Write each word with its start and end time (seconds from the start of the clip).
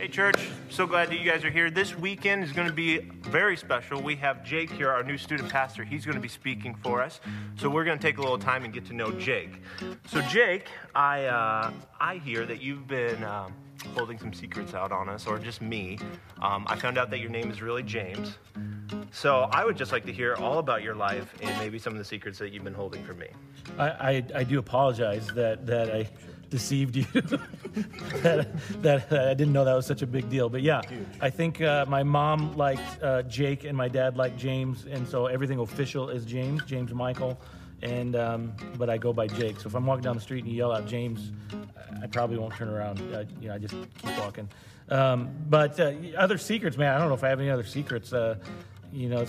Hey, 0.00 0.08
church. 0.08 0.48
So 0.70 0.86
glad 0.86 1.10
that 1.10 1.18
you 1.18 1.30
guys 1.30 1.44
are 1.44 1.50
here. 1.50 1.70
This 1.70 1.94
weekend 1.94 2.42
is 2.42 2.52
going 2.52 2.66
to 2.66 2.72
be 2.72 3.00
very 3.20 3.54
special. 3.54 4.00
We 4.00 4.16
have 4.16 4.42
Jake 4.42 4.70
here, 4.70 4.88
our 4.88 5.02
new 5.02 5.18
student 5.18 5.50
pastor. 5.50 5.84
He's 5.84 6.06
going 6.06 6.14
to 6.14 6.22
be 6.22 6.28
speaking 6.28 6.74
for 6.82 7.02
us. 7.02 7.20
So 7.58 7.68
we're 7.68 7.84
going 7.84 7.98
to 7.98 8.02
take 8.02 8.16
a 8.16 8.22
little 8.22 8.38
time 8.38 8.64
and 8.64 8.72
get 8.72 8.86
to 8.86 8.94
know 8.94 9.10
Jake. 9.10 9.60
So, 10.06 10.22
Jake, 10.22 10.68
I, 10.94 11.26
uh, 11.26 11.72
I 12.00 12.16
hear 12.16 12.46
that 12.46 12.62
you've 12.62 12.88
been 12.88 13.22
um, 13.24 13.52
holding 13.94 14.18
some 14.18 14.32
secrets 14.32 14.72
out 14.72 14.90
on 14.90 15.10
us, 15.10 15.26
or 15.26 15.38
just 15.38 15.60
me. 15.60 15.98
Um, 16.40 16.64
I 16.66 16.76
found 16.76 16.96
out 16.96 17.10
that 17.10 17.20
your 17.20 17.28
name 17.28 17.50
is 17.50 17.60
really 17.60 17.82
James. 17.82 18.38
So 19.12 19.50
I 19.52 19.66
would 19.66 19.76
just 19.76 19.92
like 19.92 20.06
to 20.06 20.12
hear 20.12 20.34
all 20.36 20.60
about 20.60 20.82
your 20.82 20.94
life 20.94 21.34
and 21.42 21.54
maybe 21.58 21.78
some 21.78 21.92
of 21.92 21.98
the 21.98 22.06
secrets 22.06 22.38
that 22.38 22.54
you've 22.54 22.64
been 22.64 22.72
holding 22.72 23.04
from 23.04 23.18
me. 23.18 23.28
I, 23.78 23.88
I, 23.88 24.24
I 24.36 24.44
do 24.44 24.58
apologize 24.60 25.26
that, 25.34 25.66
that 25.66 25.90
I 25.94 26.08
deceived 26.50 26.96
you. 26.96 27.04
that, 28.22 28.48
that 28.82 29.12
I 29.12 29.34
didn't 29.34 29.52
know 29.52 29.64
that 29.64 29.74
was 29.74 29.86
such 29.86 30.02
a 30.02 30.06
big 30.06 30.28
deal. 30.28 30.48
But 30.48 30.62
yeah, 30.62 30.82
I 31.20 31.30
think 31.30 31.62
uh, 31.62 31.86
my 31.88 32.02
mom 32.02 32.56
liked 32.56 33.02
uh, 33.02 33.22
Jake 33.22 33.64
and 33.64 33.76
my 33.76 33.88
dad 33.88 34.16
liked 34.16 34.36
James, 34.36 34.86
and 34.90 35.08
so 35.08 35.26
everything 35.26 35.60
official 35.60 36.10
is 36.10 36.24
James, 36.24 36.62
James 36.64 36.92
Michael. 36.92 37.40
And 37.82 38.14
um, 38.14 38.52
but 38.76 38.90
I 38.90 38.98
go 38.98 39.12
by 39.12 39.26
Jake. 39.26 39.58
So 39.58 39.68
if 39.68 39.74
I'm 39.74 39.86
walking 39.86 40.04
down 40.04 40.14
the 40.14 40.20
street 40.20 40.44
and 40.44 40.52
you 40.52 40.58
yell 40.58 40.72
out 40.72 40.86
James, 40.86 41.32
I 42.02 42.06
probably 42.08 42.36
won't 42.36 42.54
turn 42.54 42.68
around. 42.68 43.00
I, 43.14 43.26
you 43.40 43.48
know, 43.48 43.54
I 43.54 43.58
just 43.58 43.74
keep 43.74 44.18
walking. 44.18 44.48
Um, 44.90 45.30
but 45.48 45.78
uh, 45.80 45.92
other 46.18 46.36
secrets, 46.36 46.76
man. 46.76 46.94
I 46.94 46.98
don't 46.98 47.08
know 47.08 47.14
if 47.14 47.24
I 47.24 47.28
have 47.28 47.40
any 47.40 47.48
other 47.48 47.64
secrets. 47.64 48.12
Uh, 48.12 48.36
you 48.92 49.08
know, 49.08 49.20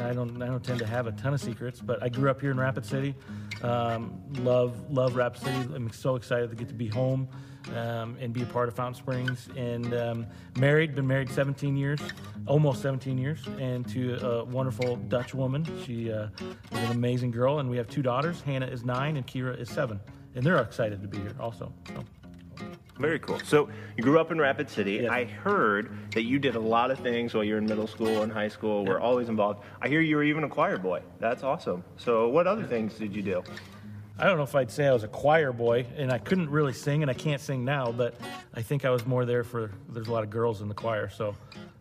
I 0.00 0.12
don't 0.12 0.42
I 0.42 0.46
don't 0.46 0.64
tend 0.64 0.78
to 0.80 0.86
have 0.86 1.06
a 1.06 1.12
ton 1.12 1.34
of 1.34 1.40
secrets, 1.40 1.80
but 1.80 2.02
I 2.02 2.08
grew 2.08 2.30
up 2.30 2.40
here 2.40 2.50
in 2.50 2.58
Rapid 2.58 2.84
City. 2.84 3.14
Um, 3.62 4.22
love 4.34 4.90
love 4.90 5.16
Rapid 5.16 5.42
City. 5.42 5.74
I'm 5.74 5.90
so 5.92 6.16
excited 6.16 6.50
to 6.50 6.56
get 6.56 6.68
to 6.68 6.74
be 6.74 6.88
home 6.88 7.28
um, 7.74 8.16
and 8.20 8.32
be 8.32 8.42
a 8.42 8.46
part 8.46 8.68
of 8.68 8.74
Fountain 8.74 8.94
Springs. 8.94 9.48
And 9.56 9.94
um, 9.94 10.26
married, 10.58 10.94
been 10.94 11.06
married 11.06 11.30
17 11.30 11.76
years, 11.76 12.00
almost 12.46 12.82
17 12.82 13.18
years, 13.18 13.46
and 13.58 13.88
to 13.88 14.16
a 14.24 14.44
wonderful 14.44 14.96
Dutch 14.96 15.34
woman. 15.34 15.66
She 15.84 16.12
uh, 16.12 16.28
is 16.40 16.78
an 16.78 16.92
amazing 16.92 17.30
girl, 17.30 17.58
and 17.60 17.68
we 17.68 17.76
have 17.76 17.88
two 17.88 18.02
daughters. 18.02 18.40
Hannah 18.42 18.66
is 18.66 18.84
nine, 18.84 19.16
and 19.16 19.26
Kira 19.26 19.58
is 19.58 19.68
seven, 19.68 20.00
and 20.34 20.44
they're 20.44 20.58
excited 20.58 21.02
to 21.02 21.08
be 21.08 21.18
here 21.18 21.34
also. 21.40 21.72
So. 21.94 22.04
Very 22.98 23.18
cool. 23.20 23.38
So 23.40 23.68
you 23.96 24.02
grew 24.02 24.18
up 24.18 24.32
in 24.32 24.38
Rapid 24.38 24.68
City. 24.68 25.00
Yeah. 25.02 25.12
I 25.12 25.24
heard 25.24 25.90
that 26.12 26.22
you 26.22 26.38
did 26.38 26.56
a 26.56 26.60
lot 26.60 26.90
of 26.90 26.98
things 26.98 27.32
while 27.32 27.44
you 27.44 27.54
were 27.54 27.58
in 27.58 27.66
middle 27.66 27.86
school 27.86 28.22
and 28.22 28.32
high 28.32 28.48
school. 28.48 28.84
Were 28.84 29.00
always 29.00 29.28
involved. 29.28 29.64
I 29.80 29.88
hear 29.88 30.00
you 30.00 30.16
were 30.16 30.24
even 30.24 30.44
a 30.44 30.48
choir 30.48 30.78
boy. 30.78 31.02
That's 31.20 31.42
awesome. 31.42 31.84
So 31.96 32.28
what 32.28 32.46
other 32.46 32.64
things 32.64 32.94
did 32.94 33.14
you 33.14 33.22
do? 33.22 33.42
I 34.20 34.26
don't 34.26 34.36
know 34.36 34.42
if 34.42 34.56
I'd 34.56 34.70
say 34.70 34.88
I 34.88 34.92
was 34.92 35.04
a 35.04 35.08
choir 35.08 35.52
boy, 35.52 35.86
and 35.96 36.10
I 36.10 36.18
couldn't 36.18 36.50
really 36.50 36.72
sing, 36.72 37.02
and 37.02 37.10
I 37.10 37.14
can't 37.14 37.40
sing 37.40 37.64
now, 37.64 37.92
but 37.92 38.16
I 38.52 38.62
think 38.62 38.84
I 38.84 38.90
was 38.90 39.06
more 39.06 39.24
there 39.24 39.44
for. 39.44 39.70
There's 39.90 40.08
a 40.08 40.12
lot 40.12 40.24
of 40.24 40.30
girls 40.30 40.60
in 40.60 40.66
the 40.66 40.74
choir, 40.74 41.08
so 41.08 41.36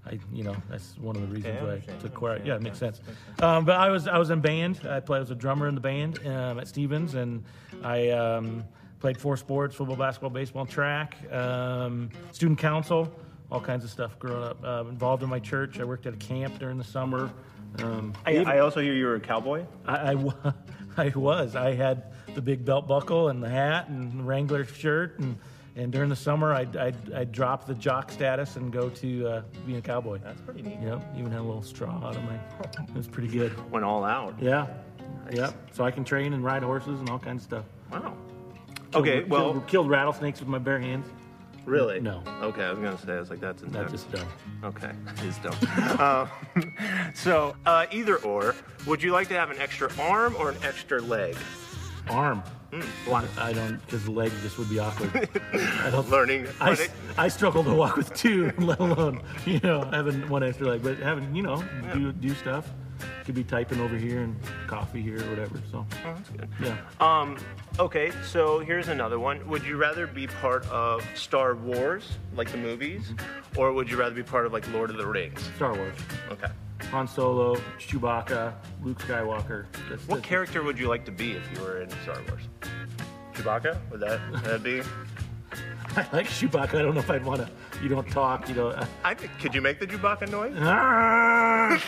I, 0.05 0.19
you 0.31 0.43
know, 0.43 0.55
that's 0.69 0.95
one 0.99 1.15
of 1.15 1.23
the 1.23 1.27
reasons 1.27 1.59
why 1.63 1.73
I 1.73 1.97
took 1.99 2.13
choir. 2.13 2.39
Yeah, 2.45 2.55
it 2.55 2.61
makes 2.61 2.77
sense. 2.77 3.01
Um, 3.39 3.65
but 3.65 3.75
I 3.75 3.89
was 3.89 4.07
I 4.07 4.19
was 4.19 4.29
in 4.29 4.39
band. 4.39 4.81
I 4.87 4.99
played 4.99 5.17
I 5.17 5.21
was 5.21 5.31
a 5.31 5.35
drummer 5.35 5.67
in 5.67 5.73
the 5.73 5.81
band 5.81 6.19
um, 6.27 6.59
at 6.59 6.67
Stevens, 6.67 7.15
and 7.15 7.43
I 7.83 8.09
um, 8.09 8.63
played 8.99 9.17
four 9.17 9.37
sports: 9.37 9.75
football, 9.75 9.95
basketball, 9.95 10.29
baseball, 10.29 10.65
track, 10.65 11.15
um, 11.31 12.09
student 12.31 12.59
council, 12.59 13.11
all 13.51 13.61
kinds 13.61 13.83
of 13.83 13.89
stuff. 13.89 14.17
Growing 14.19 14.43
up, 14.43 14.63
uh, 14.63 14.85
involved 14.89 15.23
in 15.23 15.29
my 15.29 15.39
church. 15.39 15.79
I 15.79 15.83
worked 15.83 16.05
at 16.05 16.13
a 16.13 16.17
camp 16.17 16.59
during 16.59 16.77
the 16.77 16.83
summer. 16.83 17.31
Um, 17.79 18.13
I, 18.25 18.37
I 18.37 18.59
also 18.59 18.81
hear 18.81 18.93
you 18.93 19.05
were 19.05 19.15
a 19.15 19.19
cowboy. 19.19 19.65
I, 19.85 20.13
I 20.13 20.53
I 20.97 21.09
was. 21.09 21.55
I 21.55 21.75
had 21.75 22.03
the 22.33 22.41
big 22.41 22.65
belt 22.65 22.87
buckle 22.87 23.29
and 23.29 23.41
the 23.41 23.49
hat 23.49 23.87
and 23.87 24.19
the 24.19 24.23
Wrangler 24.23 24.65
shirt, 24.65 25.19
and, 25.19 25.37
and 25.75 25.91
during 25.91 26.09
the 26.09 26.15
summer, 26.15 26.53
I'd, 26.53 26.75
I'd, 26.75 27.13
I'd 27.13 27.31
drop 27.31 27.67
the 27.67 27.75
jock 27.75 28.11
status 28.11 28.55
and 28.55 28.71
go 28.73 28.89
to 28.89 29.27
uh, 29.27 29.41
being 29.65 29.77
a 29.77 29.81
cowboy. 29.81 30.17
That's 30.23 30.41
pretty 30.41 30.63
neat. 30.63 30.79
Yep, 30.81 31.03
even 31.17 31.31
had 31.31 31.41
a 31.41 31.43
little 31.43 31.61
straw 31.61 32.03
out 32.03 32.15
of 32.15 32.23
my. 32.23 32.35
It 32.87 32.95
was 32.95 33.07
pretty 33.07 33.29
good. 33.29 33.71
Went 33.71 33.85
all 33.85 34.03
out. 34.03 34.35
Yeah, 34.41 34.67
yep. 35.31 35.53
So 35.71 35.85
I 35.85 35.91
can 35.91 36.03
train 36.03 36.33
and 36.33 36.43
ride 36.43 36.63
horses 36.63 36.99
and 36.99 37.09
all 37.09 37.19
kinds 37.19 37.43
of 37.43 37.45
stuff. 37.45 37.65
Wow. 37.91 38.17
Killed- 38.91 39.07
Okay. 39.07 39.23
Well, 39.23 39.51
killed, 39.53 39.67
killed 39.67 39.89
rattlesnakes 39.89 40.39
with 40.39 40.49
my 40.49 40.59
bare 40.59 40.79
hands. 40.79 41.07
really? 41.65 41.99
No. 41.99 42.23
Okay. 42.41 42.63
I 42.63 42.69
was 42.71 42.79
gonna 42.79 42.97
say. 42.97 43.13
I 43.13 43.19
was 43.19 43.29
like, 43.29 43.39
that's 43.41 43.61
intense. 43.63 43.91
That's 43.91 44.03
just 44.03 44.11
dumb. 44.11 44.27
Okay, 44.63 44.91
is 45.25 45.37
dumb. 45.39 45.99
um, 45.99 46.73
so, 47.13 47.55
uh, 47.65 47.85
either 47.91 48.17
or, 48.17 48.55
would 48.85 49.03
you 49.03 49.11
like 49.11 49.27
to 49.27 49.33
have 49.35 49.51
an 49.51 49.57
extra 49.59 49.89
arm 49.99 50.35
or 50.39 50.49
an 50.51 50.57
extra 50.63 51.01
leg? 51.01 51.35
Arm. 52.09 52.41
Why? 53.05 53.25
I 53.37 53.53
don't, 53.53 53.77
because 53.85 54.03
the 54.05 54.11
leg 54.11 54.31
just 54.41 54.57
would 54.57 54.69
be 54.69 54.77
awkward. 54.79 55.29
I 55.53 55.89
don't. 55.89 56.09
Learning. 56.09 56.47
I, 56.59 56.89
I 57.17 57.27
struggle 57.29 57.63
to 57.63 57.73
walk 57.73 57.95
with 57.97 58.13
two, 58.13 58.51
let 58.57 58.79
alone 58.79 59.21
you 59.45 59.59
know 59.61 59.83
having 59.91 60.27
one 60.29 60.43
extra 60.43 60.67
leg. 60.67 60.83
But 60.83 60.97
having 60.97 61.33
you 61.35 61.43
know 61.43 61.63
do 61.93 62.11
do 62.13 62.33
stuff, 62.35 62.69
could 63.25 63.35
be 63.35 63.43
typing 63.43 63.79
over 63.79 63.95
here 63.95 64.21
and 64.21 64.35
coffee 64.67 65.01
here 65.01 65.17
or 65.23 65.29
whatever. 65.29 65.59
So 65.71 65.85
Oh, 66.05 66.13
that's 66.15 66.29
good. 66.29 66.49
yeah, 66.61 66.77
Um, 66.99 67.37
okay, 67.79 68.11
so 68.23 68.59
here's 68.59 68.87
another 68.87 69.19
one. 69.19 69.47
Would 69.47 69.63
you 69.63 69.77
rather 69.77 70.07
be 70.07 70.27
part 70.27 70.65
of 70.69 71.03
Star 71.15 71.55
Wars, 71.55 72.17
like 72.35 72.51
the 72.51 72.57
movies, 72.57 73.11
Mm-hmm. 73.11 73.59
or 73.59 73.71
would 73.73 73.89
you 73.89 73.97
rather 73.97 74.15
be 74.15 74.23
part 74.23 74.45
of 74.45 74.53
like 74.53 74.71
Lord 74.71 74.89
of 74.89 74.97
the 74.97 75.05
Rings? 75.07 75.41
Star 75.55 75.73
Wars, 75.75 75.95
Okay. 76.31 76.47
Han 76.91 77.07
Solo, 77.07 77.55
Chewbacca, 77.79 78.53
Luke 78.83 78.99
Skywalker. 78.99 79.65
That's, 79.89 80.07
What 80.07 80.17
that's- 80.17 80.21
character 80.25 80.61
would 80.63 80.77
you 80.77 80.87
like 80.87 81.05
to 81.05 81.11
be 81.11 81.31
if 81.33 81.43
you 81.55 81.61
were 81.63 81.81
in 81.81 81.89
Star 82.03 82.17
Wars? 82.29 82.43
Chewbacca? 83.33 83.77
Would 83.91 83.99
that 84.01 84.19
that 84.43 84.63
be? 84.63 84.81
I 86.11 86.15
like 86.15 86.27
Chewbacca. 86.27 86.75
I 86.75 86.81
don't 86.83 86.93
know 86.93 86.99
if 86.99 87.09
I'd 87.09 87.25
want 87.25 87.41
to. 87.41 87.49
You 87.81 87.89
don't 87.89 88.07
talk. 88.07 88.47
You 88.47 88.53
know. 88.53 88.67
uh, 88.67 88.85
I 89.03 89.15
think. 89.15 89.31
Could 89.39 89.55
you 89.55 89.61
make 89.61 89.79
the 89.79 89.87
Chewbacca 89.87 90.29
noise? 90.29 90.53
ah! 90.59 91.83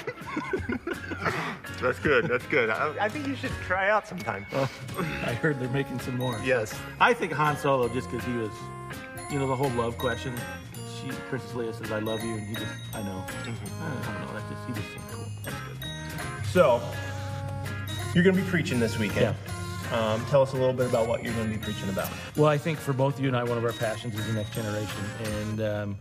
That's 1.80 2.00
good. 2.00 2.28
That's 2.28 2.46
good. 2.48 2.72
I, 2.72 3.06
I 3.06 3.08
think 3.08 3.28
you 3.28 3.36
should 3.36 3.52
try 3.68 3.88
out 3.92 4.08
sometime. 4.08 4.48
Oh, 4.54 4.68
I 5.26 5.34
heard 5.34 5.60
they're 5.60 5.70
making 5.70 6.00
some 6.00 6.18
more. 6.18 6.42
Yes. 6.44 6.74
I 7.00 7.14
think 7.14 7.34
Han 7.34 7.56
Solo 7.56 7.88
just 7.88 8.10
because 8.10 8.26
he 8.26 8.34
was, 8.34 8.52
you 9.32 9.38
know, 9.38 9.48
the 9.48 9.56
whole 9.56 9.70
love 9.72 10.00
question. 10.00 10.34
She, 10.74 11.12
Princess 11.30 11.52
Leia 11.52 11.76
says, 11.76 11.92
"I 11.92 12.00
love 12.00 12.24
you," 12.24 12.34
and 12.34 12.48
he 12.48 12.56
just, 12.56 12.66
I 12.96 13.04
know. 13.04 13.24
Mm-hmm. 13.44 13.84
I 13.84 14.12
don't 14.12 14.26
know. 14.26 14.34
That 14.34 14.50
just, 14.50 14.68
he 14.68 14.74
just 14.74 14.88
seemed 14.88 15.08
cool. 15.12 15.28
That's 15.44 15.56
good. 15.56 16.46
So, 16.48 16.82
you're 18.16 18.24
going 18.24 18.36
to 18.36 18.42
be 18.42 18.50
preaching 18.50 18.80
this 18.80 18.98
weekend. 18.98 19.36
Um, 19.92 20.26
tell 20.28 20.42
us 20.42 20.54
a 20.54 20.56
little 20.56 20.74
bit 20.74 20.88
about 20.88 21.08
what 21.08 21.24
you're 21.24 21.34
going 21.34 21.52
to 21.52 21.58
be 21.58 21.64
preaching 21.64 21.90
about. 21.90 22.10
Well, 22.36 22.48
I 22.48 22.58
think 22.58 22.78
for 22.78 22.94
both 22.94 23.16
of 23.16 23.22
you 23.22 23.28
and 23.28 23.36
I, 23.36 23.44
one 23.44 23.58
of 23.58 23.66
our 23.66 23.74
passions 23.74 24.18
is 24.18 24.28
the 24.28 24.34
next 24.34 24.54
generation, 24.54 25.04
and. 25.24 25.62
Um, 25.62 25.98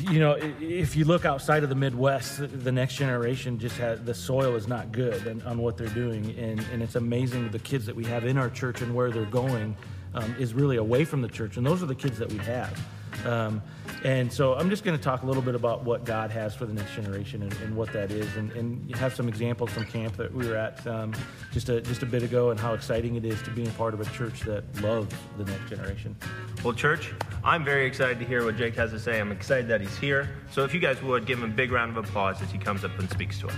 you 0.00 0.18
know, 0.18 0.38
if 0.60 0.96
you 0.96 1.04
look 1.04 1.26
outside 1.26 1.62
of 1.62 1.68
the 1.68 1.74
Midwest, 1.74 2.40
the 2.64 2.72
next 2.72 2.94
generation 2.94 3.58
just 3.58 3.76
has 3.76 4.02
the 4.02 4.14
soil 4.14 4.54
is 4.56 4.66
not 4.66 4.90
good 4.90 5.28
on, 5.28 5.42
on 5.42 5.58
what 5.58 5.76
they're 5.76 5.86
doing, 5.88 6.34
and, 6.38 6.60
and 6.72 6.82
it's 6.82 6.94
amazing 6.94 7.50
the 7.50 7.58
kids 7.58 7.84
that 7.86 7.94
we 7.94 8.04
have 8.04 8.24
in 8.24 8.38
our 8.38 8.48
church 8.48 8.80
and 8.80 8.94
where 8.94 9.10
they're 9.10 9.26
going 9.26 9.76
um, 10.14 10.34
is 10.38 10.54
really 10.54 10.76
away 10.76 11.04
from 11.04 11.20
the 11.20 11.28
church, 11.28 11.56
and 11.58 11.66
those 11.66 11.82
are 11.82 11.86
the 11.86 11.94
kids 11.94 12.18
that 12.18 12.32
we 12.32 12.38
have. 12.38 12.80
Um, 13.24 13.62
and 14.04 14.32
so 14.32 14.54
I'm 14.54 14.68
just 14.70 14.84
going 14.84 14.96
to 14.96 15.02
talk 15.02 15.22
a 15.22 15.26
little 15.26 15.42
bit 15.42 15.54
about 15.54 15.84
what 15.84 16.04
God 16.04 16.30
has 16.30 16.54
for 16.54 16.66
the 16.66 16.72
next 16.72 16.94
generation 16.94 17.42
and, 17.42 17.52
and 17.62 17.76
what 17.76 17.92
that 17.92 18.10
is, 18.10 18.36
and, 18.36 18.50
and 18.52 18.94
have 18.96 19.14
some 19.14 19.28
examples 19.28 19.70
from 19.70 19.84
camp 19.84 20.16
that 20.16 20.32
we 20.32 20.46
were 20.46 20.56
at 20.56 20.84
um, 20.86 21.12
just 21.52 21.68
a 21.68 21.80
just 21.80 22.02
a 22.02 22.06
bit 22.06 22.22
ago, 22.22 22.50
and 22.50 22.58
how 22.58 22.74
exciting 22.74 23.14
it 23.16 23.24
is 23.24 23.40
to 23.42 23.50
be 23.50 23.66
a 23.66 23.70
part 23.70 23.94
of 23.94 24.00
a 24.00 24.04
church 24.06 24.40
that 24.40 24.64
loves 24.82 25.14
the 25.38 25.44
next 25.44 25.68
generation. 25.68 26.16
Well, 26.64 26.74
church, 26.74 27.12
I'm 27.44 27.64
very 27.64 27.86
excited 27.86 28.18
to 28.18 28.24
hear 28.24 28.44
what 28.44 28.56
Jake 28.56 28.74
has 28.76 28.90
to 28.90 29.00
say. 29.00 29.20
I'm 29.20 29.32
excited 29.32 29.68
that 29.68 29.80
he's 29.80 29.96
here. 29.98 30.30
So, 30.50 30.64
if 30.64 30.74
you 30.74 30.80
guys 30.80 31.02
would 31.02 31.26
give 31.26 31.38
him 31.38 31.50
a 31.50 31.54
big 31.54 31.72
round 31.72 31.96
of 31.96 32.04
applause 32.04 32.40
as 32.42 32.50
he 32.50 32.58
comes 32.58 32.84
up 32.84 32.98
and 32.98 33.08
speaks 33.10 33.38
to 33.40 33.48
us. 33.48 33.54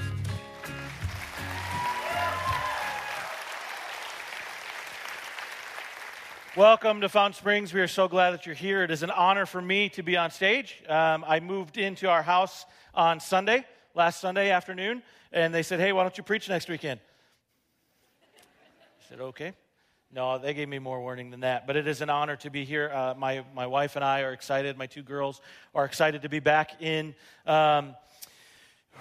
Welcome 6.57 7.01
to 7.01 7.09
Fountain 7.09 7.37
Springs. 7.37 7.75
We 7.75 7.81
are 7.81 7.89
so 7.89 8.07
glad 8.07 8.31
that 8.31 8.47
you're 8.47 8.55
here. 8.55 8.85
It 8.85 8.93
is 8.93 9.03
an 9.03 9.11
honor 9.11 9.45
for 9.45 9.61
me 9.61 9.89
to 9.89 10.05
be 10.05 10.17
on 10.17 10.31
stage. 10.31 10.81
Um, 10.89 11.25
I 11.27 11.41
moved 11.41 11.79
into 11.79 12.09
our 12.09 12.23
house 12.23 12.65
on 12.95 13.19
Sunday, 13.19 13.67
last 13.97 14.21
Sunday 14.21 14.53
afternoon, 14.53 15.03
and 15.33 15.53
they 15.53 15.65
said, 15.65 15.81
Hey, 15.81 15.93
why 15.93 16.03
don't 16.03 16.17
you 16.17 16.23
preach 16.23 16.49
next 16.49 16.69
weekend? 16.69 17.01
I 18.23 19.09
said, 19.09 19.21
Okay. 19.21 19.53
No, 20.13 20.39
they 20.39 20.55
gave 20.55 20.69
me 20.69 20.79
more 20.79 21.01
warning 21.01 21.33
than 21.33 21.41
that, 21.41 21.67
but 21.67 21.75
it 21.75 21.89
is 21.89 22.03
an 22.03 22.09
honor 22.09 22.37
to 22.37 22.51
be 22.51 22.65
here. 22.65 22.89
Uh, 22.95 23.15
my, 23.19 23.43
my 23.53 23.67
wife 23.67 23.97
and 23.97 24.05
I 24.05 24.21
are 24.21 24.33
excited. 24.33 24.79
My 24.79 24.87
two 24.87 25.03
girls 25.03 25.41
are 25.75 25.85
excited 25.85 26.23
to 26.23 26.29
be 26.29 26.39
back 26.39 26.81
in. 26.81 27.17
Um, 27.47 27.97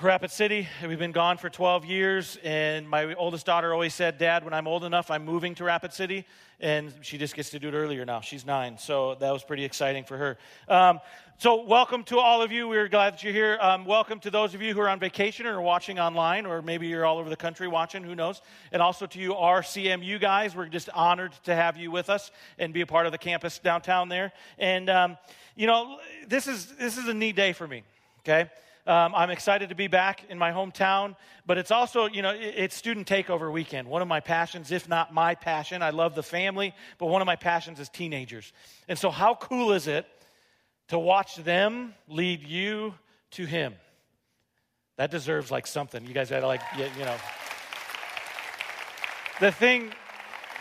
Rapid 0.02 0.32
City. 0.32 0.68
We've 0.86 1.00
been 1.00 1.12
gone 1.12 1.38
for 1.38 1.50
12 1.50 1.86
years, 1.86 2.38
and 2.44 2.90
my 2.90 3.14
oldest 3.14 3.46
daughter 3.46 3.72
always 3.74 3.94
said, 3.94 4.18
Dad, 4.18 4.44
when 4.44 4.54
I'm 4.54 4.68
old 4.68 4.84
enough, 4.84 5.12
I'm 5.12 5.24
moving 5.24 5.56
to 5.56 5.64
Rapid 5.64 5.94
City. 5.94 6.26
And 6.60 6.94
she 7.02 7.18
just 7.18 7.36
gets 7.36 7.52
to 7.52 7.60
do 7.60 7.70
it 7.70 7.74
earlier 7.74 8.04
now. 8.04 8.20
She's 8.20 8.46
nine, 8.46 8.78
so 8.78 9.16
that 9.16 9.32
was 9.32 9.44
pretty 9.44 9.64
exciting 9.64 10.04
for 10.04 10.18
her. 10.18 10.38
Um, 10.68 11.00
so, 11.38 11.64
welcome 11.64 12.04
to 12.06 12.20
all 12.20 12.42
of 12.42 12.52
you. 12.52 12.68
We're 12.68 12.88
glad 12.88 13.14
that 13.14 13.24
you're 13.24 13.34
here. 13.34 13.58
Um, 13.62 13.86
welcome 13.86 14.20
to 14.22 14.32
those 14.32 14.54
of 14.54 14.62
you 14.62 14.74
who 14.74 14.82
are 14.82 14.90
on 14.90 15.00
vacation 15.00 15.46
or 15.46 15.62
watching 15.62 16.00
online, 16.00 16.46
or 16.46 16.62
maybe 16.62 16.88
you're 16.88 17.06
all 17.06 17.18
over 17.18 17.30
the 17.30 17.36
country 17.36 17.68
watching, 17.68 18.04
who 18.04 18.16
knows. 18.16 18.42
And 18.72 18.82
also 18.82 19.06
to 19.06 19.20
you, 19.20 19.36
our 19.36 19.62
CMU 19.62 20.20
guys. 20.20 20.56
We're 20.56 20.68
just 20.68 20.90
honored 20.90 21.34
to 21.44 21.56
have 21.56 21.78
you 21.78 21.92
with 21.92 22.10
us 22.10 22.32
and 22.58 22.74
be 22.74 22.82
a 22.82 22.88
part 22.88 23.06
of 23.06 23.12
the 23.12 23.18
campus 23.18 23.60
downtown 23.60 24.10
there. 24.10 24.34
And, 24.58 24.90
um, 24.90 25.18
you 25.56 25.68
know, 25.68 26.00
this 26.28 26.48
is, 26.48 26.76
this 26.78 26.98
is 26.98 27.08
a 27.08 27.14
neat 27.14 27.36
day 27.36 27.54
for 27.54 27.68
me, 27.68 27.84
okay? 28.22 28.50
Um, 28.86 29.14
I'm 29.16 29.30
excited 29.30 29.70
to 29.70 29.76
be 29.76 29.88
back 29.88 30.26
in 30.30 30.38
my 30.38 30.52
hometown, 30.52 31.16
but 31.46 31.58
it's 31.58 31.72
also, 31.72 32.06
you 32.06 32.22
know, 32.22 32.34
it's 32.38 32.76
student 32.76 33.08
takeover 33.08 33.50
weekend. 33.50 33.88
One 33.88 34.02
of 34.02 34.10
my 34.10 34.20
passions, 34.20 34.74
if 34.74 34.90
not 34.90 35.14
my 35.14 35.36
passion, 35.36 35.82
I 35.82 35.92
love 35.92 36.16
the 36.16 36.24
family, 36.24 36.74
but 36.98 37.06
one 37.06 37.22
of 37.22 37.26
my 37.26 37.38
passions 37.38 37.80
is 37.80 37.88
teenagers. 37.88 38.52
And 38.90 39.00
so, 39.00 39.10
how 39.10 39.36
cool 39.36 39.72
is 39.72 39.88
it 39.88 40.06
to 40.90 41.00
watch 41.00 41.38
them 41.38 41.94
lead 42.10 42.44
you 42.44 42.94
to 43.32 43.46
Him? 43.46 43.74
That 44.98 45.12
deserves 45.12 45.50
like 45.50 45.66
something. 45.66 46.06
You 46.06 46.14
guys 46.14 46.30
gotta 46.30 46.46
like, 46.46 46.62
you 46.78 47.06
know. 47.06 47.16
The 49.40 49.52
thing, 49.52 49.94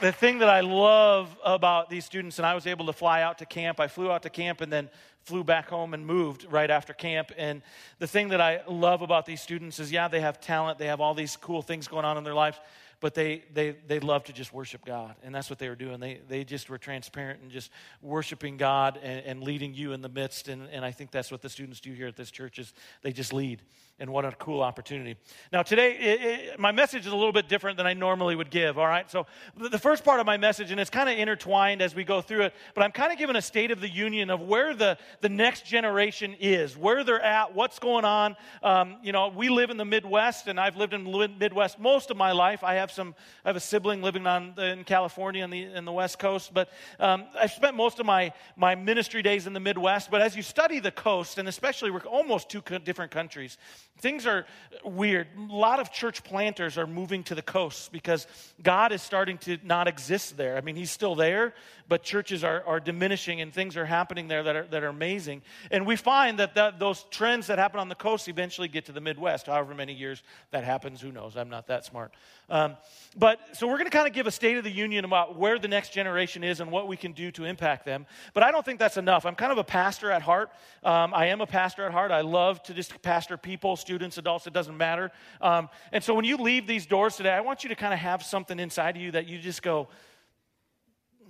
the 0.02 0.10
thing 0.10 0.38
that 0.38 0.48
I 0.48 0.60
love 0.60 1.38
about 1.44 1.88
these 1.88 2.04
students, 2.04 2.40
and 2.40 2.44
I 2.44 2.54
was 2.54 2.66
able 2.66 2.86
to 2.86 2.92
fly 2.92 3.22
out 3.22 3.38
to 3.38 3.46
camp. 3.46 3.78
I 3.78 3.86
flew 3.86 4.10
out 4.10 4.24
to 4.24 4.30
camp 4.30 4.60
and 4.60 4.70
then 4.70 4.90
flew 5.22 5.44
back 5.44 5.68
home 5.68 5.94
and 5.94 6.04
moved 6.04 6.44
right 6.50 6.68
after 6.68 6.92
camp. 6.92 7.30
And 7.38 7.62
the 8.00 8.08
thing 8.08 8.30
that 8.30 8.40
I 8.40 8.62
love 8.68 9.02
about 9.02 9.26
these 9.26 9.40
students 9.40 9.78
is, 9.78 9.92
yeah, 9.92 10.08
they 10.08 10.20
have 10.20 10.40
talent, 10.40 10.78
they 10.78 10.88
have 10.88 11.00
all 11.00 11.14
these 11.14 11.36
cool 11.36 11.62
things 11.62 11.86
going 11.86 12.04
on 12.04 12.18
in 12.18 12.24
their 12.24 12.34
lives, 12.34 12.58
but 13.02 13.14
they, 13.14 13.42
they, 13.52 13.74
they 13.88 13.98
love 13.98 14.22
to 14.24 14.32
just 14.32 14.52
worship 14.52 14.84
God. 14.84 15.16
And 15.24 15.34
that's 15.34 15.50
what 15.50 15.58
they 15.58 15.68
were 15.68 15.74
doing. 15.74 15.98
They, 15.98 16.20
they 16.28 16.44
just 16.44 16.70
were 16.70 16.78
transparent 16.78 17.42
and 17.42 17.50
just 17.50 17.72
worshiping 18.00 18.56
God 18.56 18.98
and, 19.02 19.26
and 19.26 19.42
leading 19.42 19.74
you 19.74 19.92
in 19.92 20.02
the 20.02 20.08
midst. 20.08 20.46
And, 20.46 20.68
and 20.70 20.84
I 20.84 20.92
think 20.92 21.10
that's 21.10 21.32
what 21.32 21.42
the 21.42 21.48
students 21.48 21.80
do 21.80 21.92
here 21.92 22.06
at 22.06 22.16
this 22.16 22.30
church 22.30 22.60
is 22.60 22.72
they 23.02 23.12
just 23.12 23.32
lead. 23.32 23.60
And 23.98 24.10
what 24.10 24.24
a 24.24 24.32
cool 24.32 24.62
opportunity. 24.62 25.16
Now, 25.52 25.62
today, 25.62 25.96
it, 25.96 26.22
it, 26.22 26.58
my 26.58 26.72
message 26.72 27.06
is 27.06 27.12
a 27.12 27.16
little 27.16 27.32
bit 27.32 27.48
different 27.48 27.76
than 27.76 27.86
I 27.86 27.92
normally 27.92 28.34
would 28.34 28.50
give, 28.50 28.78
all 28.78 28.86
right? 28.86 29.08
So, 29.10 29.26
the 29.56 29.78
first 29.78 30.02
part 30.02 30.18
of 30.18 30.26
my 30.26 30.38
message, 30.38 30.70
and 30.70 30.80
it's 30.80 30.90
kind 30.90 31.08
of 31.08 31.18
intertwined 31.18 31.82
as 31.82 31.94
we 31.94 32.02
go 32.02 32.20
through 32.20 32.42
it, 32.42 32.54
but 32.74 32.82
I'm 32.82 32.90
kind 32.90 33.12
of 33.12 33.18
giving 33.18 33.36
a 33.36 33.42
state 33.42 33.70
of 33.70 33.80
the 33.80 33.88
union 33.88 34.30
of 34.30 34.40
where 34.40 34.74
the, 34.74 34.96
the 35.20 35.28
next 35.28 35.66
generation 35.66 36.34
is, 36.40 36.76
where 36.76 37.04
they're 37.04 37.20
at, 37.20 37.54
what's 37.54 37.78
going 37.78 38.04
on. 38.04 38.34
Um, 38.62 38.96
you 39.02 39.12
know, 39.12 39.28
we 39.28 39.48
live 39.50 39.70
in 39.70 39.76
the 39.76 39.84
Midwest, 39.84 40.48
and 40.48 40.58
I've 40.58 40.76
lived 40.76 40.94
in 40.94 41.04
the 41.04 41.28
Midwest 41.38 41.78
most 41.78 42.10
of 42.10 42.16
my 42.16 42.32
life. 42.32 42.64
I 42.64 42.74
have 42.74 42.90
some, 42.92 43.14
I 43.44 43.48
have 43.48 43.56
a 43.56 43.60
sibling 43.60 44.02
living 44.02 44.26
on, 44.26 44.54
in 44.58 44.84
California 44.84 45.42
in 45.44 45.50
the, 45.50 45.62
in 45.62 45.84
the 45.84 45.92
West 45.92 46.18
Coast, 46.18 46.52
but 46.54 46.70
um, 47.00 47.24
I've 47.38 47.52
spent 47.52 47.76
most 47.76 48.00
of 48.00 48.06
my, 48.06 48.32
my 48.56 48.74
ministry 48.74 49.22
days 49.22 49.46
in 49.46 49.52
the 49.52 49.60
Midwest. 49.60 50.10
But 50.10 50.22
as 50.22 50.36
you 50.36 50.42
study 50.42 50.78
the 50.78 50.90
coast, 50.90 51.38
and 51.38 51.48
especially 51.48 51.90
we're 51.90 52.00
almost 52.00 52.48
two 52.48 52.62
different 52.84 53.10
countries, 53.10 53.58
Things 54.02 54.26
are 54.26 54.46
weird. 54.84 55.28
A 55.38 55.54
lot 55.54 55.78
of 55.78 55.92
church 55.92 56.24
planters 56.24 56.76
are 56.76 56.88
moving 56.88 57.22
to 57.24 57.36
the 57.36 57.42
coasts 57.42 57.88
because 57.88 58.26
God 58.60 58.90
is 58.90 59.00
starting 59.00 59.38
to 59.38 59.58
not 59.62 59.86
exist 59.86 60.36
there. 60.36 60.56
I 60.56 60.60
mean, 60.60 60.74
He's 60.74 60.90
still 60.90 61.14
there, 61.14 61.54
but 61.88 62.02
churches 62.02 62.42
are, 62.42 62.64
are 62.66 62.80
diminishing 62.80 63.40
and 63.40 63.52
things 63.52 63.76
are 63.76 63.84
happening 63.84 64.26
there 64.26 64.42
that 64.42 64.56
are, 64.56 64.64
that 64.64 64.82
are 64.82 64.88
amazing. 64.88 65.42
And 65.70 65.86
we 65.86 65.94
find 65.94 66.40
that, 66.40 66.56
that 66.56 66.80
those 66.80 67.04
trends 67.10 67.46
that 67.46 67.58
happen 67.58 67.78
on 67.78 67.88
the 67.88 67.94
coast 67.94 68.28
eventually 68.28 68.66
get 68.66 68.86
to 68.86 68.92
the 68.92 69.00
Midwest. 69.00 69.46
However 69.46 69.72
many 69.72 69.92
years 69.92 70.22
that 70.50 70.64
happens, 70.64 71.00
who 71.00 71.12
knows? 71.12 71.36
I'm 71.36 71.50
not 71.50 71.68
that 71.68 71.84
smart. 71.84 72.12
Um, 72.50 72.76
but 73.16 73.38
so 73.52 73.66
we're 73.66 73.76
going 73.76 73.90
to 73.90 73.96
kind 73.96 74.06
of 74.06 74.14
give 74.14 74.26
a 74.26 74.30
state 74.30 74.56
of 74.56 74.64
the 74.64 74.70
union 74.70 75.04
about 75.04 75.36
where 75.36 75.58
the 75.58 75.68
next 75.68 75.92
generation 75.92 76.42
is 76.42 76.60
and 76.60 76.70
what 76.70 76.88
we 76.88 76.96
can 76.96 77.12
do 77.12 77.30
to 77.32 77.44
impact 77.44 77.84
them. 77.84 78.06
But 78.32 78.42
I 78.42 78.50
don't 78.50 78.64
think 78.64 78.78
that's 78.78 78.96
enough. 78.96 79.26
I'm 79.26 79.34
kind 79.34 79.52
of 79.52 79.58
a 79.58 79.64
pastor 79.64 80.10
at 80.10 80.22
heart. 80.22 80.50
Um, 80.82 81.12
I 81.14 81.26
am 81.26 81.40
a 81.40 81.46
pastor 81.46 81.84
at 81.84 81.92
heart. 81.92 82.10
I 82.10 82.22
love 82.22 82.62
to 82.64 82.74
just 82.74 83.02
pastor 83.02 83.36
people, 83.36 83.76
students, 83.76 84.16
adults, 84.16 84.46
it 84.46 84.52
doesn't 84.52 84.76
matter. 84.76 85.10
Um, 85.40 85.68
and 85.92 86.02
so 86.02 86.14
when 86.14 86.24
you 86.24 86.38
leave 86.38 86.66
these 86.66 86.86
doors 86.86 87.16
today, 87.16 87.32
I 87.32 87.40
want 87.40 87.64
you 87.64 87.68
to 87.68 87.76
kind 87.76 87.92
of 87.92 88.00
have 88.00 88.22
something 88.22 88.58
inside 88.58 88.96
of 88.96 89.02
you 89.02 89.10
that 89.10 89.26
you 89.26 89.38
just 89.38 89.62
go, 89.62 89.88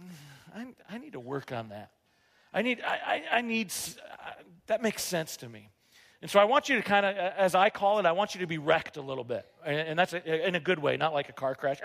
mm, 0.01 0.09
I, 0.55 0.95
I 0.95 0.99
need 0.99 1.15
to 1.15 1.21
work 1.21 1.51
on 1.51 1.71
that. 1.71 1.91
I 2.55 2.63
need, 2.63 2.81
I, 2.87 3.23
I, 3.33 3.39
I 3.39 3.41
need, 3.41 3.73
uh, 3.99 4.31
that 4.67 4.83
makes 4.83 5.03
sense 5.03 5.37
to 5.39 5.49
me. 5.49 5.69
And 6.23 6.31
so 6.31 6.39
I 6.39 6.45
want 6.45 6.69
you 6.69 6.77
to 6.77 6.83
kind 6.83 7.05
of, 7.05 7.17
as 7.17 7.57
I 7.57 7.69
call 7.69 7.99
it, 7.99 8.07
I 8.07 8.13
want 8.13 8.37
you 8.37 8.41
to 8.43 8.47
be 8.47 8.59
wrecked 8.59 8.97
a 8.97 9.03
little 9.03 9.25
bit. 9.25 9.45
And 9.67 9.99
that's 9.99 10.13
in 10.13 10.55
a 10.55 10.61
good 10.61 10.79
way, 10.79 10.97
not 10.97 11.13
like 11.13 11.29
a 11.29 11.33
car 11.33 11.57
crash. 11.57 11.79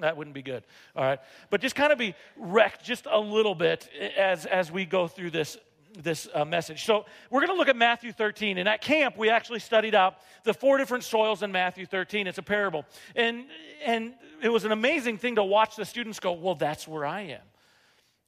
That 0.00 0.16
wouldn't 0.16 0.34
be 0.34 0.42
good. 0.42 0.64
All 0.96 1.04
right. 1.04 1.20
But 1.48 1.60
just 1.60 1.76
kind 1.76 1.92
of 1.92 1.98
be 1.98 2.16
wrecked 2.36 2.84
just 2.84 3.06
a 3.08 3.18
little 3.18 3.54
bit 3.54 3.88
as, 4.16 4.46
as 4.46 4.72
we 4.72 4.84
go 4.84 5.06
through 5.06 5.30
this, 5.30 5.56
this 5.96 6.28
uh, 6.34 6.44
message. 6.44 6.84
So 6.84 7.06
we're 7.30 7.40
going 7.40 7.52
to 7.52 7.56
look 7.56 7.68
at 7.68 7.76
Matthew 7.76 8.10
13. 8.10 8.58
And 8.58 8.68
at 8.68 8.80
camp, 8.80 9.16
we 9.16 9.30
actually 9.30 9.60
studied 9.60 9.94
out 9.94 10.16
the 10.42 10.54
four 10.54 10.76
different 10.76 11.04
soils 11.04 11.44
in 11.44 11.52
Matthew 11.52 11.86
13. 11.86 12.26
It's 12.26 12.38
a 12.38 12.42
parable. 12.42 12.84
And, 13.14 13.44
and 13.84 14.14
it 14.42 14.48
was 14.48 14.64
an 14.64 14.72
amazing 14.72 15.18
thing 15.18 15.36
to 15.36 15.44
watch 15.44 15.76
the 15.76 15.84
students 15.84 16.18
go, 16.18 16.32
well, 16.32 16.56
that's 16.56 16.88
where 16.88 17.06
I 17.06 17.20
am. 17.22 17.42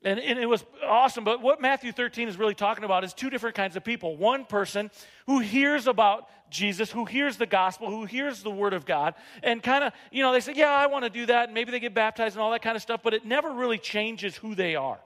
And, 0.02 0.18
and, 0.18 0.38
it 0.38 0.46
was 0.46 0.64
awesome. 0.82 1.24
But 1.24 1.42
what 1.42 1.60
Matthew 1.60 1.92
13 1.92 2.28
is 2.28 2.38
really 2.38 2.54
talking 2.54 2.84
about 2.84 3.04
is 3.04 3.12
two 3.12 3.28
different 3.28 3.54
kinds 3.54 3.76
of 3.76 3.84
people. 3.84 4.16
One 4.16 4.46
person 4.46 4.90
who 5.26 5.40
hears 5.40 5.86
about 5.86 6.28
Jesus, 6.50 6.90
who 6.90 7.04
hears 7.04 7.36
the 7.36 7.46
gospel, 7.46 7.90
who 7.90 8.06
hears 8.06 8.42
the 8.42 8.50
word 8.50 8.72
of 8.72 8.86
God, 8.86 9.14
and 9.42 9.62
kind 9.62 9.84
of, 9.84 9.92
you 10.10 10.22
know, 10.22 10.32
they 10.32 10.40
say, 10.40 10.54
Yeah, 10.56 10.70
I 10.70 10.86
want 10.86 11.04
to 11.04 11.10
do 11.10 11.26
that. 11.26 11.44
And 11.46 11.54
maybe 11.54 11.70
they 11.70 11.80
get 11.80 11.94
baptized 11.94 12.34
and 12.34 12.42
all 12.42 12.50
that 12.52 12.62
kind 12.62 12.76
of 12.76 12.82
stuff, 12.82 13.02
but 13.02 13.12
it 13.12 13.26
never 13.26 13.52
really 13.52 13.78
changes 13.78 14.36
who 14.36 14.54
they 14.54 14.74
are. 14.74 14.98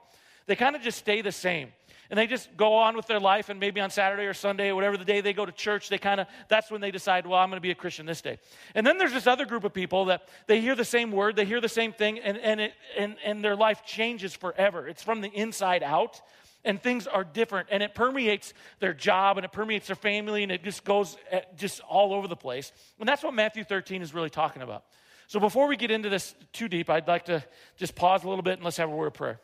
They 0.47 0.55
kind 0.55 0.75
of 0.75 0.81
just 0.81 0.97
stay 0.97 1.21
the 1.21 1.31
same 1.31 1.73
and 2.09 2.17
they 2.17 2.27
just 2.27 2.55
go 2.55 2.73
on 2.73 2.95
with 2.95 3.07
their 3.07 3.19
life 3.19 3.49
and 3.49 3.59
maybe 3.59 3.79
on 3.81 3.89
saturday 3.89 4.25
or 4.25 4.33
sunday 4.33 4.69
or 4.69 4.75
whatever 4.75 4.97
the 4.97 5.05
day 5.05 5.21
they 5.21 5.33
go 5.33 5.45
to 5.45 5.51
church 5.51 5.89
they 5.89 5.97
kind 5.97 6.19
of 6.19 6.27
that's 6.49 6.71
when 6.71 6.81
they 6.81 6.91
decide 6.91 7.25
well 7.25 7.39
i'm 7.39 7.49
going 7.49 7.57
to 7.57 7.61
be 7.61 7.71
a 7.71 7.75
christian 7.75 8.05
this 8.05 8.21
day. 8.21 8.39
And 8.73 8.85
then 8.85 8.97
there's 8.97 9.13
this 9.13 9.27
other 9.27 9.45
group 9.45 9.63
of 9.63 9.73
people 9.73 10.05
that 10.05 10.27
they 10.47 10.61
hear 10.61 10.75
the 10.75 10.85
same 10.85 11.11
word 11.11 11.35
they 11.35 11.45
hear 11.45 11.61
the 11.61 11.69
same 11.69 11.93
thing 11.93 12.19
and, 12.19 12.37
and, 12.37 12.59
it, 12.59 12.73
and, 12.97 13.15
and 13.23 13.43
their 13.43 13.55
life 13.55 13.85
changes 13.85 14.33
forever. 14.33 14.87
It's 14.87 15.03
from 15.03 15.21
the 15.21 15.29
inside 15.29 15.83
out 15.83 16.21
and 16.63 16.81
things 16.81 17.05
are 17.05 17.23
different 17.23 17.67
and 17.71 17.83
it 17.83 17.93
permeates 17.93 18.53
their 18.79 18.93
job 18.93 19.37
and 19.37 19.45
it 19.45 19.51
permeates 19.51 19.87
their 19.87 19.95
family 19.95 20.43
and 20.43 20.51
it 20.51 20.63
just 20.63 20.83
goes 20.83 21.17
eh, 21.31 21.41
just 21.55 21.81
all 21.81 22.13
over 22.13 22.27
the 22.27 22.35
place. 22.35 22.71
And 22.99 23.07
that's 23.07 23.23
what 23.23 23.33
matthew 23.33 23.63
13 23.63 24.01
is 24.01 24.13
really 24.13 24.29
talking 24.29 24.61
about. 24.61 24.83
So 25.27 25.39
before 25.39 25.67
we 25.67 25.75
get 25.75 25.89
into 25.89 26.09
this 26.09 26.35
too 26.53 26.67
deep 26.67 26.89
i'd 26.89 27.07
like 27.07 27.25
to 27.25 27.43
just 27.77 27.95
pause 27.95 28.23
a 28.23 28.29
little 28.29 28.43
bit 28.43 28.53
and 28.53 28.63
let's 28.63 28.77
have 28.77 28.89
a 28.89 28.95
word 28.95 29.07
of 29.07 29.13
prayer 29.13 29.39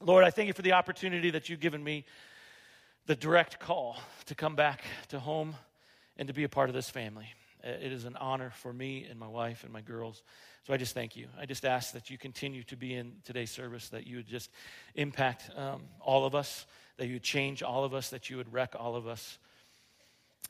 Lord, 0.00 0.22
I 0.22 0.30
thank 0.30 0.46
you 0.46 0.52
for 0.52 0.62
the 0.62 0.72
opportunity 0.72 1.30
that 1.30 1.48
you've 1.48 1.58
given 1.58 1.82
me, 1.82 2.04
the 3.06 3.16
direct 3.16 3.58
call 3.58 3.96
to 4.26 4.34
come 4.36 4.54
back 4.54 4.82
to 5.08 5.18
home 5.18 5.56
and 6.16 6.28
to 6.28 6.34
be 6.34 6.44
a 6.44 6.48
part 6.48 6.68
of 6.68 6.74
this 6.74 6.88
family. 6.88 7.26
It 7.64 7.90
is 7.90 8.04
an 8.04 8.14
honor 8.16 8.52
for 8.54 8.72
me 8.72 9.06
and 9.10 9.18
my 9.18 9.26
wife 9.26 9.64
and 9.64 9.72
my 9.72 9.80
girls. 9.80 10.22
So 10.64 10.72
I 10.72 10.76
just 10.76 10.94
thank 10.94 11.16
you. 11.16 11.26
I 11.36 11.46
just 11.46 11.64
ask 11.64 11.92
that 11.94 12.10
you 12.10 12.18
continue 12.18 12.62
to 12.64 12.76
be 12.76 12.94
in 12.94 13.14
today's 13.24 13.50
service, 13.50 13.88
that 13.88 14.06
you 14.06 14.16
would 14.18 14.28
just 14.28 14.50
impact 14.94 15.50
um, 15.56 15.82
all 16.00 16.24
of 16.24 16.34
us, 16.36 16.66
that 16.98 17.08
you 17.08 17.14
would 17.14 17.24
change 17.24 17.64
all 17.64 17.82
of 17.82 17.92
us, 17.92 18.10
that 18.10 18.30
you 18.30 18.36
would 18.36 18.52
wreck 18.52 18.76
all 18.78 18.94
of 18.94 19.08
us, 19.08 19.38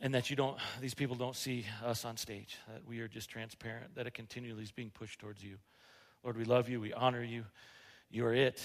and 0.03 0.15
that 0.15 0.29
you 0.29 0.37
don't, 0.37 0.59
these 0.83 0.95
people 0.95 1.17
don't 1.17 1.37
see 1.37 1.65
us 1.83 2.05
on 2.05 2.19
stage, 2.19 2.59
that 2.71 2.87
we 2.87 3.01
are 3.01 3.09
just 3.09 3.31
transparent, 3.31 3.95
that 3.95 4.07
it 4.07 4.13
continually 4.13 4.63
is 4.63 4.73
being 4.73 4.91
pushed 4.91 5.19
towards 5.19 5.43
you. 5.43 5.57
Lord, 6.23 6.37
we 6.37 6.45
love 6.45 6.69
you, 6.69 6.81
we 6.81 6.93
honor 6.93 7.25
you. 7.25 7.45
You 8.11 8.25
are 8.27 8.35
it, 8.35 8.63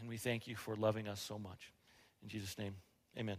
and 0.00 0.08
we 0.08 0.16
thank 0.16 0.46
you 0.46 0.56
for 0.56 0.76
loving 0.76 1.08
us 1.08 1.20
so 1.20 1.38
much. 1.38 1.72
In 2.22 2.28
Jesus' 2.28 2.58
name, 2.58 2.74
amen. 3.18 3.36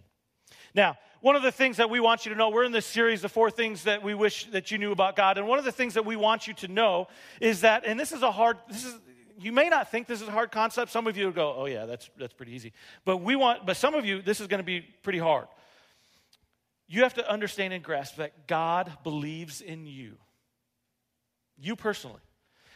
Now, 0.74 0.98
one 1.22 1.36
of 1.36 1.42
the 1.42 1.52
things 1.52 1.78
that 1.78 1.90
we 1.90 2.00
want 2.00 2.26
you 2.26 2.32
to 2.32 2.38
know, 2.38 2.50
we're 2.50 2.66
in 2.66 2.72
this 2.72 2.86
series 2.86 3.24
of 3.24 3.32
four 3.32 3.50
things 3.50 3.84
that 3.84 4.04
we 4.04 4.14
wish 4.14 4.46
that 4.52 4.72
you 4.72 4.78
knew 4.78 4.92
about 4.92 5.16
God. 5.16 5.38
And 5.38 5.48
one 5.48 5.58
of 5.58 5.66
the 5.66 5.72
things 5.72 5.96
that 5.96 6.06
we 6.06 6.16
want 6.16 6.48
you 6.48 6.54
to 6.56 6.68
know 6.68 7.08
is 7.42 7.62
that, 7.62 7.86
and 7.86 8.00
this 8.00 8.12
is 8.12 8.22
a 8.22 8.32
hard, 8.32 8.58
this 8.70 8.86
is, 8.86 8.94
you 9.40 9.52
may 9.52 9.70
not 9.70 9.90
think 9.90 10.08
this 10.08 10.22
is 10.22 10.28
a 10.28 10.32
hard 10.32 10.52
concept. 10.52 10.92
Some 10.92 11.08
of 11.08 11.18
you 11.18 11.32
go, 11.32 11.56
oh 11.58 11.66
yeah, 11.66 11.86
that's, 11.86 12.10
that's 12.18 12.34
pretty 12.34 12.54
easy. 12.54 12.74
But 13.06 13.18
we 13.18 13.36
want, 13.36 13.66
but 13.66 13.78
some 13.78 13.96
of 13.96 14.06
you, 14.06 14.22
this 14.22 14.40
is 14.40 14.48
going 14.48 14.60
to 14.60 14.66
be 14.66 14.82
pretty 14.82 15.20
hard. 15.20 15.48
You 16.88 17.04
have 17.04 17.16
to 17.16 17.30
understand 17.30 17.74
and 17.74 17.84
grasp 17.84 18.18
that 18.18 18.48
God 18.48 18.92
believes 19.04 19.62
in 19.62 19.88
you. 19.88 20.18
You 21.58 21.76
personally 21.76 22.22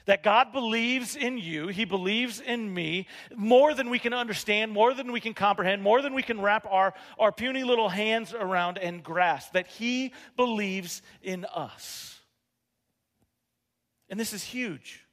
that 0.09 0.23
God 0.23 0.51
believes 0.51 1.15
in 1.15 1.37
you, 1.37 1.67
He 1.67 1.85
believes 1.85 2.39
in 2.39 2.73
me 2.73 3.05
more 3.35 3.75
than 3.75 3.91
we 3.91 3.99
can 3.99 4.11
understand, 4.11 4.71
more 4.71 4.95
than 4.95 5.11
we 5.11 5.19
can 5.19 5.35
comprehend, 5.35 5.83
more 5.83 6.01
than 6.01 6.15
we 6.15 6.23
can 6.23 6.41
wrap 6.41 6.65
our, 6.67 6.95
our 7.19 7.31
puny 7.31 7.63
little 7.63 7.89
hands 7.89 8.33
around 8.33 8.79
and 8.79 9.03
grasp, 9.03 9.53
that 9.53 9.67
He 9.67 10.11
believes 10.35 11.03
in 11.21 11.45
us. 11.45 12.19
And 14.09 14.19
this 14.19 14.33
is 14.33 14.43
huge. 14.43 15.05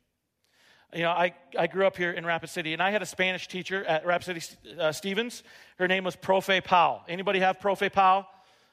You 0.95 1.03
know, 1.03 1.11
I, 1.11 1.35
I 1.59 1.67
grew 1.67 1.87
up 1.87 1.99
here 1.99 2.13
in 2.13 2.25
Rapid 2.25 2.49
City, 2.49 2.73
and 2.73 2.83
I 2.83 2.91
had 2.91 3.03
a 3.03 3.07
Spanish 3.07 3.49
teacher 3.49 3.85
at 3.85 4.07
Rapid 4.07 4.25
City 4.25 4.57
uh, 4.81 4.93
Stevens. 4.93 5.43
Her 5.79 5.89
name 5.89 6.05
was 6.05 6.17
Profe 6.17 6.65
Powell. 6.65 7.03
Anybody 7.07 7.41
have 7.41 7.59
Profe 7.59 7.93
Powell? 7.93 8.25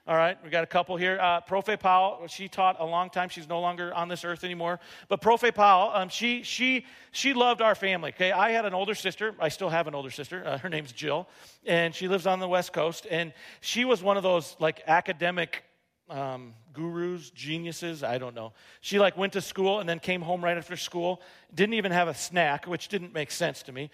All 0.05 0.17
right, 0.17 0.37
we 0.43 0.49
got 0.49 0.65
a 0.65 0.67
couple 0.67 0.97
here. 0.97 1.17
Uh, 1.17 1.39
Profe 1.39 1.79
Powell, 1.79 2.27
she 2.27 2.49
taught 2.49 2.75
a 2.81 2.85
long 2.85 3.09
time. 3.09 3.29
She's 3.29 3.47
no 3.47 3.61
longer 3.61 3.93
on 3.93 4.09
this 4.09 4.25
earth 4.25 4.43
anymore. 4.43 4.81
But 5.07 5.21
Profe 5.21 5.55
Powell, 5.55 5.91
um, 5.93 6.09
she, 6.09 6.43
she, 6.43 6.85
she 7.13 7.33
loved 7.33 7.61
our 7.61 7.73
family. 7.73 8.09
Okay, 8.09 8.33
I 8.33 8.51
had 8.51 8.65
an 8.65 8.73
older 8.73 8.95
sister. 8.95 9.33
I 9.39 9.47
still 9.47 9.69
have 9.69 9.87
an 9.87 9.95
older 9.95 10.11
sister. 10.11 10.43
Uh, 10.45 10.57
her 10.57 10.67
name's 10.67 10.91
Jill, 10.91 11.29
and 11.65 11.95
she 11.95 12.09
lives 12.09 12.27
on 12.27 12.41
the 12.41 12.49
West 12.49 12.73
Coast. 12.73 13.07
And 13.09 13.31
she 13.61 13.85
was 13.85 14.03
one 14.03 14.17
of 14.17 14.23
those 14.23 14.57
like 14.59 14.81
academic 14.87 15.63
um, 16.09 16.53
gurus, 16.73 17.29
geniuses. 17.29 18.03
I 18.03 18.17
don't 18.17 18.35
know. 18.35 18.51
She 18.81 18.99
like 18.99 19.15
went 19.15 19.31
to 19.33 19.41
school 19.41 19.79
and 19.79 19.87
then 19.87 19.99
came 19.99 20.21
home 20.21 20.43
right 20.43 20.57
after 20.57 20.75
school. 20.75 21.21
Didn't 21.55 21.75
even 21.75 21.93
have 21.93 22.09
a 22.09 22.13
snack, 22.13 22.67
which 22.67 22.89
didn't 22.89 23.13
make 23.13 23.31
sense 23.31 23.63
to 23.63 23.71
me 23.71 23.89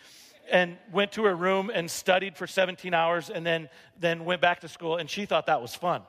and 0.51 0.77
went 0.91 1.11
to 1.13 1.25
her 1.25 1.35
room 1.35 1.71
and 1.73 1.89
studied 1.89 2.37
for 2.37 2.47
17 2.47 2.93
hours 2.93 3.29
and 3.29 3.45
then, 3.45 3.69
then 3.99 4.25
went 4.25 4.41
back 4.41 4.61
to 4.61 4.67
school, 4.67 4.97
and 4.97 5.09
she 5.09 5.25
thought 5.25 5.47
that 5.47 5.61
was 5.61 5.75
fun. 5.75 6.01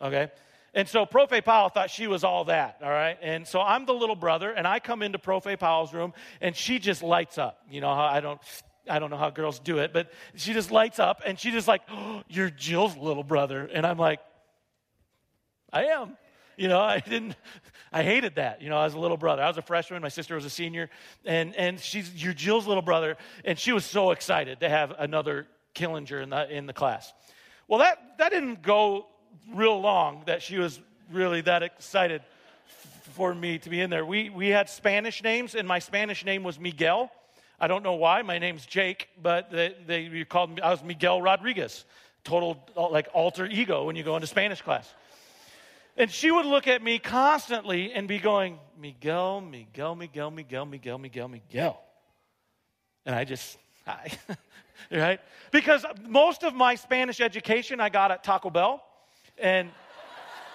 Okay? 0.00 0.30
And 0.72 0.88
so 0.88 1.04
Profe 1.04 1.44
Powell 1.44 1.68
thought 1.68 1.90
she 1.90 2.06
was 2.06 2.22
all 2.22 2.44
that, 2.44 2.78
all 2.82 2.90
right? 2.90 3.18
And 3.22 3.46
so 3.46 3.60
I'm 3.60 3.86
the 3.86 3.94
little 3.94 4.14
brother, 4.14 4.50
and 4.50 4.66
I 4.66 4.78
come 4.78 5.02
into 5.02 5.18
Profe 5.18 5.58
Powell's 5.58 5.92
room, 5.92 6.12
and 6.40 6.54
she 6.54 6.78
just 6.78 7.02
lights 7.02 7.38
up. 7.38 7.58
You 7.70 7.80
know, 7.80 7.94
how 7.94 8.04
I 8.04 8.20
don't. 8.20 8.40
I 8.88 8.98
don't 8.98 9.10
know 9.10 9.18
how 9.18 9.30
girls 9.30 9.60
do 9.60 9.78
it, 9.78 9.92
but 9.92 10.10
she 10.34 10.52
just 10.52 10.70
lights 10.72 10.98
up 10.98 11.20
and 11.24 11.38
she 11.38 11.50
just 11.50 11.68
like, 11.68 11.82
oh, 11.90 12.22
you're 12.28 12.50
Jill's 12.50 12.96
little 12.96 13.22
brother. 13.22 13.68
And 13.72 13.86
I'm 13.86 13.98
like, 13.98 14.20
I 15.72 15.84
am. 15.84 16.16
You 16.60 16.68
know, 16.68 16.78
I 16.78 17.00
didn't, 17.00 17.36
I 17.90 18.02
hated 18.02 18.34
that. 18.34 18.60
You 18.60 18.68
know, 18.68 18.76
I 18.76 18.84
was 18.84 18.92
a 18.92 18.98
little 18.98 19.16
brother. 19.16 19.42
I 19.42 19.48
was 19.48 19.56
a 19.56 19.62
freshman. 19.62 20.02
My 20.02 20.10
sister 20.10 20.34
was 20.34 20.44
a 20.44 20.50
senior. 20.50 20.90
And, 21.24 21.56
and 21.56 21.80
she's, 21.80 22.22
you're 22.22 22.34
Jill's 22.34 22.66
little 22.66 22.82
brother. 22.82 23.16
And 23.46 23.58
she 23.58 23.72
was 23.72 23.86
so 23.86 24.10
excited 24.10 24.60
to 24.60 24.68
have 24.68 24.92
another 24.98 25.46
Killinger 25.74 26.22
in 26.22 26.28
the, 26.28 26.54
in 26.54 26.66
the 26.66 26.74
class. 26.74 27.14
Well, 27.66 27.78
that, 27.78 28.18
that 28.18 28.30
didn't 28.30 28.60
go 28.60 29.06
real 29.54 29.80
long 29.80 30.24
that 30.26 30.42
she 30.42 30.58
was 30.58 30.78
really 31.10 31.40
that 31.40 31.62
excited 31.62 32.20
for 33.14 33.34
me 33.34 33.56
to 33.60 33.70
be 33.70 33.80
in 33.80 33.88
there. 33.88 34.04
We, 34.04 34.28
we 34.28 34.48
had 34.48 34.68
Spanish 34.68 35.22
names, 35.22 35.54
and 35.54 35.66
my 35.66 35.78
Spanish 35.78 36.26
name 36.26 36.42
was 36.42 36.60
Miguel. 36.60 37.10
I 37.58 37.68
don't 37.68 37.82
know 37.82 37.94
why. 37.94 38.20
My 38.20 38.38
name's 38.38 38.66
Jake, 38.66 39.08
but 39.22 39.50
they, 39.50 39.74
they 39.86 40.24
called 40.24 40.56
me, 40.56 40.60
I 40.60 40.72
was 40.72 40.84
Miguel 40.84 41.22
Rodriguez. 41.22 41.86
Total, 42.22 42.62
like, 42.76 43.08
alter 43.14 43.46
ego 43.46 43.84
when 43.84 43.96
you 43.96 44.02
go 44.02 44.14
into 44.16 44.26
Spanish 44.26 44.60
class. 44.60 44.92
And 45.96 46.10
she 46.10 46.30
would 46.30 46.46
look 46.46 46.66
at 46.66 46.82
me 46.82 46.98
constantly 46.98 47.92
and 47.92 48.08
be 48.08 48.18
going, 48.18 48.58
Miguel, 48.78 49.40
Miguel, 49.40 49.94
Miguel, 49.94 50.30
Miguel, 50.30 50.64
Miguel, 50.66 50.98
Miguel, 50.98 51.28
Miguel. 51.28 51.80
And 53.04 53.14
I 53.14 53.24
just, 53.24 53.58
hi. 53.86 54.10
right? 54.90 55.20
Because 55.50 55.84
most 56.06 56.42
of 56.42 56.54
my 56.54 56.74
Spanish 56.74 57.20
education 57.20 57.80
I 57.80 57.88
got 57.88 58.10
at 58.10 58.24
Taco 58.24 58.50
Bell. 58.50 58.82
And, 59.38 59.70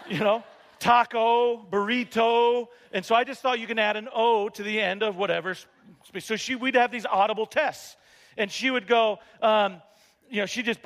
you 0.10 0.20
know, 0.20 0.44
taco, 0.80 1.66
burrito. 1.70 2.68
And 2.92 3.04
so 3.04 3.16
I 3.16 3.24
just 3.24 3.42
thought 3.42 3.60
you 3.60 3.68
can 3.68 3.80
add 3.80 3.98
an 3.98 4.08
O 4.14 4.50
to 4.50 4.64
the 4.64 4.80
end 4.80 5.04
of 5.04 5.16
whatever. 5.16 5.56
So 6.20 6.36
she, 6.36 6.56
we'd 6.56 6.76
have 6.76 6.92
these 6.92 7.06
audible 7.06 7.46
tests. 7.46 7.96
And 8.38 8.52
she 8.52 8.70
would 8.70 8.88
go, 8.88 9.20
um, 9.42 9.82
you 10.30 10.42
know, 10.42 10.46
she 10.46 10.64
just, 10.64 10.80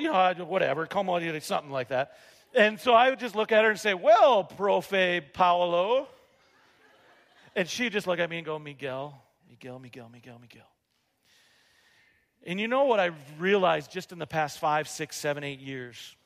you 0.00 0.08
know, 0.08 0.34
whatever, 0.46 0.88
something 1.40 1.70
like 1.70 1.88
that. 1.88 2.16
And 2.56 2.80
so 2.80 2.94
I 2.94 3.10
would 3.10 3.20
just 3.20 3.36
look 3.36 3.52
at 3.52 3.64
her 3.64 3.70
and 3.70 3.78
say, 3.78 3.92
Well, 3.92 4.42
Profe 4.44 5.22
Paolo. 5.34 6.08
And 7.54 7.68
she'd 7.68 7.92
just 7.92 8.06
look 8.06 8.18
at 8.18 8.28
me 8.28 8.38
and 8.38 8.46
go, 8.46 8.58
Miguel, 8.58 9.22
Miguel, 9.48 9.78
Miguel, 9.78 10.08
Miguel, 10.10 10.38
Miguel. 10.40 10.68
And 12.46 12.60
you 12.60 12.68
know 12.68 12.84
what 12.84 13.00
I've 13.00 13.14
realized 13.38 13.90
just 13.90 14.12
in 14.12 14.18
the 14.18 14.26
past 14.26 14.58
five, 14.58 14.88
six, 14.88 15.16
seven, 15.16 15.44
eight 15.44 15.60
years? 15.60 16.16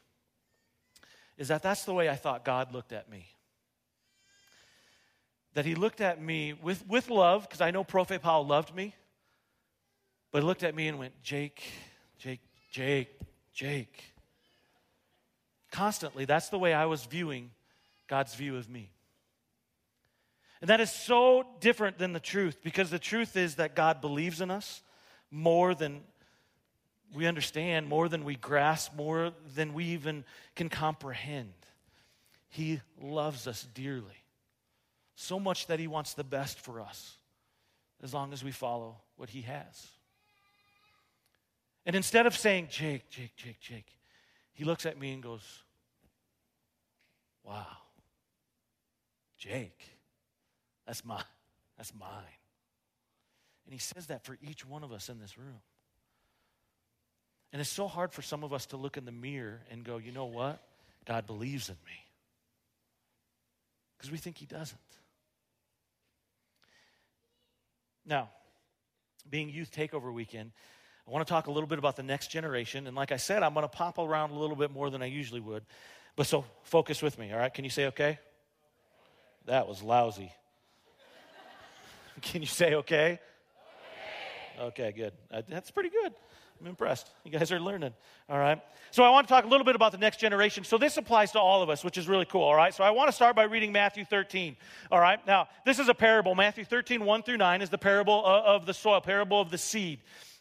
Is 1.39 1.49
that 1.49 1.63
that's 1.63 1.85
the 1.85 1.95
way 1.95 2.09
I 2.09 2.17
thought 2.17 2.45
God 2.45 2.73
looked 2.73 2.93
at 2.93 3.11
me. 3.11 3.27
That 5.55 5.65
he 5.65 5.75
looked 5.75 6.01
at 6.01 6.21
me 6.21 6.53
with, 6.53 6.87
with 6.87 7.11
love, 7.11 7.43
because 7.43 7.61
I 7.61 7.71
know 7.71 7.83
Profe 7.83 8.21
Paul 8.21 8.47
loved 8.47 8.75
me, 8.75 8.95
but 10.31 10.45
looked 10.45 10.63
at 10.63 10.75
me 10.75 10.89
and 10.89 10.99
went, 10.99 11.21
Jake, 11.23 11.63
Jake, 12.19 12.41
Jake, 12.71 13.19
Jake. 13.53 14.13
Constantly, 15.71 16.25
that's 16.25 16.49
the 16.49 16.59
way 16.59 16.75
I 16.75 16.87
was 16.87 17.05
viewing 17.05 17.51
God's 18.09 18.35
view 18.35 18.57
of 18.57 18.69
me. 18.69 18.91
And 20.61 20.69
that 20.69 20.81
is 20.81 20.91
so 20.91 21.47
different 21.61 21.99
than 21.99 22.13
the 22.13 22.21
truth 22.21 22.59
because 22.63 22.91
the 22.91 22.99
truth 22.99 23.37
is 23.37 23.55
that 23.57 23.75
God 23.75 24.01
believes 24.01 24.41
in 24.41 24.51
us 24.51 24.83
more 25.31 25.75
than 25.75 26.03
we 27.15 27.27
understand, 27.27 27.89
more 27.89 28.09
than 28.09 28.25
we 28.25 28.37
grasp, 28.37 28.95
more 28.95 29.33
than 29.55 29.73
we 29.73 29.87
even 29.87 30.25
can 30.55 30.69
comprehend. 30.69 31.53
He 32.49 32.81
loves 33.01 33.47
us 33.47 33.67
dearly, 33.75 34.25
so 35.15 35.41
much 35.41 35.67
that 35.69 35.79
He 35.79 35.87
wants 35.87 36.15
the 36.15 36.25
best 36.25 36.61
for 36.61 36.81
us 36.81 37.17
as 38.03 38.13
long 38.13 38.33
as 38.33 38.45
we 38.45 38.51
follow 38.51 38.97
what 39.17 39.31
He 39.31 39.43
has. 39.43 39.89
And 41.87 41.97
instead 41.97 42.27
of 42.27 42.37
saying, 42.37 42.69
Jake, 42.71 43.09
Jake, 43.09 43.35
Jake, 43.37 43.61
Jake, 43.61 43.87
he 44.61 44.67
looks 44.67 44.85
at 44.85 45.01
me 45.01 45.15
and 45.15 45.23
goes, 45.23 45.63
Wow, 47.43 47.79
Jake, 49.39 49.81
that's 50.87 51.03
my, 51.03 51.23
that's 51.79 51.95
mine. 51.99 52.11
And 53.65 53.73
he 53.73 53.79
says 53.79 54.09
that 54.09 54.23
for 54.23 54.37
each 54.43 54.67
one 54.67 54.85
of 54.85 54.93
us 54.93 55.09
in 55.09 55.19
this 55.19 55.39
room. 55.39 55.63
And 57.55 57.61
it's 57.63 57.71
so 57.71 57.89
hard 57.89 58.13
for 58.13 58.21
some 58.21 58.45
of 58.45 58.53
us 58.53 58.67
to 58.67 58.77
look 58.77 58.99
in 58.99 59.07
the 59.07 59.13
mirror 59.13 59.63
and 59.71 59.83
go, 59.83 59.97
you 59.97 60.13
know 60.13 60.27
what? 60.27 60.61
God 61.07 61.27
believes 61.27 61.71
in 61.71 61.77
me. 61.87 62.05
Because 63.97 64.11
we 64.11 64.19
think 64.19 64.37
he 64.37 64.45
doesn't. 64.45 64.79
Now, 68.05 68.29
being 69.31 69.49
Youth 69.49 69.71
Takeover 69.75 70.13
Weekend, 70.13 70.53
I 71.11 71.13
want 71.13 71.27
to 71.27 71.33
talk 71.33 71.49
a 71.49 71.51
little 71.51 71.67
bit 71.67 71.81
about 71.81 71.97
the 71.97 72.05
next 72.05 72.29
generation. 72.29 72.87
And 72.87 72.95
like 72.95 73.11
I 73.11 73.17
said, 73.17 73.43
I'm 73.43 73.53
going 73.53 73.65
to 73.65 73.69
pop 73.69 73.99
around 73.99 74.31
a 74.31 74.39
little 74.39 74.55
bit 74.55 74.71
more 74.71 74.91
than 74.91 75.03
I 75.03 75.07
usually 75.07 75.41
would. 75.41 75.65
But 76.15 76.29
so 76.29 76.45
focus 76.63 77.03
with 77.03 77.19
me, 77.19 77.33
all 77.33 77.39
right? 77.41 77.53
Can 77.53 77.65
you 77.65 77.71
say 77.71 77.87
okay? 77.87 78.21
That 79.47 79.67
was 79.67 79.83
lousy. 79.83 80.33
Can 82.23 82.43
you 82.43 82.47
say 82.47 82.75
okay? 82.75 83.19
Okay, 84.61 84.67
okay 84.67 84.93
good. 84.97 85.13
Uh, 85.33 85.43
that's 85.49 85.73
pretty 85.73 85.89
good. 85.89 86.13
I'm 86.61 86.69
impressed. 86.69 87.11
You 87.25 87.33
guys 87.33 87.51
are 87.51 87.59
learning. 87.59 87.93
All 88.29 88.39
right. 88.39 88.61
So 88.93 89.03
I 89.03 89.11
want 89.11 89.27
to 89.27 89.35
talk 89.35 89.45
a 89.45 89.49
little 89.49 89.65
bit 89.65 89.75
about 89.75 89.91
the 89.91 89.99
next 89.99 90.21
generation. 90.21 90.63
So 90.63 90.79
this 90.79 90.97
applies 90.97 91.33
to 91.33 91.41
all 91.41 91.61
of 91.61 91.71
us, 91.71 91.83
which 91.83 91.99
is 91.99 92.07
really 92.07 92.27
cool. 92.27 92.45
All 92.45 92.55
right. 92.55 92.73
So 92.73 92.85
I 92.85 92.91
want 92.91 93.09
to 93.09 93.13
start 93.13 93.35
by 93.35 93.45
reading 93.45 93.73
Matthew 93.73 94.05
13. 94.05 94.57
All 94.93 95.01
right. 95.01 95.19
Now, 95.27 95.49
this 95.67 95.81
is 95.81 95.89
a 95.89 95.95
parable. 95.95 96.37
Matthew 96.37 96.65
13, 96.65 97.05
1 97.05 97.23
through 97.25 97.39
9 97.39 97.63
is 97.63 97.71
the 97.71 97.79
parable 97.79 98.25
of 98.25 98.65
the 98.65 98.75
soil, 98.75 99.01
parable 99.01 99.41
of 99.41 99.51
the 99.51 99.59
seed. 99.59 99.99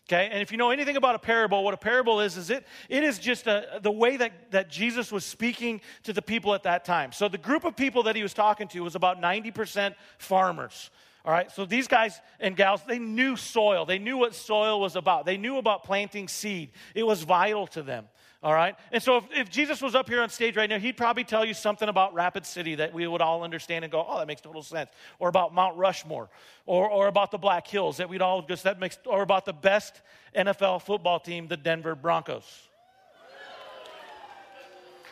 Okay, 0.10 0.28
and 0.32 0.42
if 0.42 0.52
you 0.52 0.58
know 0.58 0.72
anything 0.72 0.98
about 0.98 1.14
a 1.14 1.20
parable, 1.20 1.64
what 1.64 1.76
a 1.76 1.78
parable 1.78 2.20
is, 2.20 2.36
is 2.36 2.50
it, 2.50 2.66
it 2.90 3.04
is 3.04 3.20
just 3.20 3.46
a, 3.46 3.80
the 3.84 3.92
way 3.92 4.18
that, 4.18 4.50
that 4.50 4.68
Jesus 4.68 5.12
was 5.12 5.24
speaking 5.24 5.82
to 6.02 6.14
the 6.14 6.22
people 6.22 6.56
at 6.56 6.64
that 6.64 6.84
time. 6.84 7.12
So 7.12 7.30
the 7.30 7.38
group 7.38 7.64
of 7.64 7.76
people 7.76 8.02
that 8.04 8.16
he 8.16 8.24
was 8.24 8.34
talking 8.34 8.68
to 8.70 8.80
was 8.80 8.96
about 8.96 9.22
90% 9.22 9.94
farmers. 10.18 10.90
All 11.24 11.32
right, 11.32 11.52
so 11.52 11.64
these 11.64 11.88
guys 11.88 12.20
and 12.40 12.56
gals, 12.56 12.82
they 12.88 12.98
knew 12.98 13.36
soil. 13.36 13.86
They 13.86 14.00
knew 14.00 14.18
what 14.18 14.34
soil 14.34 14.82
was 14.82 14.96
about. 14.96 15.28
They 15.28 15.38
knew 15.38 15.58
about 15.58 15.84
planting 15.84 16.28
seed. 16.28 16.72
It 16.96 17.06
was 17.06 17.22
vital 17.22 17.68
to 17.68 17.84
them. 17.84 18.08
All 18.42 18.54
right? 18.54 18.76
And 18.94 19.04
so 19.04 19.18
if, 19.18 19.24
if, 19.36 19.50
Jesus 19.50 19.82
was 19.82 19.96
up 19.96 20.08
here 20.08 20.22
on 20.22 20.30
stage 20.30 20.56
right 20.56 20.70
now, 20.70 20.80
he'd 20.80 20.96
probably 20.96 21.26
tell 21.26 21.44
you 21.44 21.54
something 21.54 21.90
about 21.90 22.14
Rapid 22.14 22.46
City 22.46 22.76
that 22.76 22.94
we 22.94 23.06
would 23.06 23.22
all 23.22 23.44
understand 23.44 23.84
and 23.84 23.92
go, 23.92 24.06
oh, 24.08 24.18
that 24.18 24.28
makes 24.28 24.40
total 24.40 24.64
sense. 24.64 24.90
Or 25.20 25.28
about 25.28 25.54
Mount 25.54 25.76
Rushmore. 25.76 26.30
Or, 26.66 26.90
or 26.90 27.08
about 27.08 27.32
the 27.32 27.38
Black 27.38 27.68
Hills 27.68 27.98
that 27.98 28.08
we'd 28.08 28.22
all 28.22 28.42
just, 28.42 28.64
that 28.64 28.80
makes, 28.80 28.98
or 29.06 29.24
about 29.24 29.44
the 29.44 29.52
best 29.52 30.02
NFL 30.34 30.84
football 30.84 31.20
team, 31.20 31.48
the 31.48 31.58
Denver 31.58 31.96
Broncos. 31.96 32.70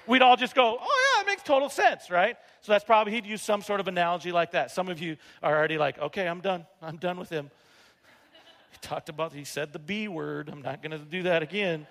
We'd 0.05 0.22
all 0.22 0.38
just 0.38 0.55
go, 0.55 0.77
oh, 0.79 1.13
yeah, 1.15 1.22
it 1.24 1.27
makes 1.27 1.43
total 1.43 1.67
sense, 1.67 2.10
right? 2.10 2.38
So 2.62 2.72
that's 2.72 2.86
probably, 2.86 3.12
he'd 3.12 3.25
use 3.25 3.41
some 3.41 3.62
sort 3.62 3.81
of 3.81 3.89
analogy 3.89 4.31
like 4.31 4.51
that. 4.51 4.72
Some 4.72 4.88
of 4.88 5.01
you 5.01 5.17
are 5.43 5.53
already 5.53 5.77
like, 5.77 6.00
okay, 6.00 6.29
I'm 6.29 6.39
done. 6.39 6.65
I'm 6.81 6.96
done 6.96 7.19
with 7.19 7.29
him. 7.29 7.51
He 8.72 8.77
talked 8.81 9.10
about, 9.10 9.34
he 9.34 9.43
said 9.43 9.74
the 9.74 9.79
B 9.79 10.07
word. 10.07 10.50
I'm 10.50 10.62
not 10.62 10.84
going 10.84 10.91
to 10.91 11.00
do 11.00 11.24
that 11.24 11.41
again. 11.41 11.88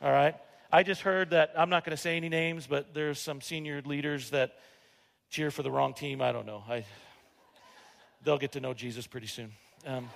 All 0.00 0.12
right? 0.12 0.36
I 0.70 0.82
just 0.82 1.00
heard 1.00 1.30
that, 1.30 1.54
I'm 1.56 1.70
not 1.70 1.82
going 1.82 1.96
to 1.96 2.00
say 2.00 2.18
any 2.18 2.28
names, 2.28 2.66
but 2.66 2.92
there's 2.92 3.18
some 3.18 3.40
senior 3.40 3.80
leaders 3.86 4.28
that 4.30 4.56
cheer 5.30 5.50
for 5.50 5.62
the 5.62 5.70
wrong 5.70 5.94
team. 5.94 6.20
I 6.20 6.30
don't 6.30 6.44
know. 6.44 6.62
I, 6.68 6.84
they'll 8.22 8.36
get 8.36 8.52
to 8.52 8.60
know 8.60 8.74
Jesus 8.74 9.06
pretty 9.06 9.28
soon. 9.28 9.52
Um, 9.86 10.10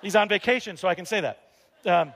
he's 0.00 0.16
on 0.16 0.26
vacation, 0.30 0.78
so 0.78 0.88
I 0.88 0.94
can 0.94 1.04
say 1.04 1.20
that. 1.20 1.38
Um, 1.84 2.14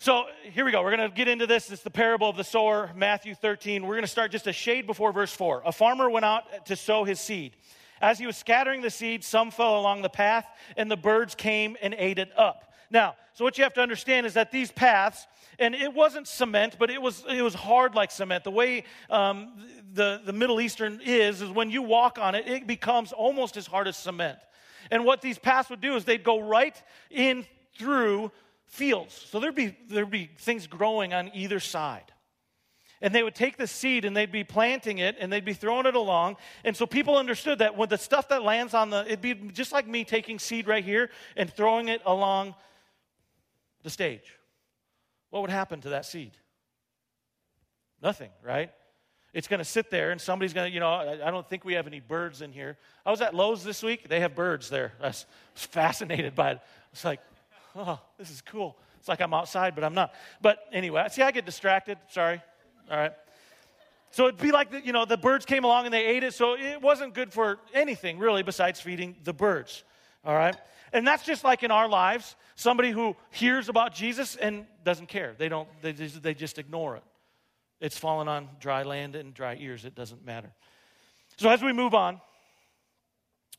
so 0.00 0.24
here 0.50 0.64
we 0.64 0.72
go. 0.72 0.82
We're 0.82 0.96
going 0.96 1.08
to 1.08 1.14
get 1.14 1.28
into 1.28 1.46
this. 1.46 1.70
It's 1.70 1.82
the 1.82 1.90
parable 1.90 2.28
of 2.28 2.36
the 2.36 2.42
sower, 2.42 2.90
Matthew 2.96 3.36
13. 3.36 3.86
We're 3.86 3.94
going 3.94 4.02
to 4.02 4.08
start 4.08 4.32
just 4.32 4.48
a 4.48 4.52
shade 4.52 4.84
before 4.84 5.12
verse 5.12 5.32
4. 5.32 5.62
A 5.64 5.70
farmer 5.70 6.10
went 6.10 6.24
out 6.24 6.66
to 6.66 6.74
sow 6.74 7.04
his 7.04 7.20
seed. 7.20 7.54
As 8.00 8.18
he 8.18 8.26
was 8.26 8.36
scattering 8.36 8.82
the 8.82 8.90
seed, 8.90 9.22
some 9.22 9.52
fell 9.52 9.78
along 9.78 10.02
the 10.02 10.08
path, 10.08 10.44
and 10.76 10.90
the 10.90 10.96
birds 10.96 11.36
came 11.36 11.76
and 11.80 11.94
ate 11.96 12.18
it 12.18 12.36
up. 12.36 12.72
Now, 12.90 13.14
so 13.34 13.44
what 13.44 13.58
you 13.58 13.64
have 13.64 13.74
to 13.74 13.80
understand 13.80 14.26
is 14.26 14.34
that 14.34 14.52
these 14.52 14.70
paths, 14.70 15.26
and 15.58 15.74
it 15.74 15.92
wasn't 15.92 16.28
cement, 16.28 16.76
but 16.78 16.88
it 16.88 17.02
was 17.02 17.24
it 17.28 17.42
was 17.42 17.52
hard 17.52 17.96
like 17.96 18.12
cement. 18.12 18.44
The 18.44 18.52
way 18.52 18.84
um, 19.10 19.52
the 19.92 20.20
the 20.24 20.32
Middle 20.32 20.60
Eastern 20.60 21.00
is 21.04 21.42
is 21.42 21.50
when 21.50 21.68
you 21.68 21.82
walk 21.82 22.16
on 22.20 22.36
it, 22.36 22.46
it 22.46 22.66
becomes 22.68 23.12
almost 23.12 23.56
as 23.56 23.66
hard 23.66 23.88
as 23.88 23.96
cement. 23.96 24.38
And 24.92 25.04
what 25.04 25.20
these 25.20 25.36
paths 25.36 25.68
would 25.68 25.80
do 25.80 25.96
is 25.96 26.04
they'd 26.04 26.22
go 26.22 26.40
right 26.40 26.80
in 27.10 27.44
through 27.76 28.30
fields. 28.66 29.14
So 29.14 29.40
there'd 29.40 29.54
be 29.56 29.76
there'd 29.88 30.10
be 30.10 30.30
things 30.38 30.68
growing 30.68 31.12
on 31.12 31.32
either 31.34 31.58
side. 31.58 32.12
And 33.00 33.12
they 33.12 33.24
would 33.24 33.34
take 33.34 33.56
the 33.56 33.66
seed 33.66 34.04
and 34.04 34.16
they'd 34.16 34.32
be 34.32 34.44
planting 34.44 34.98
it 34.98 35.16
and 35.18 35.30
they'd 35.30 35.44
be 35.44 35.52
throwing 35.54 35.86
it 35.86 35.96
along. 35.96 36.36
And 36.62 36.74
so 36.76 36.86
people 36.86 37.18
understood 37.18 37.58
that 37.58 37.76
when 37.76 37.88
the 37.88 37.98
stuff 37.98 38.28
that 38.28 38.44
lands 38.44 38.72
on 38.72 38.90
the, 38.90 39.04
it'd 39.04 39.20
be 39.20 39.34
just 39.34 39.72
like 39.72 39.86
me 39.86 40.04
taking 40.04 40.38
seed 40.38 40.68
right 40.68 40.84
here 40.84 41.10
and 41.36 41.52
throwing 41.52 41.88
it 41.88 42.00
along 42.06 42.54
the 43.84 43.90
stage. 43.90 44.36
What 45.30 45.42
would 45.42 45.50
happen 45.50 45.80
to 45.82 45.90
that 45.90 46.04
seed? 46.06 46.32
Nothing, 48.02 48.30
right? 48.42 48.72
It's 49.32 49.48
going 49.48 49.58
to 49.58 49.64
sit 49.64 49.90
there 49.90 50.10
and 50.10 50.20
somebody's 50.20 50.52
going 50.52 50.70
to, 50.70 50.74
you 50.74 50.80
know, 50.80 50.90
I, 50.90 51.30
don't 51.30 51.48
think 51.48 51.64
we 51.64 51.74
have 51.74 51.86
any 51.86 52.00
birds 52.00 52.42
in 52.42 52.52
here. 52.52 52.76
I 53.04 53.10
was 53.10 53.20
at 53.20 53.34
Lowe's 53.34 53.64
this 53.64 53.82
week. 53.82 54.08
They 54.08 54.20
have 54.20 54.34
birds 54.34 54.68
there. 54.68 54.92
I 55.00 55.08
was 55.08 55.26
fascinated 55.54 56.34
by 56.34 56.52
it. 56.52 56.60
It's 56.92 57.04
like, 57.04 57.20
oh, 57.76 58.00
this 58.18 58.30
is 58.30 58.40
cool. 58.40 58.76
It's 58.98 59.08
like 59.08 59.20
I'm 59.20 59.34
outside, 59.34 59.74
but 59.74 59.84
I'm 59.84 59.94
not. 59.94 60.14
But 60.40 60.58
anyway, 60.72 61.06
see, 61.10 61.22
I 61.22 61.30
get 61.30 61.44
distracted. 61.44 61.98
Sorry. 62.08 62.40
All 62.90 62.96
right. 62.96 63.12
So 64.12 64.28
it'd 64.28 64.40
be 64.40 64.52
like, 64.52 64.70
the, 64.70 64.84
you 64.84 64.92
know, 64.92 65.04
the 65.04 65.16
birds 65.16 65.44
came 65.44 65.64
along 65.64 65.86
and 65.86 65.92
they 65.92 66.06
ate 66.06 66.22
it, 66.22 66.32
so 66.34 66.56
it 66.56 66.80
wasn't 66.80 67.14
good 67.14 67.32
for 67.32 67.58
anything 67.74 68.18
really 68.18 68.44
besides 68.44 68.80
feeding 68.80 69.16
the 69.24 69.32
birds. 69.32 69.82
All 70.24 70.34
right? 70.34 70.56
And 70.92 71.06
that's 71.06 71.24
just 71.24 71.44
like 71.44 71.62
in 71.62 71.70
our 71.70 71.88
lives 71.88 72.36
somebody 72.54 72.90
who 72.90 73.16
hears 73.30 73.68
about 73.68 73.94
Jesus 73.94 74.36
and 74.36 74.66
doesn't 74.84 75.08
care. 75.08 75.34
They, 75.36 75.48
don't, 75.48 75.68
they, 75.82 75.92
just, 75.92 76.22
they 76.22 76.34
just 76.34 76.58
ignore 76.58 76.96
it. 76.96 77.02
It's 77.80 77.98
fallen 77.98 78.28
on 78.28 78.48
dry 78.60 78.84
land 78.84 79.16
and 79.16 79.34
dry 79.34 79.56
ears. 79.60 79.84
It 79.84 79.94
doesn't 79.94 80.24
matter. 80.24 80.52
So 81.36 81.50
as 81.50 81.62
we 81.62 81.72
move 81.72 81.94
on, 81.94 82.20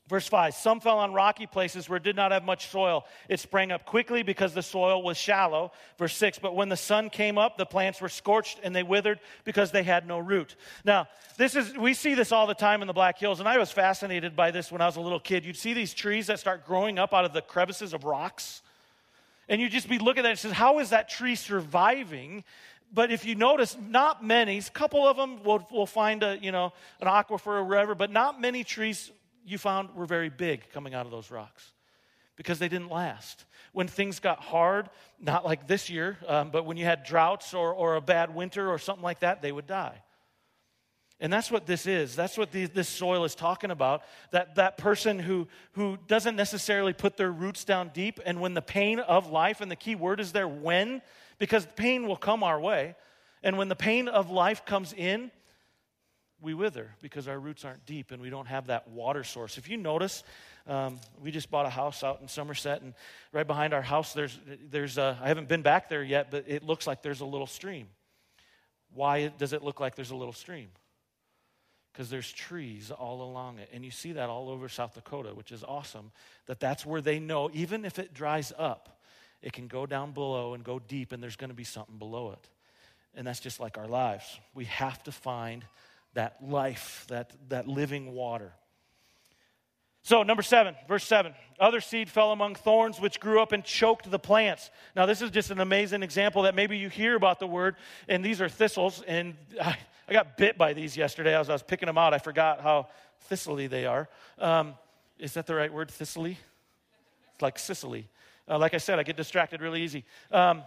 Verse 0.08 0.28
5 0.28 0.54
Some 0.54 0.80
fell 0.80 0.98
on 0.98 1.12
rocky 1.12 1.46
places 1.46 1.88
where 1.88 1.96
it 1.96 2.02
did 2.02 2.16
not 2.16 2.30
have 2.30 2.44
much 2.44 2.68
soil. 2.68 3.04
It 3.28 3.40
sprang 3.40 3.72
up 3.72 3.84
quickly 3.84 4.22
because 4.22 4.54
the 4.54 4.62
soil 4.62 5.02
was 5.02 5.16
shallow. 5.16 5.72
Verse 5.98 6.16
6 6.16 6.38
But 6.38 6.54
when 6.54 6.68
the 6.68 6.76
sun 6.76 7.10
came 7.10 7.38
up, 7.38 7.58
the 7.58 7.66
plants 7.66 8.00
were 8.00 8.08
scorched 8.08 8.60
and 8.62 8.74
they 8.74 8.82
withered 8.84 9.18
because 9.44 9.72
they 9.72 9.82
had 9.82 10.06
no 10.06 10.18
root. 10.18 10.54
Now, 10.84 11.08
this 11.36 11.56
is, 11.56 11.76
we 11.76 11.92
see 11.92 12.14
this 12.14 12.30
all 12.30 12.46
the 12.46 12.54
time 12.54 12.82
in 12.82 12.86
the 12.86 12.94
Black 12.94 13.18
Hills, 13.18 13.40
and 13.40 13.48
I 13.48 13.58
was 13.58 13.70
fascinated 13.70 14.36
by 14.36 14.50
this 14.50 14.70
when 14.70 14.80
I 14.80 14.86
was 14.86 14.96
a 14.96 15.00
little 15.00 15.20
kid. 15.20 15.44
You'd 15.44 15.56
see 15.56 15.74
these 15.74 15.92
trees 15.92 16.28
that 16.28 16.38
start 16.38 16.66
growing 16.66 16.98
up 16.98 17.12
out 17.12 17.24
of 17.24 17.32
the 17.32 17.42
crevices 17.42 17.92
of 17.92 18.04
rocks. 18.04 18.62
And 19.48 19.60
you'd 19.60 19.72
just 19.72 19.88
be 19.88 19.98
looking 19.98 20.20
at 20.20 20.26
it 20.26 20.30
and 20.30 20.38
says, 20.38 20.52
How 20.52 20.78
is 20.78 20.90
that 20.90 21.08
tree 21.08 21.34
surviving? 21.34 22.44
But 22.92 23.10
if 23.10 23.24
you 23.24 23.34
notice, 23.34 23.76
not 23.88 24.24
many, 24.24 24.58
a 24.58 24.62
couple 24.62 25.06
of 25.06 25.16
them 25.16 25.42
will, 25.42 25.66
will 25.72 25.86
find 25.86 26.22
a, 26.22 26.38
you 26.40 26.52
know, 26.52 26.72
an 27.00 27.08
aquifer 27.08 27.48
or 27.48 27.64
wherever, 27.64 27.96
but 27.96 28.12
not 28.12 28.40
many 28.40 28.62
trees 28.62 29.10
you 29.46 29.58
found 29.58 29.94
were 29.94 30.06
very 30.06 30.28
big 30.28 30.68
coming 30.72 30.94
out 30.94 31.06
of 31.06 31.12
those 31.12 31.30
rocks 31.30 31.72
because 32.36 32.58
they 32.58 32.68
didn't 32.68 32.90
last. 32.90 33.44
When 33.72 33.88
things 33.88 34.20
got 34.20 34.40
hard, 34.40 34.90
not 35.20 35.44
like 35.44 35.66
this 35.66 35.88
year, 35.88 36.18
um, 36.26 36.50
but 36.50 36.66
when 36.66 36.76
you 36.76 36.84
had 36.84 37.04
droughts 37.04 37.54
or, 37.54 37.72
or 37.72 37.94
a 37.96 38.00
bad 38.00 38.34
winter 38.34 38.70
or 38.70 38.78
something 38.78 39.04
like 39.04 39.20
that, 39.20 39.42
they 39.42 39.52
would 39.52 39.66
die. 39.66 40.02
And 41.18 41.32
that's 41.32 41.50
what 41.50 41.64
this 41.64 41.86
is. 41.86 42.14
That's 42.14 42.36
what 42.36 42.52
the, 42.52 42.66
this 42.66 42.88
soil 42.88 43.24
is 43.24 43.34
talking 43.34 43.70
about. 43.70 44.02
That, 44.32 44.56
that 44.56 44.76
person 44.76 45.18
who, 45.18 45.48
who 45.72 45.96
doesn't 46.08 46.36
necessarily 46.36 46.92
put 46.92 47.16
their 47.16 47.32
roots 47.32 47.64
down 47.64 47.90
deep, 47.94 48.20
and 48.26 48.40
when 48.40 48.52
the 48.52 48.62
pain 48.62 49.00
of 49.00 49.30
life, 49.30 49.62
and 49.62 49.70
the 49.70 49.76
key 49.76 49.94
word 49.94 50.20
is 50.20 50.32
there 50.32 50.48
when, 50.48 51.00
because 51.38 51.66
pain 51.74 52.06
will 52.06 52.16
come 52.16 52.42
our 52.42 52.60
way. 52.60 52.96
And 53.42 53.56
when 53.56 53.68
the 53.68 53.76
pain 53.76 54.08
of 54.08 54.30
life 54.30 54.66
comes 54.66 54.92
in, 54.92 55.30
we 56.40 56.54
wither 56.54 56.90
because 57.00 57.28
our 57.28 57.38
roots 57.38 57.64
aren't 57.64 57.84
deep 57.86 58.10
and 58.10 58.20
we 58.20 58.30
don't 58.30 58.46
have 58.46 58.66
that 58.66 58.88
water 58.88 59.24
source. 59.24 59.58
If 59.58 59.68
you 59.68 59.76
notice, 59.76 60.22
um, 60.66 60.98
we 61.22 61.30
just 61.30 61.50
bought 61.50 61.66
a 61.66 61.70
house 61.70 62.02
out 62.02 62.20
in 62.20 62.26
Summerset, 62.26 62.82
and 62.82 62.94
right 63.32 63.46
behind 63.46 63.72
our 63.72 63.82
house, 63.82 64.12
there's, 64.12 64.38
there's 64.70 64.98
a, 64.98 65.18
I 65.22 65.28
haven't 65.28 65.48
been 65.48 65.62
back 65.62 65.88
there 65.88 66.02
yet, 66.02 66.30
but 66.30 66.44
it 66.46 66.62
looks 66.62 66.86
like 66.86 67.02
there's 67.02 67.20
a 67.20 67.26
little 67.26 67.46
stream. 67.46 67.88
Why 68.92 69.28
does 69.28 69.52
it 69.52 69.62
look 69.62 69.80
like 69.80 69.94
there's 69.94 70.10
a 70.10 70.16
little 70.16 70.32
stream? 70.32 70.68
Because 71.92 72.10
there's 72.10 72.30
trees 72.30 72.90
all 72.90 73.22
along 73.22 73.58
it. 73.58 73.70
And 73.72 73.84
you 73.84 73.90
see 73.90 74.12
that 74.12 74.28
all 74.28 74.50
over 74.50 74.68
South 74.68 74.94
Dakota, 74.94 75.30
which 75.34 75.52
is 75.52 75.64
awesome, 75.64 76.10
that 76.46 76.60
that's 76.60 76.84
where 76.84 77.00
they 77.00 77.18
know, 77.18 77.50
even 77.54 77.84
if 77.84 77.98
it 77.98 78.12
dries 78.12 78.52
up, 78.58 79.00
it 79.42 79.52
can 79.52 79.68
go 79.68 79.86
down 79.86 80.12
below 80.12 80.54
and 80.54 80.64
go 80.64 80.78
deep, 80.78 81.12
and 81.12 81.22
there's 81.22 81.36
going 81.36 81.50
to 81.50 81.56
be 81.56 81.64
something 81.64 81.98
below 81.98 82.32
it. 82.32 82.48
And 83.14 83.26
that's 83.26 83.40
just 83.40 83.60
like 83.60 83.78
our 83.78 83.86
lives. 83.86 84.24
We 84.54 84.64
have 84.66 85.02
to 85.04 85.12
find 85.12 85.64
that 86.16 86.36
life, 86.42 87.04
that, 87.08 87.30
that 87.48 87.68
living 87.68 88.12
water. 88.12 88.52
So, 90.02 90.22
number 90.22 90.42
seven, 90.42 90.74
verse 90.88 91.04
seven. 91.04 91.34
Other 91.58 91.80
seed 91.80 92.08
fell 92.08 92.32
among 92.32 92.54
thorns, 92.54 93.00
which 93.00 93.20
grew 93.20 93.40
up 93.40 93.52
and 93.52 93.64
choked 93.64 94.10
the 94.10 94.18
plants. 94.18 94.70
Now, 94.94 95.04
this 95.04 95.20
is 95.20 95.30
just 95.30 95.50
an 95.50 95.60
amazing 95.60 96.02
example 96.02 96.42
that 96.42 96.54
maybe 96.54 96.78
you 96.78 96.88
hear 96.88 97.16
about 97.16 97.38
the 97.38 97.46
word, 97.46 97.76
and 98.08 98.24
these 98.24 98.40
are 98.40 98.48
thistles. 98.48 99.02
And 99.06 99.34
I, 99.60 99.76
I 100.08 100.12
got 100.12 100.36
bit 100.36 100.56
by 100.56 100.72
these 100.72 100.96
yesterday 100.96 101.36
as 101.36 101.50
I 101.50 101.52
was 101.52 101.62
picking 101.62 101.86
them 101.86 101.98
out. 101.98 102.14
I 102.14 102.18
forgot 102.18 102.60
how 102.60 102.88
thistly 103.22 103.66
they 103.66 103.84
are. 103.84 104.08
Um, 104.38 104.74
is 105.18 105.34
that 105.34 105.46
the 105.46 105.54
right 105.54 105.72
word, 105.72 105.90
thistly? 105.90 106.38
It's 107.34 107.42
like 107.42 107.58
Sicily. 107.58 108.08
Uh, 108.48 108.58
like 108.58 108.74
I 108.74 108.78
said, 108.78 108.98
I 108.98 109.02
get 109.02 109.16
distracted 109.16 109.60
really 109.60 109.82
easy. 109.82 110.04
Um, 110.30 110.62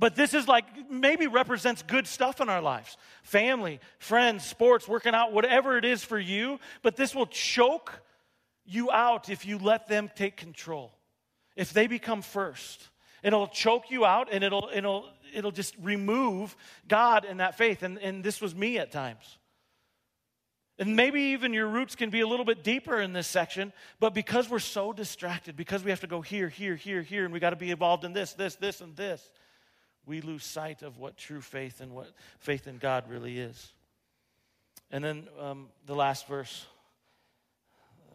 but 0.00 0.16
this 0.16 0.32
is 0.32 0.48
like 0.48 0.64
maybe 0.90 1.26
represents 1.26 1.82
good 1.82 2.06
stuff 2.06 2.40
in 2.40 2.48
our 2.48 2.62
lives 2.62 2.96
family, 3.22 3.80
friends, 3.98 4.44
sports, 4.44 4.88
working 4.88 5.14
out, 5.14 5.32
whatever 5.32 5.76
it 5.76 5.84
is 5.84 6.02
for 6.02 6.18
you. 6.18 6.58
But 6.82 6.96
this 6.96 7.14
will 7.14 7.26
choke 7.26 8.00
you 8.64 8.90
out 8.90 9.28
if 9.28 9.44
you 9.44 9.58
let 9.58 9.88
them 9.88 10.10
take 10.16 10.38
control. 10.38 10.92
If 11.54 11.74
they 11.74 11.86
become 11.86 12.22
first, 12.22 12.88
it'll 13.22 13.46
choke 13.46 13.90
you 13.90 14.06
out 14.06 14.28
and 14.32 14.42
it'll, 14.42 14.70
it'll, 14.72 15.06
it'll 15.34 15.50
just 15.50 15.74
remove 15.82 16.56
God 16.88 17.26
in 17.26 17.36
that 17.36 17.58
faith. 17.58 17.82
And, 17.82 17.98
and 17.98 18.24
this 18.24 18.40
was 18.40 18.54
me 18.54 18.78
at 18.78 18.90
times. 18.90 19.38
And 20.78 20.96
maybe 20.96 21.20
even 21.20 21.52
your 21.52 21.66
roots 21.66 21.94
can 21.94 22.08
be 22.08 22.20
a 22.20 22.26
little 22.26 22.46
bit 22.46 22.64
deeper 22.64 23.02
in 23.02 23.12
this 23.12 23.26
section, 23.26 23.74
but 23.98 24.14
because 24.14 24.48
we're 24.48 24.60
so 24.60 24.94
distracted, 24.94 25.54
because 25.54 25.84
we 25.84 25.90
have 25.90 26.00
to 26.00 26.06
go 26.06 26.22
here, 26.22 26.48
here, 26.48 26.74
here, 26.74 27.02
here, 27.02 27.26
and 27.26 27.34
we 27.34 27.38
got 27.38 27.50
to 27.50 27.56
be 27.56 27.70
involved 27.70 28.02
in 28.02 28.14
this, 28.14 28.32
this, 28.32 28.54
this, 28.54 28.80
and 28.80 28.96
this, 28.96 29.30
we 30.06 30.20
lose 30.20 30.44
sight 30.44 30.82
of 30.82 30.98
what 30.98 31.16
true 31.16 31.40
faith 31.40 31.80
and 31.80 31.92
what 31.92 32.12
faith 32.38 32.66
in 32.66 32.78
God 32.78 33.08
really 33.08 33.38
is. 33.38 33.72
And 34.90 35.04
then 35.04 35.28
um, 35.38 35.68
the 35.86 35.94
last 35.94 36.26
verse, 36.26 36.66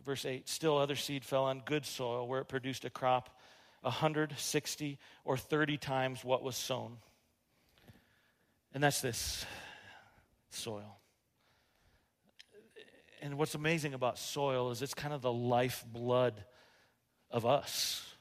verse 0.05 0.25
8 0.25 0.47
still 0.49 0.77
other 0.77 0.95
seed 0.95 1.23
fell 1.23 1.45
on 1.45 1.61
good 1.65 1.85
soil 1.85 2.27
where 2.27 2.41
it 2.41 2.45
produced 2.45 2.85
a 2.85 2.89
crop 2.89 3.29
160 3.81 4.97
or 5.23 5.37
30 5.37 5.77
times 5.77 6.23
what 6.23 6.43
was 6.43 6.55
sown. 6.55 6.97
And 8.73 8.83
that's 8.83 9.01
this 9.01 9.45
soil. 10.49 10.97
And 13.21 13.37
what's 13.37 13.55
amazing 13.55 13.93
about 13.93 14.19
soil 14.19 14.71
is 14.71 14.81
it's 14.81 14.93
kind 14.93 15.13
of 15.13 15.21
the 15.21 15.31
lifeblood 15.31 16.33
of 17.31 17.45
us. 17.45 18.14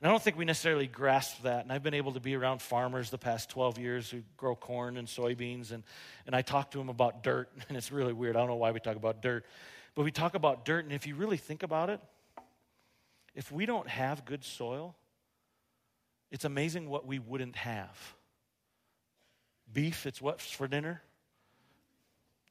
And 0.00 0.08
I 0.08 0.10
don't 0.10 0.22
think 0.22 0.36
we 0.36 0.44
necessarily 0.44 0.86
grasp 0.86 1.42
that. 1.42 1.62
And 1.64 1.72
I've 1.72 1.82
been 1.82 1.94
able 1.94 2.12
to 2.12 2.20
be 2.20 2.34
around 2.34 2.60
farmers 2.60 3.08
the 3.08 3.18
past 3.18 3.48
12 3.50 3.78
years 3.78 4.10
who 4.10 4.22
grow 4.36 4.54
corn 4.54 4.98
and 4.98 5.08
soybeans. 5.08 5.72
And, 5.72 5.82
and 6.26 6.36
I 6.36 6.42
talk 6.42 6.72
to 6.72 6.78
them 6.78 6.88
about 6.88 7.22
dirt. 7.22 7.50
And 7.68 7.76
it's 7.76 7.90
really 7.90 8.12
weird. 8.12 8.36
I 8.36 8.40
don't 8.40 8.48
know 8.48 8.56
why 8.56 8.72
we 8.72 8.80
talk 8.80 8.96
about 8.96 9.22
dirt. 9.22 9.46
But 9.94 10.04
we 10.04 10.10
talk 10.10 10.34
about 10.34 10.64
dirt. 10.66 10.84
And 10.84 10.92
if 10.92 11.06
you 11.06 11.14
really 11.14 11.38
think 11.38 11.62
about 11.62 11.88
it, 11.88 12.00
if 13.34 13.50
we 13.50 13.64
don't 13.64 13.88
have 13.88 14.24
good 14.26 14.44
soil, 14.44 14.94
it's 16.30 16.44
amazing 16.44 16.88
what 16.90 17.06
we 17.06 17.18
wouldn't 17.18 17.56
have. 17.56 18.14
Beef, 19.72 20.06
it's 20.06 20.20
what's 20.20 20.50
for 20.50 20.68
dinner. 20.68 21.02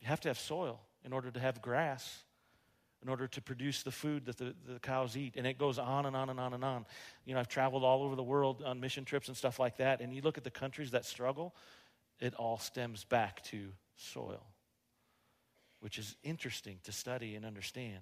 You 0.01 0.07
have 0.07 0.19
to 0.21 0.29
have 0.29 0.39
soil 0.39 0.79
in 1.03 1.13
order 1.13 1.29
to 1.29 1.39
have 1.39 1.61
grass 1.61 2.23
in 3.05 3.09
order 3.09 3.27
to 3.27 3.39
produce 3.39 3.83
the 3.83 3.91
food 3.91 4.25
that 4.25 4.35
the, 4.37 4.55
the 4.67 4.79
cows 4.79 5.15
eat. 5.15 5.35
And 5.37 5.45
it 5.45 5.59
goes 5.59 5.77
on 5.77 6.07
and 6.07 6.15
on 6.15 6.31
and 6.31 6.39
on 6.39 6.55
and 6.55 6.65
on. 6.65 6.87
You 7.23 7.35
know, 7.35 7.39
I've 7.39 7.47
traveled 7.47 7.83
all 7.83 8.01
over 8.01 8.15
the 8.15 8.23
world 8.23 8.63
on 8.65 8.79
mission 8.79 9.05
trips 9.05 9.27
and 9.27 9.37
stuff 9.37 9.59
like 9.59 9.77
that. 9.77 10.01
And 10.01 10.11
you 10.11 10.23
look 10.23 10.39
at 10.39 10.43
the 10.43 10.49
countries 10.49 10.89
that 10.91 11.05
struggle, 11.05 11.53
it 12.19 12.33
all 12.33 12.57
stems 12.57 13.03
back 13.03 13.43
to 13.45 13.67
soil, 13.95 14.43
which 15.81 15.99
is 15.99 16.15
interesting 16.23 16.79
to 16.85 16.91
study 16.91 17.35
and 17.35 17.45
understand. 17.45 18.01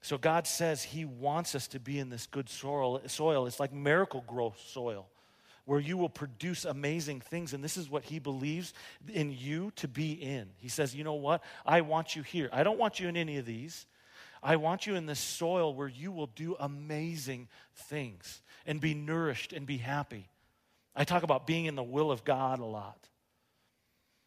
So 0.00 0.16
God 0.16 0.46
says 0.46 0.82
He 0.82 1.04
wants 1.04 1.54
us 1.54 1.68
to 1.68 1.78
be 1.78 1.98
in 1.98 2.08
this 2.08 2.26
good 2.26 2.48
soil. 2.48 3.02
soil. 3.06 3.46
It's 3.46 3.60
like 3.60 3.74
miracle 3.74 4.24
growth 4.26 4.58
soil 4.68 5.06
where 5.66 5.80
you 5.80 5.98
will 5.98 6.08
produce 6.08 6.64
amazing 6.64 7.20
things. 7.20 7.52
And 7.52 7.62
this 7.62 7.76
is 7.76 7.90
what 7.90 8.04
he 8.04 8.18
believes 8.18 8.74
in 9.12 9.32
you 9.32 9.72
to 9.76 9.88
be 9.88 10.12
in. 10.12 10.50
He 10.56 10.68
says, 10.68 10.94
You 10.94 11.04
know 11.04 11.14
what? 11.14 11.42
I 11.64 11.82
want 11.82 12.16
you 12.16 12.22
here. 12.22 12.48
I 12.52 12.62
don't 12.62 12.78
want 12.78 13.00
you 13.00 13.08
in 13.08 13.16
any 13.16 13.38
of 13.38 13.46
these. 13.46 13.86
I 14.44 14.56
want 14.56 14.86
you 14.86 14.94
in 14.94 15.06
this 15.06 15.18
soil 15.18 15.74
where 15.74 15.88
you 15.88 16.12
will 16.12 16.26
do 16.26 16.54
amazing 16.60 17.48
things 17.74 18.42
and 18.66 18.78
be 18.78 18.92
nourished 18.92 19.54
and 19.54 19.66
be 19.66 19.78
happy. 19.78 20.28
I 20.94 21.04
talk 21.04 21.22
about 21.22 21.46
being 21.46 21.64
in 21.64 21.76
the 21.76 21.82
will 21.82 22.12
of 22.12 22.24
God 22.24 22.58
a 22.60 22.64
lot. 22.64 23.08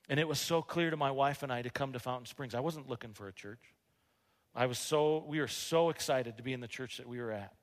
And 0.09 0.19
it 0.19 0.27
was 0.27 0.39
so 0.39 0.63
clear 0.63 0.89
to 0.89 0.97
my 0.97 1.11
wife 1.11 1.43
and 1.43 1.53
I 1.53 1.61
to 1.61 1.69
come 1.69 1.93
to 1.93 1.99
Fountain 1.99 2.25
Springs. 2.25 2.55
I 2.55 2.61
wasn't 2.61 2.89
looking 2.89 3.13
for 3.13 3.27
a 3.27 3.33
church. 3.33 3.61
I 4.55 4.65
was 4.65 4.79
so, 4.79 5.23
we 5.27 5.39
were 5.39 5.47
so 5.47 5.89
excited 5.89 6.37
to 6.37 6.43
be 6.43 6.51
in 6.51 6.61
the 6.61 6.67
church 6.67 6.97
that 6.97 7.07
we 7.07 7.19
were 7.19 7.31
at. 7.31 7.53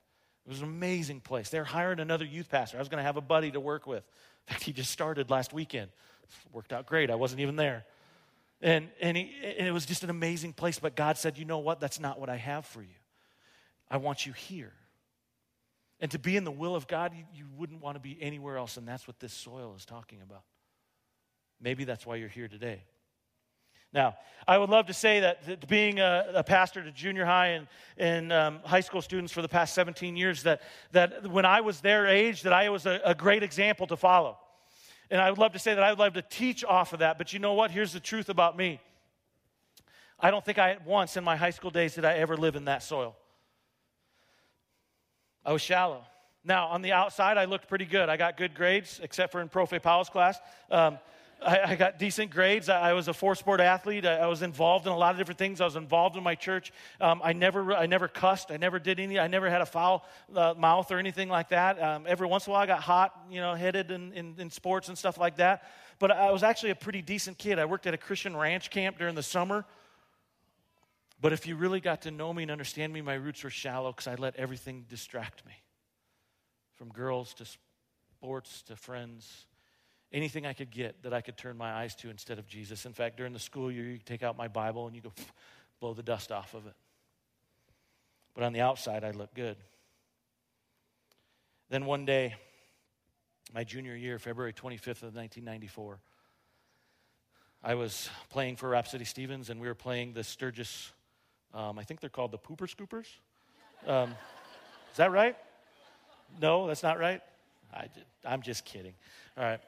It 0.47 0.49
was 0.49 0.61
an 0.61 0.69
amazing 0.69 1.23
place. 1.23 1.49
They're 1.49 1.65
hiring 1.65 1.99
another 1.99 2.25
youth 2.25 2.51
pastor. 2.51 2.77
I 2.77 2.81
was 2.81 2.89
going 2.89 2.99
to 2.99 3.05
have 3.05 3.17
a 3.17 3.23
buddy 3.23 3.51
to 3.51 3.61
work 3.61 3.87
with. 3.87 4.05
In 4.47 4.53
fact, 4.53 4.63
he 4.63 4.73
just 4.73 4.93
started 4.93 5.29
last 5.29 5.53
weekend. 5.53 5.91
Worked 6.53 6.73
out 6.73 6.87
great. 6.87 7.11
I 7.11 7.17
wasn't 7.17 7.41
even 7.41 7.57
there. 7.57 7.85
And, 8.65 8.89
and, 8.99 9.15
he, 9.15 9.31
and 9.59 9.69
it 9.69 9.73
was 9.73 9.85
just 9.85 10.05
an 10.05 10.11
amazing 10.11 10.55
place. 10.55 10.79
But 10.79 10.97
God 10.97 11.19
said, 11.19 11.37
you 11.37 11.45
know 11.45 11.59
what? 11.59 11.81
That's 11.81 12.01
not 12.01 12.19
what 12.19 12.31
I 12.31 12.37
have 12.37 12.65
for 12.65 12.81
you. 12.81 12.97
I 13.91 13.99
want 13.99 14.25
you 14.25 14.33
here. 14.33 14.73
And 16.01 16.11
to 16.13 16.19
be 16.19 16.35
in 16.35 16.45
the 16.45 16.51
will 16.51 16.75
of 16.75 16.87
God, 16.89 17.13
you, 17.15 17.25
you 17.35 17.45
wouldn't 17.59 17.83
want 17.83 17.97
to 17.97 18.01
be 18.01 18.17
anywhere 18.23 18.57
else. 18.57 18.79
And 18.79 18.89
that's 18.89 19.07
what 19.07 19.21
this 19.21 19.35
soil 19.35 19.75
is 19.77 19.85
talking 19.85 20.23
about. 20.23 20.45
Maybe 21.61 21.85
that's 21.85 22.07
why 22.07 22.17
you're 22.17 22.31
here 22.31 22.49
today. 22.49 22.85
Now, 23.93 24.17
I 24.49 24.57
would 24.57 24.71
love 24.71 24.87
to 24.87 24.95
say 24.95 25.21
that, 25.21 25.45
that 25.45 25.69
being 25.69 26.01
a, 26.01 26.33
a, 26.37 26.43
pastor 26.43 26.83
to 26.83 26.91
junior 26.91 27.27
high 27.27 27.49
and, 27.49 27.69
and 27.99 28.33
um, 28.33 28.61
high 28.65 28.81
school 28.81 29.03
students 29.03 29.33
for 29.33 29.43
the 29.43 29.49
past 29.49 29.75
17 29.75 30.17
years, 30.17 30.43
that, 30.45 30.63
that 30.93 31.31
when 31.31 31.45
I 31.45 31.61
was 31.61 31.81
their 31.81 32.07
age, 32.07 32.43
that 32.43 32.53
I 32.55 32.71
was 32.71 32.87
a, 32.87 33.01
a 33.05 33.15
great 33.15 33.43
example 33.43 33.87
to 33.89 33.97
follow. 33.97 34.39
And 35.11 35.21
I 35.21 35.31
would 35.31 35.39
love 35.39 35.53
to 35.53 35.59
say 35.59 35.75
that 35.75 35.83
I 35.83 35.91
would 35.91 35.99
love 35.99 36.15
to 36.15 36.23
teach 36.23 36.65
off 36.65 36.93
of 36.93 37.01
that. 37.01 37.19
But 37.19 37.33
you 37.33 37.39
know 37.39 37.55
what? 37.55 37.71
Here's 37.71 37.93
the 37.93 38.01
truth 38.01 38.29
about 38.29 38.57
me. 38.57 38.81
I 40.19 40.31
don't 40.31 40.45
think 40.45 40.59
I 40.59 40.79
once 40.85 41.17
in 41.17 41.25
my 41.25 41.37
high 41.37 41.51
school 41.51 41.71
days 41.71 41.95
did 41.95 42.05
I 42.05 42.15
ever 42.15 42.37
live 42.37 42.57
in 42.57 42.67
that 42.67 42.83
soil. 42.83 43.17
I 45.45 45.53
was 45.53 45.61
shallow. 45.61 46.05
Now, 46.45 46.69
on 46.69 46.83
the 46.83 46.93
outside, 46.93 47.39
I 47.39 47.45
looked 47.47 47.69
pretty 47.69 47.87
good. 47.87 48.09
I 48.09 48.17
got 48.17 48.37
good 48.37 48.55
grades, 48.55 49.01
except 49.03 49.33
for 49.33 49.41
in 49.41 49.49
Profe 49.49 49.83
Powell's 49.83 50.11
class. 50.11 50.39
Um, 50.71 50.99
I, 51.43 51.61
I, 51.73 51.75
got 51.77 51.99
decent 51.99 52.31
grades. 52.31 52.69
I, 52.69 52.91
I, 52.91 52.93
was 52.93 53.09
a 53.09 53.15
four 53.15 53.35
sport 53.35 53.61
athlete. 53.61 54.07
I, 54.07 54.17
I, 54.17 54.27
was 54.27 54.43
involved 54.43 54.87
in 54.87 54.93
a 54.93 54.97
lot 54.97 55.13
of 55.13 55.19
different 55.19 55.39
things. 55.39 55.61
I 55.61 55.65
was 55.65 55.77
involved 55.77 56.17
in 56.17 56.23
my 56.23 56.35
church. 56.35 56.73
Um, 57.01 57.21
I, 57.25 57.33
never, 57.33 57.75
I 57.75 57.87
never 57.87 58.09
cussed. 58.09 58.51
I 58.51 58.57
never 58.57 58.79
did 58.79 59.01
any. 59.01 59.19
I 59.19 59.27
never 59.27 59.49
had 59.49 59.61
a 59.61 59.67
foul 59.67 60.07
uh, 60.35 60.55
mouth 60.57 60.91
or 60.91 60.99
anything 60.99 61.29
like 61.29 61.51
that. 61.51 61.83
Um, 61.83 62.05
every 62.07 62.27
once 62.27 62.47
in 62.47 62.51
a 62.51 62.53
while, 62.53 62.63
I 62.63 62.67
got 62.67 62.81
hot, 62.81 63.27
you 63.31 63.41
know, 63.41 63.55
headed 63.55 63.91
in, 63.91 64.13
in, 64.13 64.35
in 64.39 64.51
sports 64.51 64.89
and 64.89 64.97
stuff 64.97 65.19
like 65.19 65.37
that. 65.37 65.71
But 65.99 66.11
I 66.11 66.31
was 66.31 66.43
actually 66.43 66.71
a 66.71 66.77
pretty 66.77 67.03
decent 67.03 67.39
kid. 67.39 67.59
I 67.59 67.65
worked 67.65 67.87
at 67.87 67.95
a 67.95 67.99
Christian 67.99 68.37
ranch 68.37 68.71
camp 68.71 68.99
during 68.99 69.15
the 69.15 69.23
summer. 69.23 69.65
But 71.21 71.33
if 71.33 71.47
you 71.47 71.57
really 71.57 71.81
got 71.81 72.03
to 72.03 72.11
know 72.11 72.33
me 72.33 72.43
and 72.43 72.51
understand 72.51 72.93
me, 72.93 73.01
my 73.01 73.15
roots 73.15 73.45
were 73.45 73.51
shallow 73.51 73.93
because 73.93 74.07
I 74.07 74.15
let 74.17 74.37
everything 74.37 74.85
distract 74.89 75.45
me 75.47 75.53
from 76.75 76.89
girls 76.89 77.33
to 77.35 77.47
sports 78.21 78.63
to 78.63 78.77
friends 78.77 79.47
anything 80.15 80.47
I 80.47 80.53
could 80.53 80.71
get 80.71 81.03
that 81.03 81.13
I 81.13 81.21
could 81.21 81.37
turn 81.37 81.59
my 81.59 81.73
eyes 81.73 81.97
to 81.97 82.09
instead 82.09 82.39
of 82.39 82.47
Jesus. 82.47 82.87
In 82.87 82.93
fact, 82.93 83.17
during 83.17 83.33
the 83.33 83.39
school 83.41 83.71
year, 83.71 83.85
you 83.85 83.99
take 83.99 84.23
out 84.23 84.39
my 84.39 84.47
Bible 84.47 84.87
and 84.87 84.95
you 84.95 85.03
go 85.03 85.13
blow 85.81 85.93
the 85.93 86.05
dust 86.05 86.31
off 86.31 86.55
of 86.55 86.67
it. 86.67 86.75
But 88.35 88.45
on 88.45 88.53
the 88.53 88.61
outside, 88.61 89.05
I 89.05 89.11
look 89.11 89.35
good. 89.35 89.57
Then 91.69 91.85
one 91.85 92.05
day, 92.05 92.37
my 93.53 93.65
junior 93.65 93.97
year, 93.97 94.19
February 94.21 94.53
25th 94.53 95.03
of 95.03 95.15
1994, 95.15 95.99
I 97.63 97.75
was 97.75 98.09
playing 98.29 98.57
for 98.57 98.69
Rapid 98.69 98.91
City 98.91 99.05
Stevens, 99.05 99.51
and 99.51 99.61
we 99.61 99.67
were 99.67 99.75
playing 99.75 100.13
the 100.13 100.23
Sturgis, 100.23 100.93
um, 101.53 101.79
I 101.79 101.83
think 101.83 102.01
they're 102.01 102.11
called 102.11 102.31
the 102.31 102.39
Pooper 102.39 102.69
Scoopers. 102.69 103.07
Um, 103.87 104.11
is 104.91 104.97
that 104.97 105.11
right? 105.11 105.37
No, 106.41 106.67
that's 106.67 106.83
not 106.83 106.99
right? 106.99 107.21
I, 107.73 107.89
I'm 108.25 108.43
just 108.43 108.65
kidding. 108.65 108.95
All 109.37 109.45
right. 109.45 109.61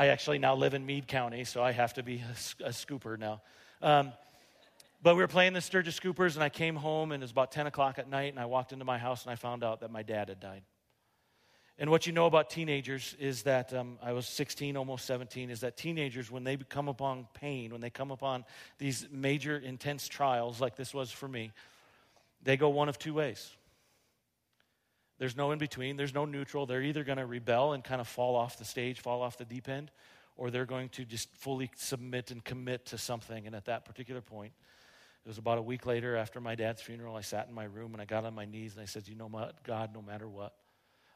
I 0.00 0.06
actually 0.06 0.38
now 0.38 0.54
live 0.54 0.72
in 0.72 0.86
Meade 0.86 1.06
County, 1.06 1.44
so 1.44 1.62
I 1.62 1.72
have 1.72 1.92
to 1.92 2.02
be 2.02 2.22
a, 2.62 2.68
a 2.68 2.70
scooper 2.70 3.18
now. 3.18 3.42
Um, 3.82 4.14
but 5.02 5.14
we 5.14 5.20
were 5.20 5.28
playing 5.28 5.52
the 5.52 5.60
Sturgis 5.60 6.00
Scoopers, 6.00 6.36
and 6.36 6.42
I 6.42 6.48
came 6.48 6.74
home, 6.74 7.12
and 7.12 7.22
it 7.22 7.24
was 7.24 7.32
about 7.32 7.52
10 7.52 7.66
o'clock 7.66 7.98
at 7.98 8.08
night, 8.08 8.32
and 8.32 8.40
I 8.40 8.46
walked 8.46 8.72
into 8.72 8.86
my 8.86 8.96
house, 8.96 9.24
and 9.24 9.30
I 9.30 9.34
found 9.34 9.62
out 9.62 9.80
that 9.80 9.90
my 9.90 10.02
dad 10.02 10.30
had 10.30 10.40
died. 10.40 10.62
And 11.78 11.90
what 11.90 12.06
you 12.06 12.14
know 12.14 12.24
about 12.24 12.48
teenagers 12.48 13.14
is 13.20 13.42
that 13.42 13.74
um, 13.74 13.98
I 14.02 14.12
was 14.12 14.26
16, 14.26 14.74
almost 14.74 15.04
17, 15.04 15.50
is 15.50 15.60
that 15.60 15.76
teenagers, 15.76 16.30
when 16.30 16.44
they 16.44 16.56
come 16.56 16.88
upon 16.88 17.26
pain, 17.34 17.70
when 17.70 17.82
they 17.82 17.90
come 17.90 18.10
upon 18.10 18.46
these 18.78 19.06
major, 19.12 19.58
intense 19.58 20.08
trials 20.08 20.62
like 20.62 20.76
this 20.76 20.94
was 20.94 21.10
for 21.10 21.28
me, 21.28 21.52
they 22.42 22.56
go 22.56 22.70
one 22.70 22.88
of 22.88 22.98
two 22.98 23.12
ways. 23.12 23.54
There's 25.20 25.36
no 25.36 25.52
in 25.52 25.58
between, 25.58 25.98
there's 25.98 26.14
no 26.14 26.24
neutral. 26.24 26.64
They're 26.64 26.82
either 26.82 27.04
going 27.04 27.18
to 27.18 27.26
rebel 27.26 27.74
and 27.74 27.84
kind 27.84 28.00
of 28.00 28.08
fall 28.08 28.34
off 28.36 28.56
the 28.56 28.64
stage, 28.64 29.00
fall 29.00 29.20
off 29.20 29.36
the 29.36 29.44
deep 29.44 29.68
end, 29.68 29.90
or 30.34 30.50
they're 30.50 30.64
going 30.64 30.88
to 30.88 31.04
just 31.04 31.30
fully 31.36 31.70
submit 31.76 32.30
and 32.30 32.42
commit 32.42 32.86
to 32.86 32.96
something. 32.96 33.46
And 33.46 33.54
at 33.54 33.66
that 33.66 33.84
particular 33.84 34.22
point, 34.22 34.54
it 35.22 35.28
was 35.28 35.36
about 35.36 35.58
a 35.58 35.62
week 35.62 35.84
later 35.84 36.16
after 36.16 36.40
my 36.40 36.54
dad's 36.54 36.80
funeral, 36.80 37.16
I 37.16 37.20
sat 37.20 37.48
in 37.48 37.54
my 37.54 37.64
room 37.64 37.92
and 37.92 38.00
I 38.00 38.06
got 38.06 38.24
on 38.24 38.34
my 38.34 38.46
knees 38.46 38.72
and 38.72 38.82
I 38.82 38.86
said, 38.86 39.06
You 39.08 39.14
know 39.14 39.28
what, 39.28 39.62
God, 39.62 39.90
no 39.94 40.00
matter 40.00 40.26
what, 40.26 40.54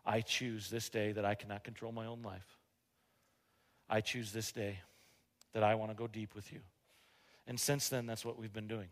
I 0.05 0.21
choose 0.21 0.69
this 0.69 0.91
day 0.91 1.13
that 1.13 1.25
I 1.25 1.35
cannot 1.35 1.65
control 1.65 1.91
my 1.91 2.05
own 2.05 2.21
life. 2.21 2.59
I 3.89 4.03
choose 4.03 4.33
this 4.33 4.53
day 4.53 4.81
that 5.55 5.63
I 5.63 5.77
want 5.77 5.93
to 5.93 5.95
go 5.95 6.07
deep 6.07 6.35
with 6.35 6.53
you. 6.53 6.61
And 7.47 7.59
since 7.59 7.89
then, 7.89 8.05
that's 8.05 8.23
what 8.25 8.39
we've 8.39 8.53
been 8.53 8.69
doing. 8.69 8.89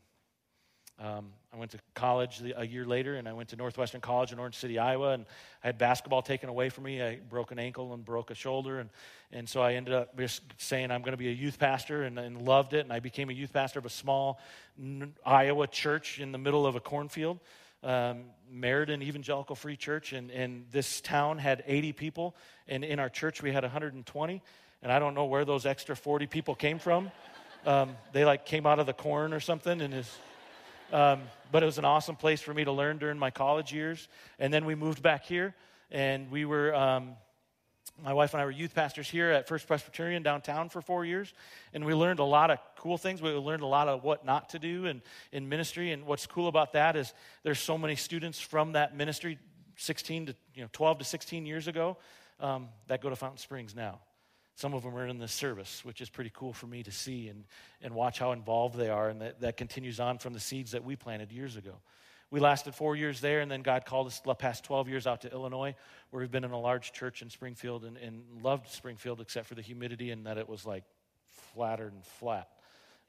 Um, 0.99 1.33
I 1.53 1.57
went 1.57 1.71
to 1.73 1.79
college 1.95 2.43
a 2.57 2.67
year 2.67 2.85
later, 2.85 3.17
and 3.17 3.29
I 3.29 3.33
went 3.33 3.49
to 3.51 3.57
Northwestern 3.57 4.01
College 4.01 4.33
in 4.33 4.39
Orange 4.39 4.57
City, 4.57 4.79
Iowa, 4.79 5.13
and 5.13 5.27
I 5.63 5.69
had 5.69 5.77
basketball 5.77 6.23
taken 6.23 6.49
away 6.49 6.69
from 6.69 6.85
me. 6.85 7.03
I 7.03 7.17
broke 7.17 7.51
an 7.51 7.59
ankle 7.59 7.93
and 7.93 8.05
broke 8.05 8.31
a 8.31 8.35
shoulder, 8.35 8.79
and, 8.79 8.89
and 9.33 9.49
so 9.49 9.61
I 9.61 9.75
ended 9.75 9.95
up 9.95 10.17
just 10.17 10.43
saying 10.59 10.91
I'm 10.91 11.03
going 11.03 11.13
to 11.13 11.19
be 11.19 11.29
a 11.29 11.33
youth 11.33 11.59
pastor, 11.59 12.05
and, 12.05 12.19
and 12.19 12.43
loved 12.43 12.73
it. 12.73 12.81
And 12.81 12.93
I 12.93 13.01
became 13.01 13.31
a 13.31 13.33
youth 13.33 13.53
pastor 13.53 13.81
of 13.81 13.87
a 13.87 13.91
small 13.91 14.41
Iowa 15.27 15.67
church 15.67 16.21
in 16.21 16.33
the 16.33 16.39
middle 16.39 16.67
of 16.67 16.77
a 16.77 16.81
cornfield, 16.81 17.41
um, 17.83 18.25
Meriden 18.51 19.03
Evangelical 19.03 19.57
Free 19.57 19.77
Church, 19.77 20.13
and, 20.13 20.31
and 20.31 20.65
this 20.71 21.01
town 21.01 21.39
had 21.39 21.65
80 21.67 21.93
people, 21.93 22.37
and 22.69 22.85
in 22.85 22.99
our 22.99 23.09
church 23.09 23.43
we 23.43 23.53
had 23.53 23.65
120, 23.65 24.43
and 24.83 24.93
I 24.93 24.99
don't 24.99 25.15
know 25.15 25.25
where 25.25 25.45
those 25.45 25.67
extra 25.67 25.97
40 25.97 26.27
people 26.29 26.55
came 26.55 26.79
from. 26.79 27.11
Um, 27.67 27.97
they 28.13 28.25
like 28.25 28.47
came 28.47 28.67
out 28.67 28.79
of 28.79 28.87
the 28.87 28.93
corn 28.93 29.33
or 29.33 29.41
something, 29.41 29.81
and 29.81 29.93
is 29.95 30.19
um, 30.93 31.23
but 31.51 31.63
it 31.63 31.67
was 31.67 31.79
an 31.79 31.85
awesome 31.85 32.17
place 32.17 32.41
for 32.41 32.53
me 32.53 32.65
to 32.65 32.73
learn 32.73 32.99
during 32.99 33.19
my 33.19 33.31
college 33.31 33.73
years. 33.73 34.09
And 34.39 34.53
then 34.53 34.65
we 34.65 34.75
moved 34.75 35.03
back 35.03 35.25
here, 35.25 35.55
and 35.91 36.31
we 36.31 36.45
were, 36.45 36.75
um, 36.75 37.17
my 38.03 38.13
wife 38.13 38.35
and 38.35 38.43
I 38.43 38.45
were 38.45 38.51
youth 38.51 38.75
pastors 38.75 39.09
here 39.09 39.31
at 39.31 39.49
First 39.49 39.67
Presbyterian 39.67 40.23
downtown 40.23 40.69
for 40.69 40.83
four 40.83 41.05
years. 41.05 41.33
And 41.73 41.85
we 41.85 41.95
learned 41.95 42.19
a 42.19 42.25
lot 42.25 42.51
of 42.51 42.59
cool 42.77 42.99
things. 42.99 43.23
We 43.23 43.31
learned 43.31 43.63
a 43.63 43.67
lot 43.67 43.89
of 43.89 44.05
what 44.05 44.25
not 44.25 44.51
to 44.51 44.59
do 44.59 44.87
in, 44.87 45.03
in 45.33 45.49
ministry. 45.49 45.93
And 45.93 46.07
what's 46.07 46.27
cool 46.27 46.49
about 46.49 46.73
that 46.75 46.97
is 46.97 47.13
there's 47.43 47.61
so 47.61 47.79
many 47.79 47.97
students 47.97 48.41
from 48.41 48.73
that 48.73 48.97
ministry, 48.97 49.39
16 49.77 50.27
to, 50.27 50.35
you 50.55 50.63
know, 50.63 50.69
12 50.73 50.99
to 50.99 51.05
16 51.05 51.47
years 51.47 51.69
ago, 51.69 51.97
um, 52.41 52.69
that 52.89 53.01
go 53.01 53.09
to 53.09 53.17
Fountain 53.17 53.39
Springs 53.39 53.75
now. 53.75 54.01
Some 54.55 54.75
of 54.75 54.83
them 54.83 54.95
are 54.95 55.07
in 55.07 55.19
the 55.19 55.29
service, 55.29 55.85
which 55.85 56.01
is 56.01 56.11
pretty 56.11 56.31
cool 56.35 56.53
for 56.53 56.67
me 56.67 56.83
to 56.83 56.91
see 56.91 57.29
and, 57.29 57.45
and 57.81 57.95
watch 57.95 58.19
how 58.19 58.33
involved 58.33 58.77
they 58.77 58.91
are. 58.91 59.09
And 59.09 59.21
that, 59.23 59.41
that 59.41 59.57
continues 59.57 59.99
on 59.99 60.19
from 60.19 60.35
the 60.35 60.41
seeds 60.41 60.73
that 60.73 60.85
we 60.85 60.95
planted 60.95 61.33
years 61.33 61.57
ago. 61.57 61.75
We 62.31 62.41
lasted 62.41 62.75
four 62.75 62.97
years 62.97 63.21
there, 63.21 63.41
and 63.41 63.51
then 63.51 63.61
God 63.61 63.85
called 63.85 64.07
us 64.07 64.21
the 64.21 64.35
past 64.35 64.65
12 64.65 64.89
years 64.89 65.07
out 65.07 65.21
to 65.23 65.31
Illinois, 65.31 65.75
where 66.11 66.21
we've 66.23 66.31
been 66.31 66.45
in 66.45 66.51
a 66.51 66.61
large 66.61 66.93
church 66.93 67.21
in 67.21 67.29
Springfield 67.29 67.85
and, 67.85 67.99
and 67.99 68.23
loved 68.43 68.69
Springfield 68.69 69.21
except 69.21 69.47
for 69.47 69.55
the 69.55 69.61
humidity 69.61 70.11
and 70.11 70.27
that 70.27 70.39
it 70.39 70.49
was 70.49 70.65
like 70.65 70.85
flatter 71.55 71.89
and 71.89 72.05
flat. 72.05 72.49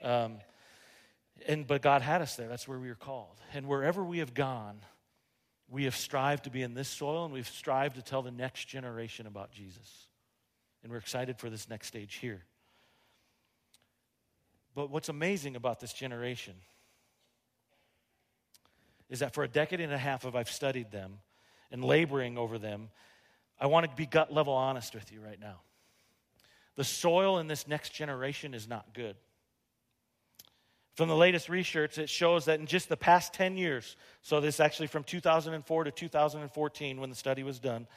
Um, 0.02 0.40
and, 1.48 1.66
but 1.66 1.82
God 1.82 2.02
had 2.02 2.22
us 2.22 2.36
there. 2.36 2.50
That's 2.50 2.68
where 2.68 2.78
we 2.78 2.90
were 2.90 2.96
called. 2.96 3.40
And 3.54 3.68
wherever 3.68 4.04
we 4.04 4.20
have 4.20 4.34
gone, 4.34 4.80
we 5.70 5.86
have 5.86 5.96
strived 5.96 6.44
to 6.44 6.50
be 6.50 6.62
in 6.62 6.74
this 6.74 6.90
soil 6.90 7.26
and 7.26 7.34
we've 7.34 7.48
strived 7.48 7.96
to 7.96 8.02
tell 8.02 8.22
the 8.22 8.32
next 8.32 8.66
generation 8.66 9.26
about 9.26 9.52
Jesus. 9.52 10.08
And 10.84 10.92
we're 10.92 10.98
excited 10.98 11.40
for 11.40 11.50
this 11.50 11.70
next 11.70 11.88
stage 11.88 12.16
here. 12.16 12.44
But 14.76 14.90
what's 14.90 15.10
amazing 15.10 15.56
about 15.56 15.80
this 15.80 15.94
generation 15.94 16.56
is 19.10 19.20
that 19.20 19.34
for 19.34 19.44
a 19.44 19.48
decade 19.48 19.80
and 19.80 19.94
a 19.94 19.98
half 19.98 20.26
of 20.26 20.36
I've 20.36 20.50
studied 20.50 20.92
them 20.92 21.20
and 21.72 21.84
laboring 21.84 22.38
over 22.38 22.58
them, 22.58 22.90
I 23.60 23.68
want 23.68 23.90
to 23.90 23.96
be 23.96 24.06
gut 24.06 24.34
level 24.34 24.54
honest 24.54 24.94
with 24.94 25.12
you 25.12 25.22
right 25.22 25.40
now. 25.40 25.62
The 26.76 26.84
soil 26.84 27.38
in 27.38 27.48
this 27.48 27.68
next 27.68 27.94
generation 27.94 28.54
is 28.54 28.68
not 28.68 28.94
good. 28.94 29.16
From 30.96 31.10
the 31.10 31.16
latest 31.16 31.50
research, 31.50 31.98
it 31.98 32.10
shows 32.10 32.46
that 32.46 32.60
in 32.60 32.68
just 32.68 32.90
the 32.90 32.98
past 32.98 33.34
10 33.34 33.58
years, 33.58 33.96
so 34.22 34.40
this 34.40 34.60
actually 34.60 34.88
from 34.88 35.04
2004 35.04 35.84
to 35.86 35.92
2014 35.92 37.00
when 37.00 37.10
the 37.10 37.16
study 37.16 37.44
was 37.44 37.60
done, 37.60 37.88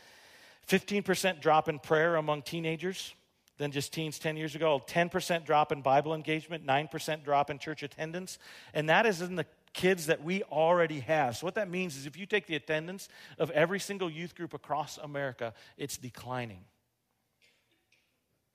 15% 0.69 1.41
drop 1.41 1.69
in 1.69 1.79
prayer 1.79 2.17
among 2.17 2.43
teenagers 2.43 3.15
than 3.59 3.71
just 3.71 3.93
teens 3.93 4.19
10 4.19 4.37
years 4.37 4.55
ago, 4.55 4.83
10% 4.87 5.45
drop 5.45 5.73
in 5.73 5.81
Bible 5.81 6.15
engagement, 6.15 6.67
9% 6.67 7.25
drop 7.25 7.51
in 7.51 7.59
church 7.59 7.83
attendance. 7.83 8.39
And 8.75 8.89
that 8.89 9.07
is 9.07 9.23
in 9.23 9.37
the 9.37 9.47
kids 9.73 10.07
that 10.07 10.23
we 10.23 10.43
already 10.45 11.01
have. 11.01 11.37
So, 11.37 11.47
what 11.47 11.55
that 11.55 11.71
means 11.71 11.97
is 11.97 12.07
if 12.07 12.17
you 12.17 12.27
take 12.27 12.47
the 12.47 12.57
attendance 12.57 13.09
of 13.39 13.51
every 13.51 13.79
single 13.79 14.11
youth 14.11 14.35
group 14.35 14.55
across 14.55 14.99
America, 14.99 15.55
it's 15.77 15.97
declining. 15.97 16.65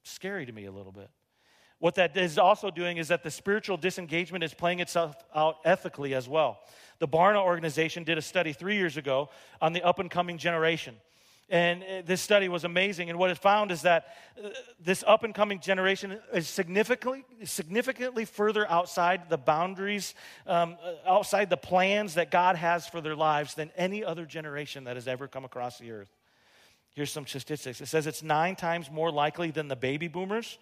Scary 0.03 0.45
to 0.45 0.51
me 0.51 0.65
a 0.65 0.71
little 0.71 0.91
bit. 0.91 1.09
What 1.79 1.95
that 1.95 2.15
is 2.15 2.37
also 2.37 2.69
doing 2.69 2.97
is 2.97 3.07
that 3.07 3.23
the 3.23 3.31
spiritual 3.31 3.77
disengagement 3.77 4.43
is 4.43 4.53
playing 4.53 4.81
itself 4.81 5.15
out 5.33 5.57
ethically 5.65 6.13
as 6.13 6.29
well. 6.29 6.59
The 6.99 7.07
Barna 7.07 7.41
organization 7.43 8.03
did 8.03 8.19
a 8.19 8.21
study 8.21 8.53
three 8.53 8.75
years 8.75 8.97
ago 8.97 9.29
on 9.59 9.73
the 9.73 9.81
up 9.81 9.97
and 9.97 10.09
coming 10.09 10.37
generation. 10.37 10.95
And 11.51 11.83
uh, 11.83 11.85
this 12.05 12.21
study 12.21 12.47
was 12.47 12.63
amazing. 12.63 13.09
And 13.09 13.19
what 13.19 13.29
it 13.29 13.37
found 13.37 13.71
is 13.71 13.81
that 13.81 14.15
uh, 14.41 14.49
this 14.79 15.03
up 15.05 15.25
and 15.25 15.35
coming 15.35 15.59
generation 15.59 16.17
is 16.33 16.47
significantly, 16.47 17.25
significantly 17.43 18.23
further 18.23 18.69
outside 18.71 19.29
the 19.29 19.37
boundaries, 19.37 20.15
um, 20.47 20.77
uh, 20.81 21.09
outside 21.09 21.49
the 21.49 21.57
plans 21.57 22.13
that 22.13 22.31
God 22.31 22.55
has 22.55 22.87
for 22.87 23.01
their 23.01 23.17
lives 23.17 23.53
than 23.53 23.69
any 23.75 24.01
other 24.01 24.25
generation 24.25 24.85
that 24.85 24.95
has 24.95 25.09
ever 25.09 25.27
come 25.27 25.43
across 25.43 25.77
the 25.77 25.91
earth. 25.91 26.09
Here's 26.93 27.11
some 27.11 27.27
statistics 27.27 27.81
it 27.81 27.87
says 27.87 28.07
it's 28.07 28.23
nine 28.23 28.55
times 28.55 28.89
more 28.89 29.11
likely 29.11 29.51
than 29.51 29.67
the 29.67 29.75
baby 29.75 30.07
boomers 30.07 30.57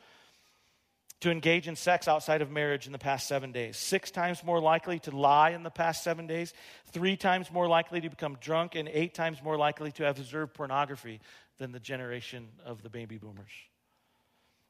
to 1.22 1.32
engage 1.32 1.68
in 1.68 1.76
sex 1.76 2.08
outside 2.08 2.42
of 2.42 2.50
marriage 2.50 2.86
in 2.86 2.94
the 2.94 3.00
past 3.00 3.28
seven 3.28 3.52
days, 3.52 3.78
six 3.78 4.10
times 4.10 4.44
more 4.44 4.62
likely 4.62 5.00
to 5.00 5.16
lie 5.16 5.50
in 5.50 5.64
the 5.64 5.70
past 5.70 6.04
seven 6.04 6.28
days, 6.28 6.54
three 6.92 7.18
times 7.18 7.52
more 7.52 7.68
likely 7.68 8.00
to 8.00 8.10
become 8.10 8.38
drunk, 8.40 8.76
and 8.76 8.88
eight 8.90 9.14
times 9.14 9.44
more 9.44 9.58
likely 9.58 9.92
to 9.92 10.04
have 10.04 10.18
observed 10.18 10.54
pornography 10.54 11.20
than 11.58 11.72
the 11.72 11.80
generation 11.80 12.48
of 12.66 12.82
the 12.84 12.90
baby 12.90 13.18
boomers. 13.18 13.52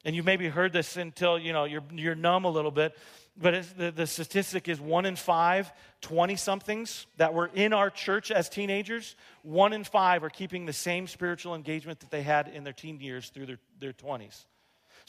And 0.05 0.15
you 0.15 0.23
maybe 0.23 0.47
heard 0.47 0.71
this 0.71 0.95
until 0.95 1.37
you 1.37 1.51
know 1.51 1.65
you're, 1.65 1.83
you're 1.91 2.15
numb 2.15 2.45
a 2.45 2.49
little 2.49 2.71
bit, 2.71 2.97
but 3.37 3.77
the, 3.77 3.91
the 3.91 4.07
statistic 4.07 4.67
is 4.67 4.79
one 4.79 5.05
in 5.05 5.15
five 5.15 5.71
20 6.01 6.37
somethings 6.37 7.05
that 7.17 7.33
were 7.33 7.51
in 7.53 7.73
our 7.73 7.89
church 7.89 8.31
as 8.31 8.47
teenagers, 8.47 9.15
one 9.43 9.73
in 9.73 9.83
five 9.83 10.23
are 10.23 10.29
keeping 10.29 10.65
the 10.65 10.73
same 10.73 11.07
spiritual 11.07 11.53
engagement 11.53 11.99
that 11.99 12.11
they 12.11 12.21
had 12.21 12.47
in 12.47 12.63
their 12.63 12.73
teen 12.73 13.01
years 13.01 13.29
through 13.29 13.45
their, 13.45 13.59
their 13.79 13.93
20s. 13.93 14.45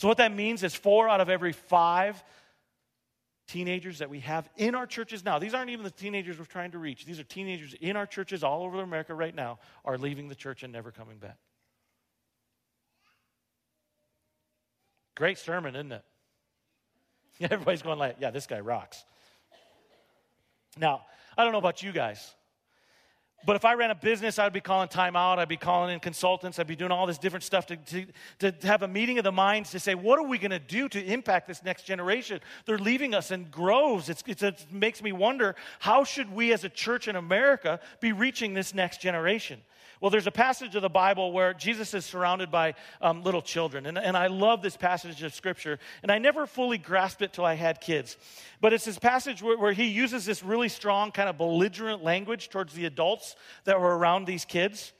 So, 0.00 0.08
what 0.08 0.16
that 0.16 0.34
means 0.34 0.62
is 0.62 0.74
four 0.74 1.10
out 1.10 1.20
of 1.20 1.28
every 1.28 1.52
five 1.52 2.24
teenagers 3.46 3.98
that 3.98 4.08
we 4.08 4.20
have 4.20 4.48
in 4.56 4.74
our 4.74 4.86
churches 4.86 5.26
now, 5.26 5.38
these 5.38 5.52
aren't 5.52 5.68
even 5.68 5.84
the 5.84 5.90
teenagers 5.90 6.38
we're 6.38 6.46
trying 6.46 6.70
to 6.70 6.78
reach, 6.78 7.04
these 7.04 7.20
are 7.20 7.24
teenagers 7.24 7.74
in 7.82 7.96
our 7.96 8.06
churches 8.06 8.42
all 8.42 8.62
over 8.62 8.80
America 8.80 9.14
right 9.14 9.34
now, 9.34 9.58
are 9.84 9.98
leaving 9.98 10.30
the 10.30 10.34
church 10.34 10.62
and 10.62 10.72
never 10.72 10.90
coming 10.90 11.18
back. 11.18 11.36
Great 15.16 15.36
sermon, 15.36 15.76
isn't 15.76 15.92
it? 15.92 16.04
Everybody's 17.50 17.82
going 17.82 17.98
like, 17.98 18.16
yeah, 18.20 18.30
this 18.30 18.46
guy 18.46 18.60
rocks. 18.60 19.04
Now, 20.78 21.02
I 21.36 21.44
don't 21.44 21.52
know 21.52 21.58
about 21.58 21.82
you 21.82 21.92
guys. 21.92 22.34
But 23.44 23.56
if 23.56 23.64
I 23.64 23.72
ran 23.72 23.90
a 23.90 23.94
business, 23.94 24.38
I'd 24.38 24.52
be 24.52 24.60
calling 24.60 24.88
time 24.88 25.16
out. 25.16 25.38
I'd 25.38 25.48
be 25.48 25.56
calling 25.56 25.94
in 25.94 26.00
consultants. 26.00 26.58
I'd 26.58 26.66
be 26.66 26.76
doing 26.76 26.90
all 26.90 27.06
this 27.06 27.16
different 27.16 27.42
stuff 27.42 27.66
to, 27.66 27.76
to, 28.38 28.52
to 28.52 28.66
have 28.66 28.82
a 28.82 28.88
meeting 28.88 29.18
of 29.18 29.24
the 29.24 29.32
minds 29.32 29.70
to 29.70 29.80
say, 29.80 29.94
what 29.94 30.18
are 30.18 30.26
we 30.26 30.36
going 30.36 30.50
to 30.50 30.58
do 30.58 30.88
to 30.90 31.02
impact 31.02 31.48
this 31.48 31.64
next 31.64 31.84
generation? 31.84 32.40
They're 32.66 32.78
leaving 32.78 33.14
us 33.14 33.30
in 33.30 33.46
groves. 33.50 34.10
It's, 34.10 34.22
it's, 34.26 34.42
it 34.42 34.66
makes 34.70 35.02
me 35.02 35.12
wonder 35.12 35.56
how 35.78 36.04
should 36.04 36.30
we 36.30 36.52
as 36.52 36.64
a 36.64 36.68
church 36.68 37.08
in 37.08 37.16
America 37.16 37.80
be 38.00 38.12
reaching 38.12 38.52
this 38.52 38.74
next 38.74 39.00
generation? 39.00 39.60
Well, 40.00 40.10
there's 40.10 40.26
a 40.26 40.32
passage 40.32 40.74
of 40.76 40.82
the 40.82 40.88
Bible 40.88 41.30
where 41.30 41.52
Jesus 41.52 41.92
is 41.92 42.06
surrounded 42.06 42.50
by 42.50 42.74
um, 43.02 43.22
little 43.22 43.42
children. 43.42 43.84
And, 43.84 43.98
and 43.98 44.16
I 44.16 44.28
love 44.28 44.62
this 44.62 44.76
passage 44.76 45.22
of 45.22 45.34
Scripture. 45.34 45.78
And 46.02 46.10
I 46.10 46.16
never 46.16 46.46
fully 46.46 46.78
grasped 46.78 47.20
it 47.20 47.34
till 47.34 47.44
I 47.44 47.52
had 47.52 47.82
kids. 47.82 48.16
But 48.62 48.72
it's 48.72 48.86
this 48.86 48.98
passage 48.98 49.42
where, 49.42 49.58
where 49.58 49.72
he 49.72 49.84
uses 49.84 50.24
this 50.24 50.42
really 50.42 50.70
strong, 50.70 51.12
kind 51.12 51.28
of 51.28 51.36
belligerent 51.36 52.02
language 52.02 52.48
towards 52.48 52.72
the 52.72 52.86
adults 52.86 53.36
that 53.64 53.78
were 53.78 53.98
around 53.98 54.24
these 54.24 54.46
kids. 54.46 54.94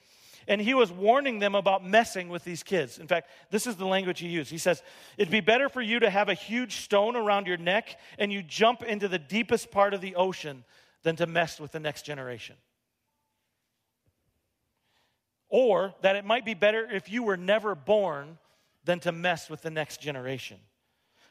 And 0.46 0.60
he 0.60 0.74
was 0.74 0.92
warning 0.92 1.38
them 1.38 1.54
about 1.54 1.86
messing 1.86 2.28
with 2.28 2.44
these 2.44 2.62
kids. 2.62 2.98
In 2.98 3.06
fact, 3.06 3.30
this 3.50 3.66
is 3.66 3.76
the 3.76 3.86
language 3.86 4.20
he 4.20 4.28
used. 4.28 4.50
He 4.50 4.58
says, 4.58 4.82
It'd 5.16 5.32
be 5.32 5.40
better 5.40 5.70
for 5.70 5.80
you 5.80 6.00
to 6.00 6.10
have 6.10 6.28
a 6.28 6.34
huge 6.34 6.76
stone 6.76 7.16
around 7.16 7.46
your 7.46 7.56
neck 7.56 7.98
and 8.18 8.30
you 8.30 8.42
jump 8.42 8.82
into 8.82 9.08
the 9.08 9.18
deepest 9.18 9.70
part 9.70 9.94
of 9.94 10.02
the 10.02 10.16
ocean 10.16 10.64
than 11.04 11.16
to 11.16 11.26
mess 11.26 11.58
with 11.58 11.72
the 11.72 11.80
next 11.80 12.02
generation. 12.02 12.56
Or 15.50 15.94
that 16.00 16.16
it 16.16 16.24
might 16.24 16.44
be 16.44 16.54
better 16.54 16.88
if 16.90 17.10
you 17.10 17.22
were 17.22 17.36
never 17.36 17.74
born 17.74 18.38
than 18.84 19.00
to 19.00 19.12
mess 19.12 19.50
with 19.50 19.62
the 19.62 19.70
next 19.70 20.00
generation. 20.00 20.58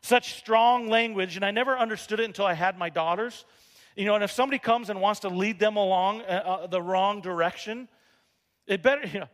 Such 0.02 0.36
strong 0.36 0.88
language, 0.88 1.36
and 1.36 1.44
I 1.44 1.52
never 1.52 1.78
understood 1.78 2.20
it 2.20 2.26
until 2.26 2.46
I 2.46 2.54
had 2.54 2.78
my 2.78 2.90
daughters. 2.90 3.46
You 3.96 4.06
know, 4.06 4.16
and 4.16 4.24
if 4.24 4.32
somebody 4.32 4.60
comes 4.60 4.90
and 4.90 5.02
wants 5.02 5.22
to 5.22 5.30
lead 5.30 5.60
them 5.60 5.76
along 5.76 6.22
uh, 6.22 6.24
uh, 6.24 6.68
the 6.68 6.82
wrong 6.82 7.22
direction, 7.22 7.88
it 8.68 8.84
better, 8.84 9.08
you 9.14 9.22
know, 9.22 9.30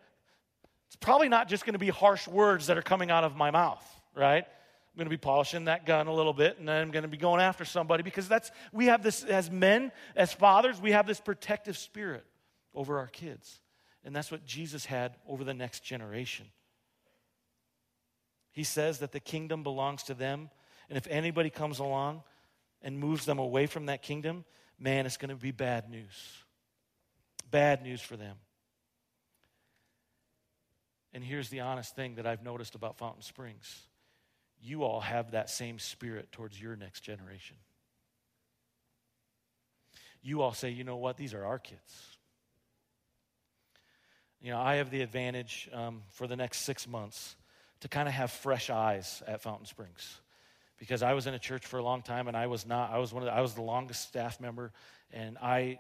it's 0.88 0.96
probably 0.96 1.30
not 1.30 1.48
just 1.48 1.66
going 1.66 1.74
to 1.74 1.80
be 1.80 1.90
harsh 1.90 2.28
words 2.28 2.68
that 2.68 2.78
are 2.78 2.84
coming 2.84 3.12
out 3.12 3.24
of 3.24 3.36
my 3.36 3.52
mouth, 3.52 3.84
right? 4.16 4.46
I'm 4.46 4.98
going 4.98 5.08
to 5.08 5.10
be 5.10 5.18
polishing 5.18 5.66
that 5.66 5.86
gun 5.86 6.08
a 6.08 6.14
little 6.14 6.32
bit 6.32 6.58
and 6.58 6.70
then 6.70 6.82
I'm 6.82 6.92
going 6.92 7.04
to 7.04 7.10
be 7.10 7.18
going 7.18 7.42
after 7.42 7.66
somebody 7.66 8.02
because 8.02 8.30
that's, 8.30 8.50
we 8.72 8.86
have 8.86 9.04
this, 9.04 9.24
as 9.24 9.52
men, 9.52 9.92
as 10.16 10.32
fathers, 10.32 10.80
we 10.80 10.92
have 10.92 11.06
this 11.06 11.20
protective 11.20 11.78
spirit 11.78 12.24
over 12.74 13.00
our 13.00 13.08
kids. 13.08 13.60
And 14.06 14.16
that's 14.16 14.32
what 14.32 14.46
Jesus 14.46 14.86
had 14.86 15.16
over 15.28 15.44
the 15.44 15.54
next 15.54 15.84
generation. 15.84 16.46
He 18.52 18.64
says 18.64 19.00
that 19.00 19.12
the 19.12 19.20
kingdom 19.20 19.64
belongs 19.64 20.04
to 20.04 20.14
them. 20.14 20.52
And 20.90 20.98
if 20.98 21.08
anybody 21.08 21.50
comes 21.50 21.80
along 21.80 22.22
and 22.84 23.00
moves 23.00 23.26
them 23.26 23.40
away 23.40 23.66
from 23.66 23.88
that 23.88 24.04
kingdom, 24.04 24.46
man, 24.80 25.08
it's 25.08 25.18
going 25.18 25.30
to 25.30 25.36
be 25.36 25.52
bad 25.52 25.90
news. 25.90 26.44
Bad 27.50 27.82
news 27.82 28.00
for 28.00 28.16
them. 28.16 28.38
And 31.12 31.24
here's 31.24 31.50
the 31.50 31.62
honest 31.62 31.96
thing 31.96 32.16
that 32.16 32.28
I've 32.28 32.44
noticed 32.44 32.76
about 32.76 32.98
Fountain 32.98 33.24
Springs 33.24 33.88
you 34.62 34.84
all 34.84 35.02
have 35.02 35.32
that 35.32 35.50
same 35.50 35.80
spirit 35.80 36.32
towards 36.32 36.60
your 36.60 36.76
next 36.76 37.02
generation. 37.02 37.58
You 40.22 40.42
all 40.42 40.54
say, 40.54 40.70
you 40.70 40.84
know 40.84 40.96
what, 40.96 41.18
these 41.18 41.34
are 41.34 41.44
our 41.44 41.60
kids 41.60 42.15
you 44.46 44.52
know, 44.52 44.60
I 44.60 44.76
have 44.76 44.92
the 44.92 45.02
advantage 45.02 45.68
um, 45.74 46.04
for 46.12 46.28
the 46.28 46.36
next 46.36 46.60
six 46.60 46.88
months 46.88 47.36
to 47.80 47.88
kind 47.88 48.08
of 48.08 48.14
have 48.14 48.30
fresh 48.30 48.70
eyes 48.70 49.24
at 49.26 49.42
Fountain 49.42 49.66
Springs 49.66 50.22
because 50.78 51.02
I 51.02 51.14
was 51.14 51.26
in 51.26 51.34
a 51.34 51.40
church 51.40 51.66
for 51.66 51.80
a 51.80 51.84
long 51.84 52.04
time 52.04 52.28
and 52.28 52.38
I 52.38 52.46
was 52.46 52.64
not, 52.64 52.92
I 52.92 53.00
was 53.00 53.12
one 53.12 53.24
of 53.24 53.26
the, 53.26 53.34
I 53.34 53.42
was 53.42 53.56
the 53.56 53.64
longest 53.64 54.08
staff 54.08 54.40
member 54.40 54.72
and 55.12 55.40
I, 55.40 55.80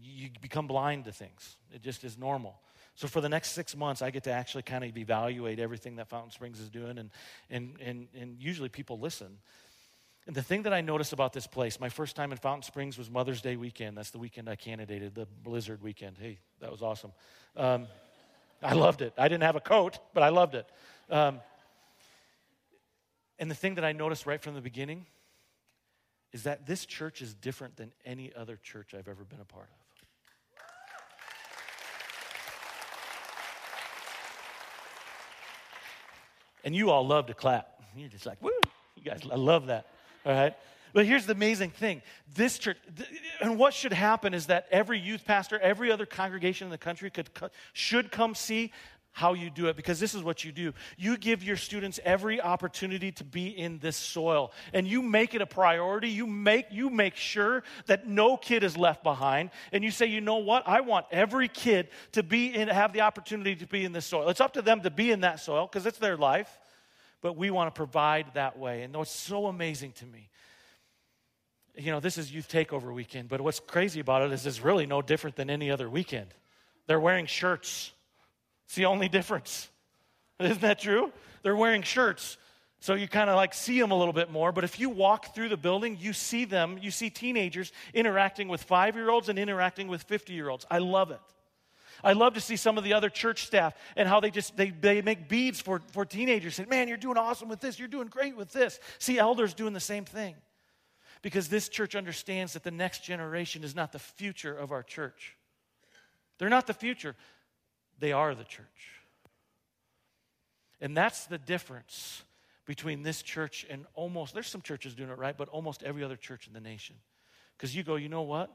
you 0.00 0.28
become 0.40 0.68
blind 0.68 1.06
to 1.06 1.12
things. 1.12 1.56
It 1.74 1.82
just 1.82 2.04
is 2.04 2.16
normal. 2.16 2.54
So 2.94 3.08
for 3.08 3.20
the 3.20 3.28
next 3.28 3.50
six 3.50 3.74
months, 3.74 4.02
I 4.02 4.10
get 4.10 4.22
to 4.24 4.30
actually 4.30 4.62
kind 4.62 4.84
of 4.84 4.96
evaluate 4.96 5.58
everything 5.58 5.96
that 5.96 6.08
Fountain 6.08 6.30
Springs 6.30 6.60
is 6.60 6.70
doing 6.70 6.98
and, 6.98 7.10
and, 7.50 7.74
and, 7.84 8.06
and 8.16 8.36
usually 8.40 8.68
people 8.68 9.00
listen. 9.00 9.38
And 10.26 10.34
the 10.34 10.42
thing 10.42 10.62
that 10.62 10.72
I 10.72 10.80
noticed 10.80 11.12
about 11.12 11.32
this 11.32 11.46
place, 11.46 11.78
my 11.78 11.88
first 11.88 12.16
time 12.16 12.32
in 12.32 12.38
Fountain 12.38 12.64
Springs 12.64 12.98
was 12.98 13.08
Mother's 13.08 13.40
Day 13.40 13.56
weekend. 13.56 13.96
That's 13.96 14.10
the 14.10 14.18
weekend 14.18 14.48
I 14.48 14.56
candidated, 14.56 15.14
the 15.14 15.26
Blizzard 15.44 15.82
weekend. 15.82 16.16
Hey, 16.18 16.40
that 16.60 16.70
was 16.70 16.82
awesome. 16.82 17.12
Um, 17.56 17.86
I 18.60 18.72
loved 18.72 19.02
it. 19.02 19.12
I 19.16 19.28
didn't 19.28 19.44
have 19.44 19.54
a 19.54 19.60
coat, 19.60 19.98
but 20.14 20.24
I 20.24 20.30
loved 20.30 20.56
it. 20.56 20.68
Um, 21.10 21.40
and 23.38 23.48
the 23.48 23.54
thing 23.54 23.76
that 23.76 23.84
I 23.84 23.92
noticed 23.92 24.26
right 24.26 24.42
from 24.42 24.54
the 24.54 24.60
beginning 24.60 25.06
is 26.32 26.42
that 26.42 26.66
this 26.66 26.86
church 26.86 27.22
is 27.22 27.32
different 27.32 27.76
than 27.76 27.92
any 28.04 28.32
other 28.34 28.56
church 28.56 28.94
I've 28.94 29.08
ever 29.08 29.22
been 29.22 29.40
a 29.40 29.44
part 29.44 29.68
of. 29.68 29.70
And 36.64 36.74
you 36.74 36.90
all 36.90 37.06
love 37.06 37.26
to 37.26 37.34
clap. 37.34 37.80
You're 37.94 38.08
just 38.08 38.26
like, 38.26 38.42
woo. 38.42 38.50
You 38.96 39.04
guys, 39.04 39.20
I 39.30 39.36
love 39.36 39.66
that. 39.66 39.86
All 40.26 40.32
right? 40.32 40.54
But 40.92 41.06
here's 41.06 41.26
the 41.26 41.32
amazing 41.32 41.70
thing 41.70 42.02
this 42.34 42.58
church, 42.58 42.78
and 43.40 43.58
what 43.58 43.74
should 43.74 43.92
happen 43.92 44.34
is 44.34 44.46
that 44.46 44.66
every 44.70 44.98
youth 44.98 45.24
pastor, 45.24 45.58
every 45.58 45.92
other 45.92 46.06
congregation 46.06 46.66
in 46.66 46.70
the 46.70 46.78
country 46.78 47.10
could, 47.10 47.28
should 47.72 48.10
come 48.10 48.34
see 48.34 48.72
how 49.12 49.32
you 49.32 49.48
do 49.48 49.68
it 49.68 49.76
because 49.76 49.98
this 49.98 50.14
is 50.14 50.22
what 50.22 50.44
you 50.44 50.52
do. 50.52 50.74
You 50.98 51.16
give 51.16 51.42
your 51.42 51.56
students 51.56 51.98
every 52.04 52.38
opportunity 52.38 53.12
to 53.12 53.24
be 53.24 53.48
in 53.48 53.78
this 53.78 53.96
soil 53.96 54.52
and 54.74 54.86
you 54.86 55.00
make 55.00 55.34
it 55.34 55.40
a 55.40 55.46
priority. 55.46 56.10
You 56.10 56.26
make 56.26 56.66
you 56.70 56.90
make 56.90 57.16
sure 57.16 57.62
that 57.86 58.06
no 58.06 58.36
kid 58.36 58.62
is 58.62 58.76
left 58.76 59.02
behind 59.02 59.50
and 59.72 59.82
you 59.82 59.90
say, 59.90 60.04
"You 60.04 60.20
know 60.20 60.36
what? 60.36 60.68
I 60.68 60.82
want 60.82 61.06
every 61.10 61.48
kid 61.48 61.88
to 62.12 62.22
be 62.22 62.54
in 62.54 62.68
have 62.68 62.92
the 62.92 63.00
opportunity 63.00 63.56
to 63.56 63.66
be 63.66 63.86
in 63.86 63.92
this 63.92 64.04
soil." 64.04 64.28
It's 64.28 64.40
up 64.40 64.52
to 64.52 64.62
them 64.62 64.82
to 64.82 64.90
be 64.90 65.10
in 65.10 65.20
that 65.20 65.40
soil 65.40 65.66
because 65.66 65.86
it's 65.86 65.98
their 65.98 66.18
life 66.18 66.58
but 67.26 67.36
we 67.36 67.50
want 67.50 67.66
to 67.66 67.76
provide 67.76 68.34
that 68.34 68.56
way. 68.56 68.82
And 68.82 68.94
what's 68.94 69.10
so 69.10 69.46
amazing 69.46 69.90
to 69.94 70.06
me, 70.06 70.28
you 71.76 71.90
know, 71.90 71.98
this 71.98 72.18
is 72.18 72.32
Youth 72.32 72.48
Takeover 72.48 72.94
weekend, 72.94 73.28
but 73.28 73.40
what's 73.40 73.58
crazy 73.58 73.98
about 73.98 74.22
it 74.22 74.30
is 74.30 74.46
it's 74.46 74.60
really 74.60 74.86
no 74.86 75.02
different 75.02 75.34
than 75.34 75.50
any 75.50 75.68
other 75.68 75.90
weekend. 75.90 76.28
They're 76.86 77.00
wearing 77.00 77.26
shirts. 77.26 77.90
It's 78.66 78.76
the 78.76 78.84
only 78.84 79.08
difference. 79.08 79.68
Isn't 80.38 80.60
that 80.60 80.78
true? 80.78 81.10
They're 81.42 81.56
wearing 81.56 81.82
shirts. 81.82 82.38
So 82.78 82.94
you 82.94 83.08
kind 83.08 83.28
of 83.28 83.34
like 83.34 83.54
see 83.54 83.80
them 83.80 83.90
a 83.90 83.98
little 83.98 84.14
bit 84.14 84.30
more. 84.30 84.52
But 84.52 84.62
if 84.62 84.78
you 84.78 84.88
walk 84.88 85.34
through 85.34 85.48
the 85.48 85.56
building, 85.56 85.98
you 86.00 86.12
see 86.12 86.44
them, 86.44 86.78
you 86.80 86.92
see 86.92 87.10
teenagers 87.10 87.72
interacting 87.92 88.46
with 88.46 88.62
five 88.62 88.94
year 88.94 89.10
olds 89.10 89.28
and 89.28 89.36
interacting 89.36 89.88
with 89.88 90.04
50 90.04 90.32
year 90.32 90.48
olds. 90.48 90.64
I 90.70 90.78
love 90.78 91.10
it. 91.10 91.20
I 92.02 92.12
love 92.12 92.34
to 92.34 92.40
see 92.40 92.56
some 92.56 92.78
of 92.78 92.84
the 92.84 92.94
other 92.94 93.08
church 93.08 93.46
staff 93.46 93.74
and 93.96 94.08
how 94.08 94.20
they 94.20 94.30
just 94.30 94.56
they, 94.56 94.70
they 94.70 95.02
make 95.02 95.28
beads 95.28 95.60
for, 95.60 95.82
for 95.92 96.04
teenagers. 96.04 96.56
Say, 96.56 96.64
man, 96.66 96.88
you're 96.88 96.96
doing 96.96 97.16
awesome 97.16 97.48
with 97.48 97.60
this, 97.60 97.78
you're 97.78 97.88
doing 97.88 98.08
great 98.08 98.36
with 98.36 98.52
this. 98.52 98.78
See 98.98 99.18
elders 99.18 99.54
doing 99.54 99.72
the 99.72 99.80
same 99.80 100.04
thing. 100.04 100.34
Because 101.22 101.48
this 101.48 101.68
church 101.68 101.96
understands 101.96 102.52
that 102.52 102.62
the 102.62 102.70
next 102.70 103.02
generation 103.02 103.64
is 103.64 103.74
not 103.74 103.92
the 103.92 103.98
future 103.98 104.56
of 104.56 104.70
our 104.70 104.82
church. 104.82 105.36
They're 106.38 106.48
not 106.48 106.66
the 106.66 106.74
future, 106.74 107.16
they 107.98 108.12
are 108.12 108.34
the 108.34 108.44
church. 108.44 108.66
And 110.80 110.96
that's 110.96 111.26
the 111.26 111.38
difference 111.38 112.22
between 112.66 113.02
this 113.02 113.22
church 113.22 113.64
and 113.70 113.86
almost, 113.94 114.34
there's 114.34 114.48
some 114.48 114.60
churches 114.60 114.94
doing 114.94 115.08
it 115.08 115.18
right, 115.18 115.36
but 115.36 115.48
almost 115.48 115.82
every 115.82 116.04
other 116.04 116.16
church 116.16 116.46
in 116.46 116.52
the 116.52 116.60
nation. 116.60 116.96
Because 117.56 117.74
you 117.74 117.82
go, 117.82 117.96
you 117.96 118.08
know 118.08 118.22
what? 118.22 118.54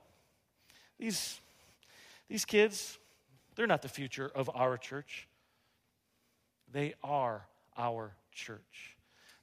These, 1.00 1.40
these 2.30 2.46
kids, 2.46 3.00
they're 3.56 3.68
not 3.68 3.82
the 3.82 3.90
future 3.90 4.32
of 4.34 4.50
our 4.54 4.78
church. 4.78 5.28
They 6.72 6.94
are 7.04 7.46
our 7.78 8.14
church. 8.32 8.96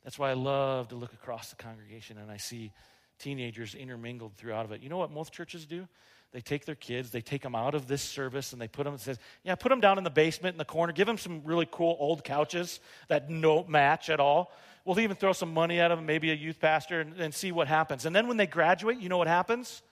That's 0.05 0.19
why 0.19 0.31
I 0.31 0.35
love 0.35 0.89
to 0.89 0.95
look 0.95 1.13
across 1.13 1.51
the 1.51 1.57
congregation 1.57 2.19
and 2.19 2.31
I 2.31 2.39
see 2.39 2.73
teenagers 3.19 3.75
intermingled 3.75 4.37
throughout 4.37 4.65
of 4.65 4.73
it. 4.73 4.81
You 4.81 4.89
know 4.89 4.99
what 4.99 5.11
most 5.11 5.33
churches 5.33 5.67
do? 5.67 5.87
They 6.33 6.41
take 6.41 6.67
their 6.67 6.75
kids, 6.75 7.11
they 7.11 7.23
take 7.23 7.43
them 7.43 7.55
out 7.55 7.75
of 7.75 7.87
this 7.87 8.03
service, 8.03 8.53
and 8.53 8.61
they 8.61 8.69
put 8.69 8.85
them, 8.85 8.95
it 8.95 9.01
says, 9.01 9.19
yeah, 9.45 9.55
put 9.55 9.71
them 9.71 9.81
down 9.81 9.97
in 9.97 10.05
the 10.05 10.11
basement 10.11 10.53
in 10.55 10.59
the 10.59 10.65
corner, 10.65 10.93
give 10.93 11.07
them 11.07 11.17
some 11.17 11.43
really 11.45 11.67
cool 11.71 11.97
old 11.99 12.23
couches 12.23 12.81
that 13.09 13.29
don't 13.29 13.69
match 13.69 14.11
at 14.11 14.21
all. 14.21 14.53
We'll 14.85 15.01
even 15.01 15.17
throw 15.17 15.33
some 15.33 15.55
money 15.55 15.81
at 15.81 15.89
them, 15.89 16.05
maybe 16.05 16.31
a 16.31 16.35
youth 16.35 16.61
pastor, 16.61 17.01
and, 17.01 17.19
and 17.19 17.35
see 17.35 17.51
what 17.51 17.67
happens. 17.67 18.05
And 18.05 18.15
then 18.15 18.29
when 18.29 18.37
they 18.37 18.47
graduate, 18.47 19.01
you 19.01 19.09
know 19.09 19.17
what 19.17 19.27
happens? 19.27 19.83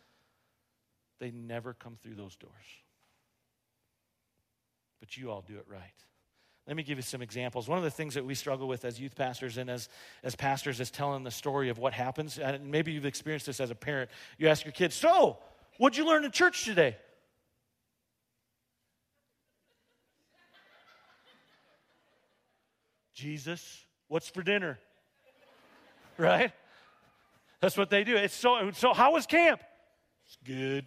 They 1.21 1.31
never 1.31 1.73
come 1.73 1.97
through 2.03 2.17
those 2.17 2.37
doors. 2.37 2.53
But 5.01 5.17
you 5.17 5.31
all 5.31 5.43
do 5.43 5.57
it 5.57 5.67
right. 5.69 5.81
Let 6.67 6.77
me 6.77 6.83
give 6.83 6.99
you 6.99 7.03
some 7.03 7.23
examples. 7.23 7.69
One 7.69 7.79
of 7.79 7.85
the 7.85 7.91
things 7.91 8.15
that 8.15 8.25
we 8.25 8.35
struggle 8.35 8.67
with 8.67 8.85
as 8.85 8.99
youth 8.99 9.15
pastors 9.15 9.57
and 9.57 9.71
as, 9.71 9.89
as 10.25 10.35
pastors 10.35 10.81
is 10.81 10.91
telling 10.91 11.23
the 11.23 11.31
story 11.31 11.69
of 11.69 11.79
what 11.79 11.93
happens. 11.93 12.39
And 12.39 12.71
maybe 12.71 12.91
you've 12.91 13.07
experienced 13.07 13.47
this 13.47 13.61
as 13.61 13.71
a 13.71 13.75
parent. 13.75 14.11
You 14.37 14.49
ask 14.49 14.65
your 14.65 14.73
kids, 14.73 14.97
So, 14.97 15.39
What'd 15.79 15.97
you 15.97 16.07
learn 16.07 16.25
in 16.25 16.31
church 16.31 16.65
today? 16.65 16.97
Jesus, 23.15 23.85
what's 24.09 24.29
for 24.29 24.43
dinner? 24.43 24.79
Right? 26.19 26.53
That's 27.61 27.77
what 27.77 27.91
they 27.91 28.05
do. 28.05 28.17
It's 28.17 28.35
so 28.35 28.71
so 28.73 28.93
how 28.93 29.13
was 29.13 29.27
camp? 29.27 29.61
It's 30.27 30.37
good. 30.45 30.87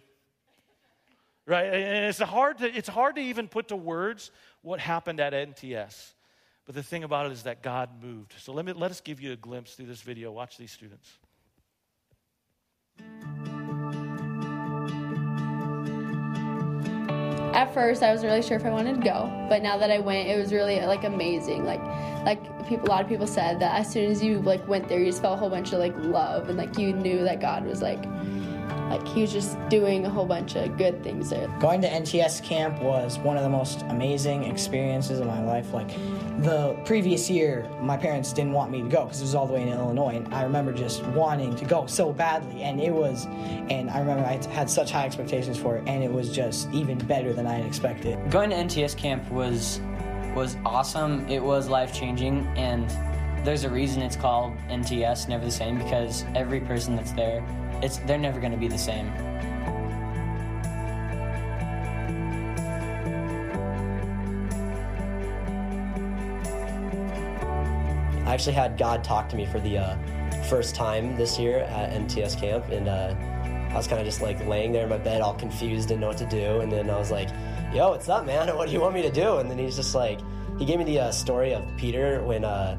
Right? 1.50 1.66
And 1.66 2.06
it's 2.06 2.20
hard 2.20 2.58
to 2.58 2.72
it's 2.72 2.88
hard 2.88 3.16
to 3.16 3.20
even 3.20 3.48
put 3.48 3.68
to 3.68 3.76
words 3.76 4.30
what 4.62 4.78
happened 4.78 5.18
at 5.18 5.32
NTS. 5.32 6.12
But 6.64 6.76
the 6.76 6.82
thing 6.84 7.02
about 7.02 7.26
it 7.26 7.32
is 7.32 7.42
that 7.42 7.60
God 7.60 7.90
moved. 8.00 8.34
So 8.38 8.52
let 8.52 8.64
me 8.64 8.72
let 8.72 8.92
us 8.92 9.00
give 9.00 9.20
you 9.20 9.32
a 9.32 9.36
glimpse 9.36 9.74
through 9.74 9.86
this 9.86 10.00
video. 10.00 10.30
Watch 10.30 10.58
these 10.58 10.70
students. 10.70 11.10
at 17.52 17.74
first 17.74 18.02
I 18.02 18.10
wasn't 18.10 18.30
really 18.30 18.42
sure 18.42 18.56
if 18.56 18.64
I 18.64 18.70
wanted 18.70 18.94
to 18.96 19.02
go, 19.02 19.46
but 19.48 19.62
now 19.62 19.76
that 19.76 19.90
I 19.90 19.98
went, 19.98 20.28
it 20.28 20.38
was 20.38 20.50
really 20.52 20.80
like 20.80 21.04
amazing. 21.04 21.64
Like, 21.64 21.82
like 22.24 22.68
people, 22.68 22.86
a 22.86 22.90
lot 22.90 23.02
of 23.02 23.08
people 23.08 23.26
said 23.26 23.60
that 23.60 23.78
as 23.78 23.92
soon 23.92 24.10
as 24.10 24.22
you 24.22 24.40
like 24.40 24.66
went 24.66 24.88
there, 24.88 24.98
you 24.98 25.06
just 25.06 25.20
felt 25.20 25.34
a 25.34 25.36
whole 25.36 25.50
bunch 25.50 25.72
of 25.72 25.78
like 25.78 25.94
love 25.98 26.48
and 26.48 26.56
like 26.56 26.78
you 26.78 26.92
knew 26.94 27.22
that 27.24 27.40
God 27.40 27.66
was 27.66 27.82
like 27.82 28.02
like 28.90 29.06
he 29.06 29.20
was 29.20 29.32
just 29.32 29.56
doing 29.68 30.04
a 30.04 30.10
whole 30.10 30.26
bunch 30.26 30.56
of 30.56 30.76
good 30.76 31.02
things 31.04 31.30
there. 31.30 31.46
Going 31.60 31.80
to 31.82 31.88
NTS 31.88 32.42
camp 32.42 32.82
was 32.82 33.18
one 33.20 33.36
of 33.36 33.44
the 33.44 33.48
most 33.48 33.82
amazing 33.82 34.44
experiences 34.44 35.20
of 35.20 35.28
my 35.28 35.42
life. 35.44 35.72
Like 35.72 35.88
the 36.42 36.76
previous 36.84 37.30
year, 37.30 37.70
my 37.80 37.96
parents 37.96 38.32
didn't 38.32 38.52
want 38.52 38.72
me 38.72 38.82
to 38.82 38.88
go 38.88 39.04
because 39.04 39.20
it 39.20 39.24
was 39.24 39.34
all 39.36 39.46
the 39.46 39.52
way 39.52 39.62
in 39.62 39.68
Illinois, 39.68 40.16
and 40.16 40.34
I 40.34 40.42
remember 40.42 40.72
just 40.72 41.04
wanting 41.06 41.54
to 41.54 41.64
go 41.64 41.86
so 41.86 42.12
badly. 42.12 42.62
And 42.62 42.80
it 42.80 42.92
was, 42.92 43.26
and 43.70 43.88
I 43.90 44.00
remember 44.00 44.24
I 44.24 44.44
had 44.52 44.68
such 44.68 44.90
high 44.90 45.06
expectations 45.06 45.56
for 45.56 45.76
it, 45.76 45.84
and 45.86 46.02
it 46.02 46.12
was 46.12 46.34
just 46.34 46.68
even 46.72 46.98
better 46.98 47.32
than 47.32 47.46
I 47.46 47.54
had 47.54 47.66
expected. 47.66 48.18
Going 48.30 48.50
to 48.50 48.56
NTS 48.56 48.96
camp 48.96 49.30
was 49.30 49.80
was 50.34 50.56
awesome. 50.64 51.28
It 51.28 51.42
was 51.42 51.68
life 51.68 51.94
changing, 51.94 52.46
and 52.56 52.90
there's 53.44 53.64
a 53.64 53.70
reason 53.70 54.02
it's 54.02 54.16
called 54.16 54.56
NTS, 54.68 55.28
never 55.28 55.44
the 55.44 55.50
same, 55.50 55.78
because 55.78 56.24
every 56.34 56.60
person 56.60 56.96
that's 56.96 57.12
there 57.12 57.44
it's 57.82 57.98
they're 57.98 58.18
never 58.18 58.40
going 58.40 58.52
to 58.52 58.58
be 58.58 58.68
the 58.68 58.78
same. 58.78 59.10
I 68.26 68.34
actually 68.34 68.52
had 68.52 68.78
God 68.78 69.02
talk 69.02 69.28
to 69.30 69.36
me 69.36 69.44
for 69.46 69.58
the 69.60 69.78
uh, 69.78 69.96
first 70.44 70.74
time 70.74 71.16
this 71.16 71.38
year 71.38 71.60
at 71.60 71.90
NTS 71.90 72.38
camp, 72.38 72.68
and 72.68 72.88
uh, 72.88 73.14
I 73.72 73.76
was 73.76 73.88
kind 73.88 74.00
of 74.00 74.06
just 74.06 74.20
like 74.20 74.44
laying 74.46 74.72
there 74.72 74.84
in 74.84 74.90
my 74.90 74.98
bed, 74.98 75.20
all 75.20 75.34
confused, 75.34 75.88
didn't 75.88 76.00
know 76.00 76.08
what 76.08 76.18
to 76.18 76.26
do. 76.26 76.60
And 76.60 76.70
then 76.70 76.90
I 76.90 76.98
was 76.98 77.10
like, 77.10 77.28
"Yo, 77.74 77.90
what's 77.90 78.08
up, 78.08 78.26
man? 78.26 78.48
What 78.56 78.68
do 78.68 78.72
you 78.72 78.80
want 78.80 78.94
me 78.94 79.02
to 79.02 79.10
do?" 79.10 79.38
And 79.38 79.50
then 79.50 79.58
he's 79.58 79.76
just 79.76 79.94
like, 79.94 80.20
he 80.58 80.64
gave 80.64 80.78
me 80.78 80.84
the 80.84 81.00
uh, 81.00 81.10
story 81.10 81.54
of 81.54 81.64
Peter 81.76 82.22
when 82.22 82.44
uh, 82.44 82.76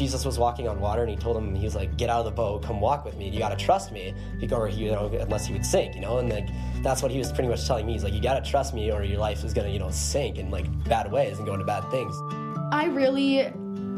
Jesus 0.00 0.24
was 0.24 0.38
walking 0.38 0.66
on 0.66 0.80
water 0.80 1.02
and 1.02 1.10
he 1.10 1.16
told 1.16 1.36
him, 1.36 1.54
he 1.54 1.62
was 1.62 1.74
like, 1.74 1.98
get 1.98 2.08
out 2.08 2.20
of 2.20 2.24
the 2.24 2.30
boat, 2.30 2.62
come 2.62 2.80
walk 2.80 3.04
with 3.04 3.18
me. 3.18 3.28
You 3.28 3.38
got 3.38 3.50
to 3.50 3.62
trust 3.62 3.92
me 3.92 4.14
because, 4.40 4.74
you 4.74 4.90
know, 4.90 5.12
unless 5.20 5.44
he 5.44 5.52
would 5.52 5.66
sink, 5.66 5.94
you 5.94 6.00
know? 6.00 6.16
And 6.16 6.30
like, 6.30 6.48
that's 6.82 7.02
what 7.02 7.10
he 7.10 7.18
was 7.18 7.30
pretty 7.30 7.50
much 7.50 7.66
telling 7.66 7.84
me. 7.84 7.92
He's 7.92 8.02
like, 8.02 8.14
you 8.14 8.22
got 8.22 8.42
to 8.42 8.50
trust 8.50 8.72
me 8.72 8.90
or 8.90 9.04
your 9.04 9.18
life 9.18 9.44
is 9.44 9.52
going 9.52 9.66
to, 9.66 9.70
you 9.70 9.78
know, 9.78 9.90
sink 9.90 10.38
in 10.38 10.50
like 10.50 10.64
bad 10.84 11.12
ways 11.12 11.36
and 11.36 11.46
go 11.46 11.52
into 11.52 11.66
bad 11.66 11.82
things. 11.90 12.14
I 12.72 12.86
really, 12.86 13.52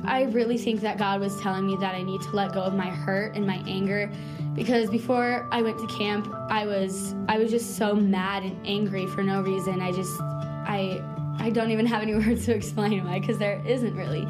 I 0.05 0.25
really 0.33 0.59
think 0.59 0.81
that 0.81 0.99
God 0.99 1.21
was 1.21 1.41
telling 1.41 1.69
me 1.69 1.77
that 1.77 1.95
I 1.95 2.03
need 2.03 2.21
to 2.23 2.31
let 2.31 2.53
go 2.53 2.63
of 2.63 2.75
my 2.75 2.91
hurt 2.91 3.37
and 3.37 3.47
my 3.47 3.63
anger 3.69 4.11
because 4.55 4.91
before 4.91 5.47
I 5.53 5.63
went 5.63 5.79
to 5.79 5.87
camp, 5.87 6.27
I 6.51 6.67
was, 6.67 7.15
I 7.29 7.39
was 7.39 7.49
just 7.49 7.77
so 7.77 7.95
mad 7.95 8.43
and 8.43 8.67
angry 8.67 9.07
for 9.07 9.23
no 9.23 9.41
reason. 9.41 9.81
I 9.81 9.93
just, 9.93 10.21
I, 10.21 11.01
I 11.39 11.51
don't 11.51 11.71
even 11.71 11.87
have 11.87 12.03
any 12.03 12.15
words 12.27 12.47
to 12.47 12.57
explain 12.57 13.05
why 13.05 13.21
because 13.21 13.39
there 13.39 13.63
isn't 13.65 13.95
really 13.95 14.27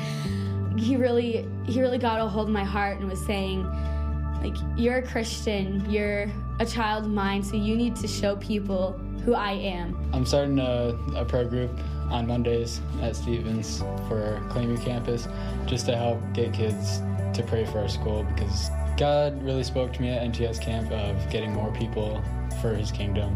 he 0.76 0.96
really 0.96 1.46
he 1.64 1.80
really 1.80 1.98
got 1.98 2.20
a 2.20 2.26
hold 2.26 2.48
of 2.48 2.52
my 2.52 2.64
heart 2.64 2.98
and 2.98 3.08
was 3.08 3.24
saying 3.24 3.64
like 4.42 4.54
you're 4.76 4.96
a 4.96 5.06
christian 5.06 5.84
you're 5.90 6.30
a 6.60 6.66
child 6.66 7.04
of 7.04 7.10
mine 7.10 7.42
so 7.42 7.56
you 7.56 7.76
need 7.76 7.94
to 7.96 8.08
show 8.08 8.36
people 8.36 8.92
who 9.24 9.34
i 9.34 9.52
am. 9.52 9.96
I'm 10.12 10.26
starting 10.26 10.58
a, 10.58 10.98
a 11.14 11.24
prayer 11.24 11.44
group 11.44 11.70
on 12.10 12.26
mondays 12.26 12.80
at 13.00 13.16
stevens 13.16 13.80
for 14.08 14.44
claim 14.50 14.68
your 14.68 14.82
campus 14.82 15.28
just 15.66 15.86
to 15.86 15.96
help 15.96 16.20
get 16.32 16.52
kids 16.52 17.00
to 17.34 17.42
pray 17.46 17.64
for 17.64 17.78
our 17.78 17.88
school 17.88 18.24
because 18.34 18.68
god 18.98 19.40
really 19.42 19.64
spoke 19.64 19.92
to 19.92 20.02
me 20.02 20.10
at 20.10 20.22
nts 20.32 20.60
camp 20.60 20.90
of 20.90 21.30
getting 21.30 21.52
more 21.52 21.72
people 21.72 22.22
for 22.60 22.74
his 22.74 22.92
kingdom. 22.92 23.30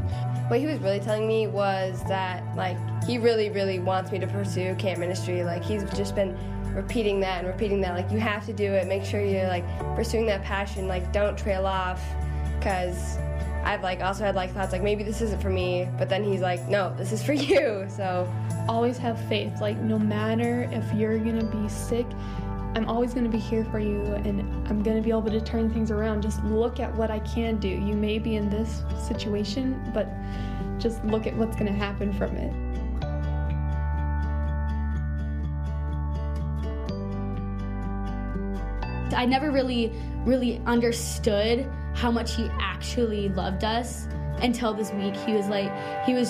What 0.48 0.60
he 0.60 0.66
was 0.66 0.78
really 0.78 1.00
telling 1.00 1.26
me 1.26 1.48
was 1.48 2.02
that 2.04 2.44
like 2.56 2.76
he 3.04 3.18
really 3.18 3.50
really 3.50 3.80
wants 3.80 4.12
me 4.12 4.18
to 4.20 4.26
pursue 4.26 4.74
camp 4.76 5.00
ministry. 5.00 5.42
Like 5.44 5.64
he's 5.64 5.82
just 5.90 6.14
been 6.14 6.36
repeating 6.76 7.18
that 7.20 7.38
and 7.38 7.48
repeating 7.48 7.80
that. 7.80 7.94
Like, 7.94 8.12
you 8.12 8.20
have 8.20 8.46
to 8.46 8.52
do 8.52 8.72
it. 8.72 8.86
Make 8.86 9.04
sure 9.04 9.20
you're 9.20 9.48
like 9.48 9.64
pursuing 9.96 10.26
that 10.26 10.44
passion. 10.44 10.86
Like, 10.86 11.12
don't 11.12 11.36
trail 11.36 11.66
off. 11.66 12.00
Because 12.58 13.18
I've 13.64 13.82
like 13.82 14.00
also 14.00 14.24
had 14.24 14.36
like 14.36 14.52
thoughts 14.52 14.72
like 14.72 14.82
maybe 14.82 15.02
this 15.02 15.20
isn't 15.20 15.42
for 15.42 15.50
me, 15.50 15.88
but 15.98 16.08
then 16.08 16.22
he's 16.22 16.40
like, 16.40 16.68
no, 16.68 16.94
this 16.96 17.10
is 17.10 17.22
for 17.22 17.32
you. 17.50 17.86
So 17.88 18.32
always 18.68 18.98
have 18.98 19.20
faith. 19.28 19.60
Like, 19.60 19.76
no 19.78 19.98
matter 19.98 20.68
if 20.72 20.92
you're 20.94 21.18
gonna 21.18 21.44
be 21.44 21.68
sick, 21.68 22.06
I'm 22.76 22.90
always 22.90 23.14
going 23.14 23.24
to 23.24 23.30
be 23.30 23.38
here 23.38 23.64
for 23.64 23.78
you 23.78 24.02
and 24.02 24.42
I'm 24.68 24.82
going 24.82 24.98
to 24.98 25.02
be 25.02 25.08
able 25.08 25.30
to 25.30 25.40
turn 25.40 25.72
things 25.72 25.90
around. 25.90 26.20
Just 26.20 26.44
look 26.44 26.78
at 26.78 26.94
what 26.94 27.10
I 27.10 27.20
can 27.20 27.56
do. 27.56 27.68
You 27.68 27.96
may 27.96 28.18
be 28.18 28.36
in 28.36 28.50
this 28.50 28.82
situation, 29.08 29.82
but 29.94 30.06
just 30.78 31.02
look 31.02 31.26
at 31.26 31.34
what's 31.36 31.56
going 31.56 31.72
to 31.72 31.78
happen 31.78 32.12
from 32.12 32.36
it. 32.36 32.65
I 39.14 39.26
never 39.26 39.50
really, 39.50 39.92
really 40.24 40.60
understood 40.66 41.70
how 41.94 42.10
much 42.10 42.34
he 42.34 42.48
actually 42.60 43.28
loved 43.30 43.64
us 43.64 44.06
until 44.42 44.74
this 44.74 44.92
week. 44.92 45.16
He 45.16 45.32
was 45.32 45.48
like, 45.48 45.72
he 46.04 46.14
was 46.14 46.28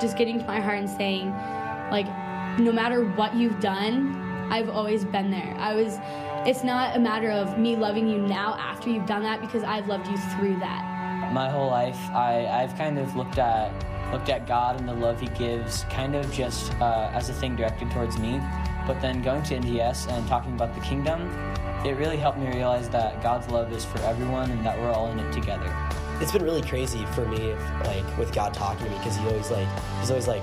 just 0.00 0.16
getting 0.16 0.38
to 0.38 0.46
my 0.46 0.60
heart 0.60 0.78
and 0.78 0.88
saying, 0.88 1.30
like, 1.90 2.06
no 2.58 2.72
matter 2.72 3.04
what 3.04 3.34
you've 3.34 3.60
done, 3.60 4.14
I've 4.50 4.68
always 4.68 5.04
been 5.04 5.30
there. 5.30 5.54
I 5.58 5.74
was, 5.74 5.98
it's 6.46 6.64
not 6.64 6.96
a 6.96 7.00
matter 7.00 7.30
of 7.30 7.58
me 7.58 7.76
loving 7.76 8.08
you 8.08 8.18
now 8.18 8.54
after 8.54 8.90
you've 8.90 9.06
done 9.06 9.22
that 9.22 9.40
because 9.40 9.62
I've 9.62 9.86
loved 9.86 10.06
you 10.08 10.16
through 10.16 10.58
that. 10.60 11.30
My 11.32 11.50
whole 11.50 11.68
life, 11.68 11.98
I, 12.10 12.46
I've 12.46 12.76
kind 12.76 12.98
of 12.98 13.14
looked 13.16 13.38
at 13.38 13.72
looked 14.12 14.30
at 14.30 14.46
God 14.46 14.80
and 14.80 14.88
the 14.88 14.94
love 14.94 15.20
He 15.20 15.28
gives 15.28 15.84
kind 15.84 16.14
of 16.14 16.32
just 16.32 16.72
uh, 16.80 17.10
as 17.12 17.28
a 17.28 17.34
thing 17.34 17.56
directed 17.56 17.90
towards 17.90 18.18
me. 18.18 18.40
But 18.86 19.00
then 19.02 19.20
going 19.20 19.42
to 19.44 19.58
NTS 19.58 20.10
and 20.10 20.26
talking 20.26 20.54
about 20.54 20.74
the 20.74 20.80
kingdom, 20.80 21.28
it 21.84 21.96
really 21.96 22.16
helped 22.16 22.38
me 22.38 22.48
realize 22.48 22.88
that 22.90 23.22
God's 23.22 23.48
love 23.48 23.72
is 23.72 23.84
for 23.84 24.00
everyone 24.00 24.50
and 24.50 24.64
that 24.66 24.78
we're 24.78 24.90
all 24.90 25.10
in 25.10 25.18
it 25.18 25.32
together. 25.32 25.72
It's 26.20 26.32
been 26.32 26.42
really 26.42 26.62
crazy 26.62 27.06
for 27.14 27.24
me, 27.26 27.54
like 27.84 28.18
with 28.18 28.32
God 28.32 28.52
talking 28.52 28.84
to 28.84 28.90
me, 28.90 28.98
because 28.98 29.16
he 29.16 29.24
always 29.26 29.50
like 29.50 29.68
he's 30.00 30.10
always 30.10 30.26
like, 30.26 30.42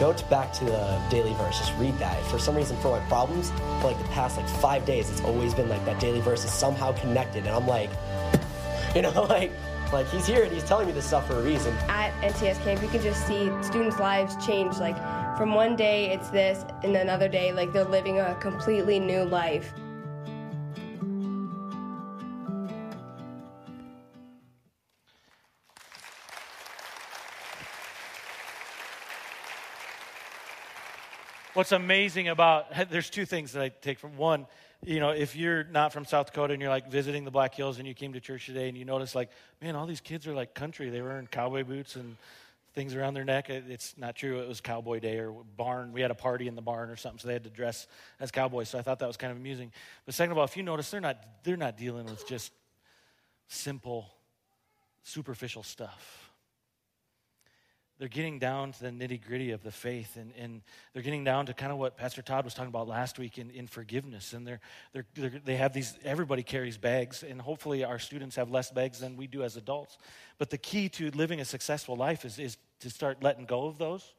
go 0.00 0.12
to 0.12 0.24
back 0.26 0.52
to 0.54 0.64
the 0.64 1.00
daily 1.10 1.32
verse, 1.34 1.58
just 1.58 1.72
read 1.78 1.96
that. 1.98 2.20
For 2.26 2.38
some 2.38 2.56
reason, 2.56 2.76
for 2.78 2.98
my 2.98 3.06
problems, 3.06 3.50
for 3.80 3.88
like 3.88 3.98
the 3.98 4.08
past 4.08 4.36
like 4.36 4.48
five 4.48 4.84
days, 4.84 5.10
it's 5.10 5.20
always 5.20 5.54
been 5.54 5.68
like 5.68 5.84
that 5.84 6.00
daily 6.00 6.20
verse 6.20 6.44
is 6.44 6.52
somehow 6.52 6.92
connected, 6.92 7.46
and 7.46 7.54
I'm 7.54 7.66
like, 7.68 7.90
you 8.96 9.02
know, 9.02 9.22
like 9.28 9.52
like 9.92 10.08
he's 10.08 10.26
here 10.26 10.42
and 10.42 10.52
he's 10.52 10.64
telling 10.64 10.88
me 10.88 10.92
this 10.92 11.06
stuff 11.06 11.28
for 11.28 11.34
a 11.34 11.42
reason. 11.42 11.72
At 11.88 12.12
NTS 12.20 12.62
camp, 12.64 12.82
you 12.82 12.88
can 12.88 13.00
just 13.00 13.24
see 13.28 13.52
students' 13.62 14.00
lives 14.00 14.34
change. 14.44 14.78
Like 14.78 14.96
from 15.36 15.54
one 15.54 15.76
day 15.76 16.12
it's 16.12 16.30
this, 16.30 16.64
and 16.82 16.96
another 16.96 17.28
day 17.28 17.52
like 17.52 17.72
they're 17.72 17.84
living 17.84 18.18
a 18.18 18.34
completely 18.40 18.98
new 18.98 19.22
life. 19.22 19.72
What's 31.54 31.70
amazing 31.70 32.26
about 32.26 32.66
there's 32.90 33.08
two 33.08 33.24
things 33.24 33.52
that 33.52 33.62
I 33.62 33.68
take 33.68 34.00
from 34.00 34.16
one, 34.16 34.46
you 34.84 34.98
know, 34.98 35.10
if 35.10 35.36
you're 35.36 35.62
not 35.62 35.92
from 35.92 36.04
South 36.04 36.26
Dakota 36.26 36.52
and 36.52 36.60
you're 36.60 36.70
like 36.70 36.90
visiting 36.90 37.24
the 37.24 37.30
Black 37.30 37.54
Hills 37.54 37.78
and 37.78 37.86
you 37.86 37.94
came 37.94 38.12
to 38.14 38.20
church 38.20 38.46
today 38.46 38.68
and 38.68 38.76
you 38.76 38.84
notice 38.84 39.14
like, 39.14 39.30
man, 39.62 39.76
all 39.76 39.86
these 39.86 40.00
kids 40.00 40.26
are 40.26 40.34
like 40.34 40.52
country. 40.52 40.90
They 40.90 41.00
were 41.00 41.16
in 41.16 41.28
cowboy 41.28 41.62
boots 41.62 41.94
and 41.94 42.16
things 42.74 42.96
around 42.96 43.14
their 43.14 43.24
neck. 43.24 43.50
It's 43.50 43.96
not 43.96 44.16
true. 44.16 44.40
It 44.40 44.48
was 44.48 44.60
cowboy 44.60 44.98
day 44.98 45.18
or 45.18 45.32
barn. 45.56 45.92
We 45.92 46.00
had 46.00 46.10
a 46.10 46.16
party 46.16 46.48
in 46.48 46.56
the 46.56 46.60
barn 46.60 46.90
or 46.90 46.96
something, 46.96 47.20
so 47.20 47.28
they 47.28 47.34
had 47.34 47.44
to 47.44 47.50
dress 47.50 47.86
as 48.18 48.32
cowboys. 48.32 48.68
So 48.68 48.80
I 48.80 48.82
thought 48.82 48.98
that 48.98 49.06
was 49.06 49.16
kind 49.16 49.30
of 49.30 49.36
amusing. 49.36 49.70
But 50.06 50.16
second 50.16 50.32
of 50.32 50.38
all, 50.38 50.44
if 50.44 50.56
you 50.56 50.64
notice, 50.64 50.90
they're 50.90 51.00
not 51.00 51.24
they're 51.44 51.56
not 51.56 51.78
dealing 51.78 52.06
with 52.06 52.26
just 52.26 52.50
simple, 53.46 54.08
superficial 55.04 55.62
stuff 55.62 56.23
they're 57.98 58.08
getting 58.08 58.38
down 58.38 58.72
to 58.72 58.82
the 58.82 58.90
nitty 58.90 59.24
gritty 59.24 59.52
of 59.52 59.62
the 59.62 59.70
faith 59.70 60.16
and, 60.16 60.32
and 60.36 60.62
they're 60.92 61.02
getting 61.02 61.22
down 61.22 61.46
to 61.46 61.54
kind 61.54 61.70
of 61.70 61.78
what 61.78 61.96
pastor 61.96 62.22
todd 62.22 62.44
was 62.44 62.52
talking 62.52 62.68
about 62.68 62.88
last 62.88 63.18
week 63.18 63.38
in, 63.38 63.50
in 63.50 63.66
forgiveness. 63.66 64.32
And 64.32 64.46
they're, 64.46 64.60
they're, 64.92 65.06
they're, 65.14 65.40
they 65.44 65.56
have 65.56 65.72
these 65.72 65.96
everybody 66.04 66.42
carries 66.42 66.76
bags 66.76 67.22
and 67.22 67.40
hopefully 67.40 67.84
our 67.84 67.98
students 67.98 68.34
have 68.36 68.50
less 68.50 68.70
bags 68.70 68.98
than 68.98 69.16
we 69.16 69.26
do 69.26 69.42
as 69.42 69.56
adults. 69.56 69.98
But 70.38 70.50
the 70.50 70.58
key 70.58 70.88
to 70.90 71.10
living 71.12 71.40
a 71.40 71.44
successful 71.44 71.96
life 71.96 72.24
is, 72.24 72.38
is 72.38 72.56
to 72.80 72.90
start 72.90 73.22
letting 73.22 73.44
go 73.44 73.66
of 73.66 73.78
those 73.78 74.14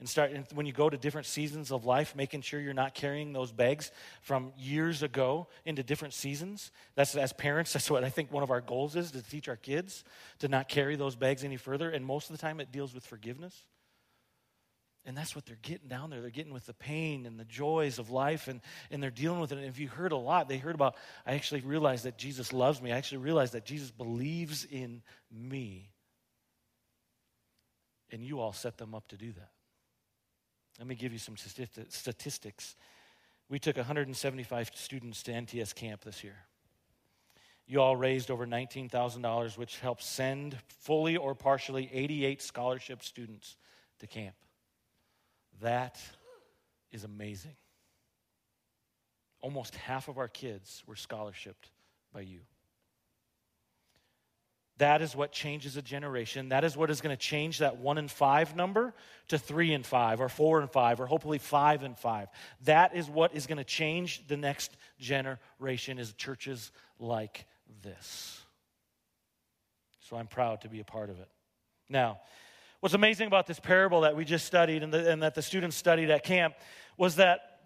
and 0.00 0.08
start 0.08 0.32
and 0.32 0.44
when 0.54 0.66
you 0.66 0.72
go 0.72 0.90
to 0.90 0.96
different 0.96 1.26
seasons 1.26 1.70
of 1.70 1.84
life 1.84 2.16
making 2.16 2.40
sure 2.40 2.60
you're 2.60 2.74
not 2.74 2.94
carrying 2.94 3.32
those 3.32 3.52
bags 3.52 3.92
from 4.22 4.52
years 4.58 5.02
ago 5.02 5.46
into 5.64 5.82
different 5.82 6.14
seasons 6.14 6.72
that's 6.94 7.14
as 7.14 7.32
parents 7.32 7.72
that's 7.74 7.90
what 7.90 8.02
i 8.02 8.08
think 8.08 8.32
one 8.32 8.42
of 8.42 8.50
our 8.50 8.60
goals 8.60 8.96
is 8.96 9.10
to 9.12 9.22
teach 9.22 9.48
our 9.48 9.56
kids 9.56 10.04
to 10.38 10.48
not 10.48 10.68
carry 10.68 10.96
those 10.96 11.14
bags 11.14 11.44
any 11.44 11.56
further 11.56 11.90
and 11.90 12.04
most 12.04 12.30
of 12.30 12.36
the 12.36 12.40
time 12.40 12.60
it 12.60 12.72
deals 12.72 12.94
with 12.94 13.06
forgiveness 13.06 13.64
and 15.06 15.16
that's 15.16 15.34
what 15.34 15.46
they're 15.46 15.58
getting 15.62 15.88
down 15.88 16.10
there. 16.10 16.20
They're 16.20 16.30
getting 16.30 16.52
with 16.52 16.66
the 16.66 16.74
pain 16.74 17.24
and 17.24 17.40
the 17.40 17.44
joys 17.46 17.98
of 17.98 18.10
life, 18.10 18.48
and, 18.48 18.60
and 18.90 19.02
they're 19.02 19.10
dealing 19.10 19.40
with 19.40 19.50
it. 19.50 19.58
And 19.58 19.66
if 19.66 19.78
you 19.78 19.88
heard 19.88 20.12
a 20.12 20.16
lot, 20.16 20.46
they 20.48 20.58
heard 20.58 20.74
about, 20.74 20.94
I 21.26 21.34
actually 21.34 21.62
realized 21.62 22.04
that 22.04 22.18
Jesus 22.18 22.52
loves 22.52 22.82
me. 22.82 22.92
I 22.92 22.98
actually 22.98 23.18
realized 23.18 23.54
that 23.54 23.64
Jesus 23.64 23.90
believes 23.90 24.64
in 24.64 25.02
me. 25.32 25.90
And 28.10 28.22
you 28.22 28.40
all 28.40 28.52
set 28.52 28.76
them 28.76 28.94
up 28.94 29.08
to 29.08 29.16
do 29.16 29.32
that. 29.32 29.50
Let 30.78 30.86
me 30.86 30.94
give 30.94 31.12
you 31.12 31.18
some 31.18 31.36
statistics. 31.36 32.76
We 33.48 33.58
took 33.58 33.76
175 33.76 34.70
students 34.74 35.22
to 35.24 35.32
NTS 35.32 35.74
camp 35.74 36.02
this 36.02 36.24
year. 36.24 36.36
You 37.66 37.80
all 37.80 37.96
raised 37.96 38.30
over 38.30 38.46
$19,000, 38.46 39.58
which 39.58 39.78
helped 39.78 40.02
send 40.02 40.56
fully 40.68 41.16
or 41.16 41.34
partially 41.34 41.88
88 41.92 42.42
scholarship 42.42 43.02
students 43.02 43.56
to 43.98 44.06
camp. 44.06 44.34
That 45.60 46.00
is 46.90 47.04
amazing. 47.04 47.56
Almost 49.40 49.76
half 49.76 50.08
of 50.08 50.18
our 50.18 50.28
kids 50.28 50.82
were 50.86 50.94
scholarshiped 50.94 51.70
by 52.12 52.22
you. 52.22 52.40
That 54.80 55.02
is 55.02 55.14
what 55.14 55.30
changes 55.30 55.76
a 55.76 55.82
generation. 55.82 56.48
That 56.48 56.64
is 56.64 56.74
what 56.74 56.88
is 56.88 57.02
going 57.02 57.14
to 57.14 57.20
change 57.20 57.58
that 57.58 57.76
one 57.76 57.98
and 57.98 58.10
five 58.10 58.56
number 58.56 58.94
to 59.28 59.36
three 59.36 59.74
and 59.74 59.84
five, 59.84 60.22
or 60.22 60.30
four 60.30 60.58
and 60.58 60.70
five, 60.70 61.00
or 61.00 61.06
hopefully 61.06 61.36
five 61.36 61.82
and 61.82 61.98
five. 61.98 62.28
That 62.64 62.96
is 62.96 63.06
what 63.06 63.34
is 63.34 63.46
going 63.46 63.58
to 63.58 63.64
change 63.64 64.26
the 64.26 64.38
next 64.38 64.74
generation 64.98 65.98
is 65.98 66.14
churches 66.14 66.72
like 66.98 67.44
this. 67.82 68.40
So 70.08 70.16
I'm 70.16 70.26
proud 70.26 70.62
to 70.62 70.70
be 70.70 70.80
a 70.80 70.84
part 70.84 71.10
of 71.10 71.20
it. 71.20 71.28
Now, 71.90 72.20
what's 72.80 72.94
amazing 72.94 73.26
about 73.26 73.46
this 73.46 73.60
parable 73.60 74.00
that 74.00 74.16
we 74.16 74.24
just 74.24 74.46
studied 74.46 74.82
and, 74.82 74.94
the, 74.94 75.12
and 75.12 75.22
that 75.22 75.34
the 75.34 75.42
students 75.42 75.76
studied 75.76 76.08
at 76.08 76.24
camp 76.24 76.54
was 76.96 77.16
that 77.16 77.60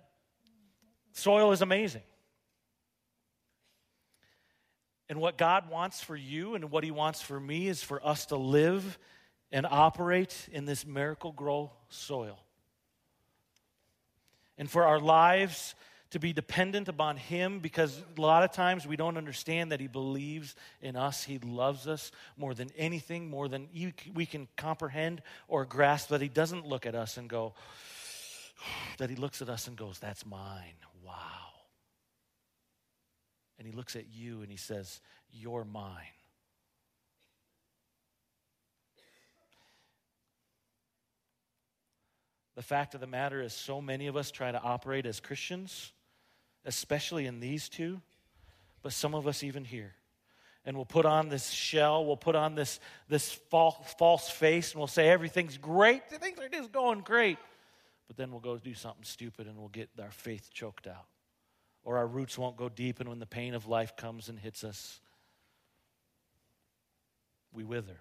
soil 1.13 1.53
is 1.53 1.63
amazing. 1.63 2.03
And 5.09 5.21
what 5.21 5.37
God 5.37 5.69
wants 5.69 6.01
for 6.01 6.17
you 6.17 6.55
and 6.55 6.71
what 6.71 6.85
He 6.85 6.91
wants 6.91 7.21
for 7.21 7.39
me 7.39 7.69
is 7.69 7.83
for 7.83 8.05
us 8.07 8.27
to 8.27 8.37
live 8.37 8.99
and 9.53 9.67
operate 9.71 10.49
in 10.53 10.65
this 10.65 10.87
miracle 10.87 11.33
grow 11.33 11.71
soil. 11.89 12.39
And 14.57 14.71
for 14.71 14.85
our 14.85 15.01
lives 15.01 15.75
to 16.11 16.21
be 16.21 16.33
dependent 16.33 16.89
upon 16.89 17.17
Him 17.17 17.59
because 17.59 18.01
a 18.17 18.21
lot 18.21 18.45
of 18.45 18.53
times 18.53 18.87
we 18.87 18.97
don't 18.97 19.17
understand 19.17 19.73
that 19.73 19.81
He 19.81 19.89
believes 19.89 20.55
in 20.81 20.95
us. 20.95 21.25
He 21.25 21.39
loves 21.39 21.89
us 21.89 22.13
more 22.37 22.55
than 22.55 22.71
anything, 22.77 23.29
more 23.29 23.49
than 23.49 23.69
we 24.15 24.25
can 24.25 24.47
comprehend 24.57 25.23
or 25.49 25.65
grasp, 25.65 26.11
that 26.11 26.21
He 26.21 26.29
doesn't 26.29 26.67
look 26.67 26.87
at 26.87 26.95
us 26.95 27.17
and 27.17 27.29
go, 27.29 27.55
that 28.99 29.11
He 29.11 29.17
looks 29.17 29.43
at 29.43 29.49
us 29.49 29.67
and 29.67 29.77
goes, 29.77 29.99
That's 29.99 30.25
mine. 30.25 30.77
Wow. 31.05 31.44
And 33.59 33.67
he 33.67 33.73
looks 33.73 33.97
at 33.97 34.07
you 34.13 34.43
and 34.43 34.51
he 34.51 34.57
says, 34.57 35.01
You're 35.31 35.65
mine. 35.65 36.05
The 42.57 42.63
fact 42.63 42.95
of 42.95 43.01
the 43.01 43.07
matter 43.07 43.43
is, 43.43 43.53
so 43.53 43.81
many 43.81 44.07
of 44.07 44.17
us 44.17 44.31
try 44.31 44.53
to 44.53 44.61
operate 44.61 45.07
as 45.07 45.19
Christians, 45.19 45.93
especially 46.65 47.27
in 47.27 47.41
these 47.41 47.69
two, 47.69 48.01
but 48.83 48.93
some 48.93 49.15
of 49.15 49.27
us 49.27 49.43
even 49.43 49.65
here. 49.65 49.95
And 50.65 50.77
we'll 50.77 50.87
put 50.87 51.05
on 51.05 51.29
this 51.29 51.51
shell, 51.51 52.07
we'll 52.07 52.17
put 52.17 52.37
on 52.37 52.55
this, 52.55 52.79
this 53.09 53.33
false, 53.51 53.77
false 53.99 54.31
face, 54.31 54.71
and 54.71 54.79
we'll 54.79 54.87
say 54.87 55.09
everything's 55.09 55.59
great. 55.59 56.09
Things 56.09 56.39
are 56.39 56.49
just 56.49 56.71
going 56.71 57.01
great. 57.01 57.39
But 58.07 58.17
then 58.17 58.31
we'll 58.31 58.41
go 58.41 58.57
do 58.57 58.75
something 58.75 59.03
stupid 59.03 59.47
and 59.47 59.57
we'll 59.59 59.69
get 59.69 59.91
our 60.01 60.11
faith 60.11 60.51
choked 60.53 60.87
out 60.87 61.07
or 61.85 61.99
our 61.99 62.07
roots 62.07 62.39
won't 62.39 62.57
go 62.57 62.69
deep, 62.69 63.01
and 63.01 63.09
when 63.09 63.19
the 63.19 63.27
pain 63.27 63.55
of 63.55 63.67
life 63.67 63.97
comes 63.97 64.29
and 64.29 64.39
hits 64.39 64.65
us, 64.65 65.01
we 67.53 67.63
wither. 67.63 68.01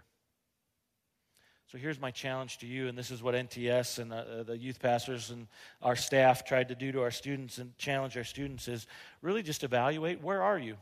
So 1.68 1.80
here's 1.80 2.00
my 2.00 2.12
challenge 2.12 2.60
to 2.60 2.68
you, 2.68 2.88
and 2.88 2.96
this 2.96 3.10
is 3.10 3.24
what 3.24 3.34
NTS 3.34 3.98
and 3.98 4.14
uh, 4.14 4.18
uh, 4.18 4.44
the 4.44 4.58
youth 4.58 4.80
pastors 4.80 5.32
and 5.32 5.48
our 5.82 5.96
staff 5.96 6.46
tried 6.46 6.70
to 6.70 6.76
do 6.76 6.92
to 6.92 7.02
our 7.02 7.10
students 7.10 7.58
and 7.58 7.76
challenge 7.80 8.16
our 8.16 8.24
students 8.24 8.68
is 8.68 8.86
really 9.24 9.42
just 9.42 9.64
evaluate 9.64 10.22
where 10.22 10.44
are 10.44 10.60
you? 10.60 10.78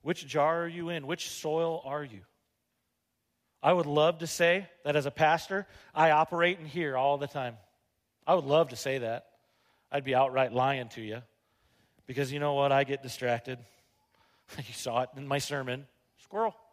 Which 0.00 0.26
jar 0.26 0.62
are 0.62 0.68
you 0.68 0.88
in? 0.88 1.06
Which 1.06 1.28
soil 1.28 1.82
are 1.84 2.04
you? 2.04 2.20
I 3.62 3.72
would 3.72 3.86
love 3.86 4.20
to 4.20 4.26
say 4.26 4.68
that 4.84 4.96
as 4.96 5.04
a 5.04 5.10
pastor, 5.10 5.66
I 5.94 6.12
operate 6.12 6.58
in 6.58 6.64
here 6.64 6.96
all 6.96 7.18
the 7.18 7.26
time. 7.26 7.56
I 8.26 8.34
would 8.34 8.44
love 8.44 8.68
to 8.70 8.76
say 8.76 8.98
that. 8.98 9.26
I'd 9.90 10.04
be 10.04 10.14
outright 10.14 10.52
lying 10.52 10.88
to 10.90 11.00
you 11.00 11.22
because 12.06 12.32
you 12.32 12.38
know 12.38 12.54
what? 12.54 12.72
I 12.72 12.84
get 12.84 13.02
distracted. 13.02 13.58
you 14.58 14.74
saw 14.74 15.02
it 15.02 15.10
in 15.16 15.26
my 15.26 15.38
sermon 15.38 15.86
squirrel. 16.22 16.54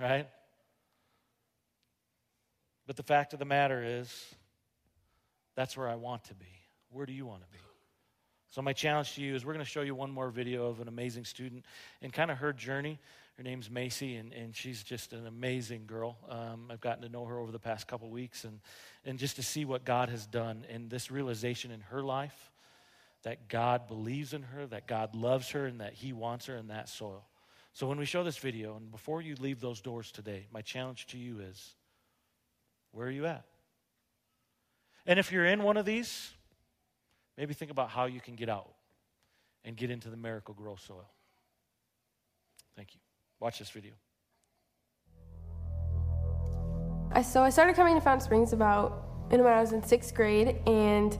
Right? 0.00 0.26
But 2.86 2.96
the 2.96 3.02
fact 3.02 3.34
of 3.34 3.38
the 3.38 3.44
matter 3.44 3.84
is, 3.84 4.10
that's 5.54 5.76
where 5.76 5.86
I 5.86 5.96
want 5.96 6.24
to 6.24 6.34
be. 6.34 6.46
Where 6.90 7.04
do 7.04 7.12
you 7.12 7.26
want 7.26 7.42
to 7.42 7.48
be? 7.52 7.69
So, 8.50 8.62
my 8.62 8.72
challenge 8.72 9.14
to 9.14 9.22
you 9.22 9.36
is 9.36 9.44
we're 9.44 9.52
going 9.52 9.64
to 9.64 9.70
show 9.70 9.82
you 9.82 9.94
one 9.94 10.10
more 10.10 10.28
video 10.28 10.66
of 10.66 10.80
an 10.80 10.88
amazing 10.88 11.24
student 11.24 11.64
and 12.02 12.12
kind 12.12 12.32
of 12.32 12.38
her 12.38 12.52
journey. 12.52 12.98
Her 13.36 13.44
name's 13.44 13.70
Macy, 13.70 14.16
and, 14.16 14.32
and 14.32 14.54
she's 14.54 14.82
just 14.82 15.12
an 15.12 15.26
amazing 15.28 15.84
girl. 15.86 16.18
Um, 16.28 16.66
I've 16.68 16.80
gotten 16.80 17.02
to 17.04 17.08
know 17.08 17.24
her 17.24 17.38
over 17.38 17.52
the 17.52 17.60
past 17.60 17.86
couple 17.86 18.10
weeks, 18.10 18.42
and, 18.42 18.58
and 19.04 19.20
just 19.20 19.36
to 19.36 19.42
see 19.42 19.64
what 19.64 19.84
God 19.84 20.08
has 20.08 20.26
done 20.26 20.66
and 20.68 20.90
this 20.90 21.12
realization 21.12 21.70
in 21.70 21.80
her 21.82 22.02
life 22.02 22.50
that 23.22 23.48
God 23.48 23.86
believes 23.86 24.32
in 24.34 24.42
her, 24.42 24.66
that 24.66 24.88
God 24.88 25.14
loves 25.14 25.50
her, 25.50 25.66
and 25.66 25.80
that 25.80 25.94
He 25.94 26.12
wants 26.12 26.46
her 26.46 26.56
in 26.56 26.68
that 26.68 26.88
soil. 26.88 27.24
So 27.72 27.86
when 27.86 27.98
we 27.98 28.04
show 28.04 28.24
this 28.24 28.38
video, 28.38 28.76
and 28.76 28.90
before 28.90 29.22
you 29.22 29.36
leave 29.38 29.60
those 29.60 29.80
doors 29.80 30.10
today, 30.10 30.48
my 30.52 30.60
challenge 30.60 31.06
to 31.08 31.18
you 31.18 31.38
is 31.38 31.74
where 32.90 33.06
are 33.06 33.12
you 33.12 33.26
at? 33.26 33.44
And 35.06 35.20
if 35.20 35.30
you're 35.30 35.46
in 35.46 35.62
one 35.62 35.76
of 35.76 35.86
these, 35.86 36.32
maybe 37.40 37.54
think 37.54 37.70
about 37.70 37.88
how 37.88 38.04
you 38.04 38.20
can 38.20 38.36
get 38.36 38.50
out. 38.50 38.74
and 39.64 39.76
get 39.76 39.90
into 39.90 40.08
the 40.08 40.16
miracle 40.16 40.54
grow 40.54 40.76
soil. 40.76 41.10
Thank 42.76 42.94
you. 42.94 43.00
Watch 43.40 43.58
this 43.58 43.70
video. 43.70 43.92
I, 47.12 47.22
so 47.22 47.42
I 47.42 47.50
started 47.50 47.76
coming 47.76 47.94
to 47.94 48.00
Fountain 48.00 48.24
Springs 48.24 48.52
about 48.52 49.28
when 49.28 49.40
I 49.40 49.60
was 49.60 49.72
in 49.72 49.82
sixth 49.82 50.14
grade, 50.14 50.56
and 50.66 51.18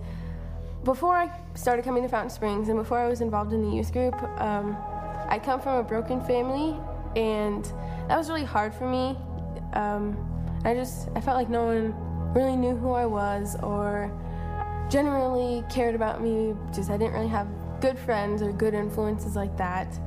before 0.85 1.16
I 1.16 1.31
started 1.55 1.85
coming 1.85 2.03
to 2.03 2.09
Fountain 2.09 2.31
Springs 2.31 2.68
and 2.68 2.79
before 2.79 2.99
I 2.99 3.09
was 3.09 3.21
involved 3.21 3.53
in 3.53 3.61
the 3.62 3.77
youth 3.77 3.93
group, 3.93 4.14
um, 4.41 4.77
I 5.29 5.39
come 5.43 5.61
from 5.61 5.77
a 5.77 5.83
broken 5.83 6.25
family, 6.25 6.77
and 7.16 7.64
that 8.09 8.16
was 8.16 8.29
really 8.29 8.45
hard 8.45 8.73
for 8.75 8.89
me. 8.89 9.18
Um, 9.75 10.16
I 10.64 10.75
just 10.75 11.09
I 11.14 11.21
felt 11.21 11.37
like 11.37 11.51
no 11.51 11.64
one 11.64 11.95
really 12.35 12.57
knew 12.57 12.77
who 12.77 12.93
I 12.93 13.07
was 13.07 13.57
or 13.62 14.11
generally 14.91 15.64
cared 15.70 15.95
about 15.95 16.20
me. 16.20 16.55
Just 16.74 16.91
I 16.91 16.97
didn't 16.97 17.14
really 17.14 17.28
have 17.28 17.49
good 17.80 17.99
friends 17.99 18.43
or 18.43 18.53
good 18.53 18.74
influences 18.74 19.36
like 19.36 19.57
that. 19.57 19.99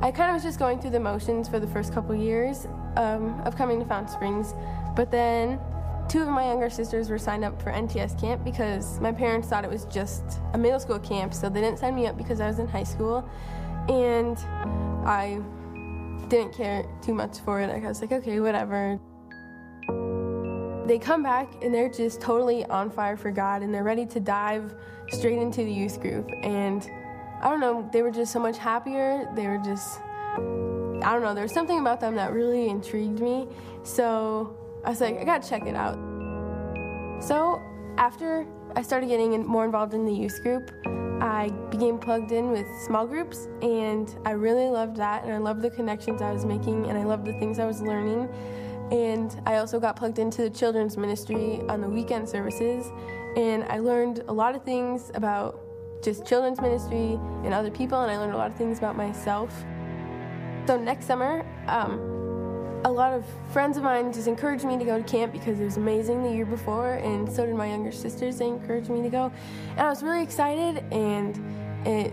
I 0.00 0.10
kind 0.10 0.30
of 0.30 0.34
was 0.34 0.42
just 0.42 0.58
going 0.58 0.80
through 0.80 0.90
the 0.90 1.00
motions 1.00 1.48
for 1.48 1.58
the 1.58 1.66
first 1.66 1.92
couple 1.92 2.14
years 2.14 2.66
um, 2.96 3.40
of 3.42 3.56
coming 3.56 3.80
to 3.80 3.86
Fountain 3.86 4.12
Springs, 4.12 4.54
but 4.94 5.10
then 5.10 5.58
two 6.08 6.20
of 6.20 6.28
my 6.28 6.44
younger 6.44 6.68
sisters 6.68 7.08
were 7.08 7.18
signed 7.18 7.44
up 7.44 7.60
for 7.60 7.72
NTS 7.72 8.20
camp 8.20 8.44
because 8.44 9.00
my 9.00 9.10
parents 9.10 9.48
thought 9.48 9.64
it 9.64 9.70
was 9.70 9.86
just 9.86 10.22
a 10.52 10.58
middle 10.58 10.78
school 10.78 10.98
camp, 10.98 11.32
so 11.32 11.48
they 11.48 11.62
didn't 11.62 11.78
sign 11.78 11.94
me 11.94 12.06
up 12.06 12.18
because 12.18 12.40
I 12.40 12.46
was 12.46 12.58
in 12.58 12.68
high 12.68 12.84
school, 12.84 13.26
and 13.88 14.36
I 15.06 15.40
didn't 16.28 16.54
care 16.54 16.84
too 17.02 17.14
much 17.14 17.38
for 17.38 17.60
it. 17.60 17.70
I 17.70 17.78
was 17.88 18.02
like, 18.02 18.12
okay, 18.12 18.38
whatever. 18.40 19.00
They 20.86 20.98
come 20.98 21.22
back 21.22 21.62
and 21.62 21.74
they're 21.74 21.88
just 21.88 22.20
totally 22.20 22.64
on 22.66 22.90
fire 22.90 23.16
for 23.16 23.30
God 23.30 23.62
and 23.62 23.74
they're 23.74 23.84
ready 23.84 24.06
to 24.06 24.20
dive 24.20 24.74
straight 25.10 25.38
into 25.38 25.64
the 25.64 25.72
youth 25.72 26.00
group. 26.00 26.30
And 26.42 26.88
I 27.42 27.50
don't 27.50 27.60
know, 27.60 27.88
they 27.92 28.02
were 28.02 28.10
just 28.10 28.32
so 28.32 28.38
much 28.38 28.56
happier. 28.56 29.28
They 29.34 29.46
were 29.46 29.58
just, 29.58 30.00
I 30.00 31.12
don't 31.12 31.22
know, 31.22 31.34
there 31.34 31.42
was 31.42 31.52
something 31.52 31.80
about 31.80 32.00
them 32.00 32.14
that 32.14 32.32
really 32.32 32.68
intrigued 32.68 33.20
me. 33.20 33.48
So 33.82 34.56
I 34.84 34.90
was 34.90 35.00
like, 35.00 35.18
I 35.18 35.24
gotta 35.24 35.48
check 35.48 35.66
it 35.66 35.74
out. 35.74 35.98
So 37.20 37.60
after 37.98 38.46
I 38.76 38.82
started 38.82 39.08
getting 39.08 39.44
more 39.44 39.64
involved 39.64 39.94
in 39.94 40.04
the 40.04 40.12
youth 40.12 40.40
group, 40.42 40.70
I 41.20 41.48
became 41.70 41.98
plugged 41.98 42.30
in 42.30 42.50
with 42.50 42.66
small 42.84 43.06
groups, 43.06 43.48
and 43.62 44.14
I 44.24 44.32
really 44.32 44.68
loved 44.68 44.96
that. 44.96 45.24
And 45.24 45.32
I 45.32 45.38
loved 45.38 45.62
the 45.62 45.70
connections 45.70 46.20
I 46.20 46.30
was 46.30 46.44
making, 46.44 46.86
and 46.86 46.98
I 46.98 47.04
loved 47.04 47.24
the 47.24 47.32
things 47.40 47.58
I 47.58 47.64
was 47.64 47.80
learning. 47.80 48.28
And 48.90 49.34
I 49.46 49.56
also 49.56 49.80
got 49.80 49.96
plugged 49.96 50.18
into 50.18 50.42
the 50.42 50.50
children's 50.50 50.96
ministry 50.96 51.60
on 51.68 51.80
the 51.80 51.88
weekend 51.88 52.28
services, 52.28 52.86
and 53.36 53.64
I 53.64 53.78
learned 53.80 54.22
a 54.28 54.32
lot 54.32 54.54
of 54.54 54.62
things 54.62 55.10
about 55.14 55.60
just 56.02 56.24
children's 56.24 56.60
ministry 56.60 57.18
and 57.44 57.52
other 57.52 57.70
people, 57.70 58.00
and 58.00 58.10
I 58.10 58.16
learned 58.16 58.34
a 58.34 58.36
lot 58.36 58.50
of 58.50 58.56
things 58.56 58.78
about 58.78 58.96
myself. 58.96 59.52
So 60.66 60.78
next 60.78 61.06
summer, 61.06 61.44
um, 61.66 62.12
a 62.84 62.90
lot 62.90 63.12
of 63.12 63.24
friends 63.52 63.76
of 63.76 63.82
mine 63.82 64.12
just 64.12 64.28
encouraged 64.28 64.64
me 64.64 64.78
to 64.78 64.84
go 64.84 64.98
to 64.98 65.04
camp 65.04 65.32
because 65.32 65.58
it 65.58 65.64
was 65.64 65.76
amazing 65.76 66.22
the 66.22 66.30
year 66.30 66.46
before, 66.46 66.94
and 66.94 67.30
so 67.30 67.44
did 67.44 67.56
my 67.56 67.66
younger 67.66 67.90
sisters. 67.90 68.38
They 68.38 68.46
encouraged 68.46 68.88
me 68.88 69.02
to 69.02 69.08
go, 69.08 69.32
and 69.70 69.80
I 69.80 69.88
was 69.88 70.04
really 70.04 70.22
excited, 70.22 70.84
and 70.92 71.36
it 71.84 72.12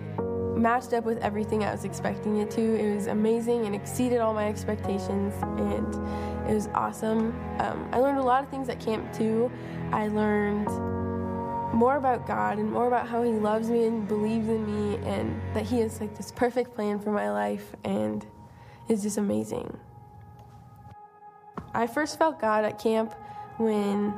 matched 0.58 0.94
up 0.94 1.04
with 1.04 1.20
everything 1.20 1.64
I 1.64 1.72
was 1.72 1.84
expecting 1.84 2.38
it 2.38 2.50
to. 2.52 2.62
It 2.62 2.96
was 2.96 3.08
amazing 3.08 3.66
and 3.66 3.76
exceeded 3.76 4.20
all 4.20 4.34
my 4.34 4.48
expectations, 4.48 5.34
and 5.60 6.33
it 6.48 6.54
was 6.54 6.68
awesome. 6.74 7.34
Um, 7.60 7.88
I 7.92 8.00
learned 8.00 8.20
a 8.20 8.24
lot 8.24 8.44
of 8.44 8.50
things 8.50 8.70
at 8.70 8.80
camp 8.80 9.14
too. 9.14 9.52
I 9.92 10.08
learned 10.08 10.68
more 11.74 11.98
about 11.98 12.28
God 12.28 12.60
and 12.60 12.72
more 12.72 12.88
about 12.88 13.08
how 13.08 13.24
He 13.24 13.32
loves 13.32 13.70
me 13.70 13.86
and 13.86 14.08
believes 14.08 14.48
in 14.48 14.66
me, 14.66 14.98
and 15.08 15.42
that 15.54 15.66
He 15.66 15.80
has 15.80 16.00
like 16.00 16.16
this 16.16 16.32
perfect 16.32 16.76
plan 16.76 17.00
for 17.00 17.12
my 17.12 17.32
life, 17.32 17.76
and 17.84 18.26
it's 18.88 19.02
just 19.04 19.18
amazing. 19.18 19.78
I 21.74 21.88
first 21.88 22.20
felt 22.20 22.40
God 22.40 22.66
at 22.66 22.78
camp 22.78 23.16
when 23.58 24.14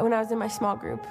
when 0.00 0.12
I 0.12 0.20
was 0.20 0.30
in 0.30 0.38
my 0.38 0.48
small 0.48 0.76
group. 0.76 1.06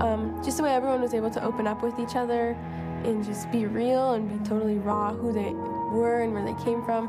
Um, 0.00 0.40
just 0.44 0.56
the 0.58 0.62
way 0.62 0.72
everyone 0.74 1.00
was 1.00 1.14
able 1.14 1.30
to 1.30 1.44
open 1.44 1.66
up 1.66 1.82
with 1.82 1.98
each 1.98 2.16
other 2.16 2.56
and 3.04 3.24
just 3.24 3.50
be 3.50 3.66
real 3.66 4.12
and 4.12 4.28
be 4.28 4.48
totally 4.48 4.78
raw 4.78 5.12
who 5.12 5.32
they 5.32 5.52
were 5.52 6.22
and 6.22 6.32
where 6.32 6.44
they 6.44 6.64
came 6.64 6.84
from. 6.84 7.08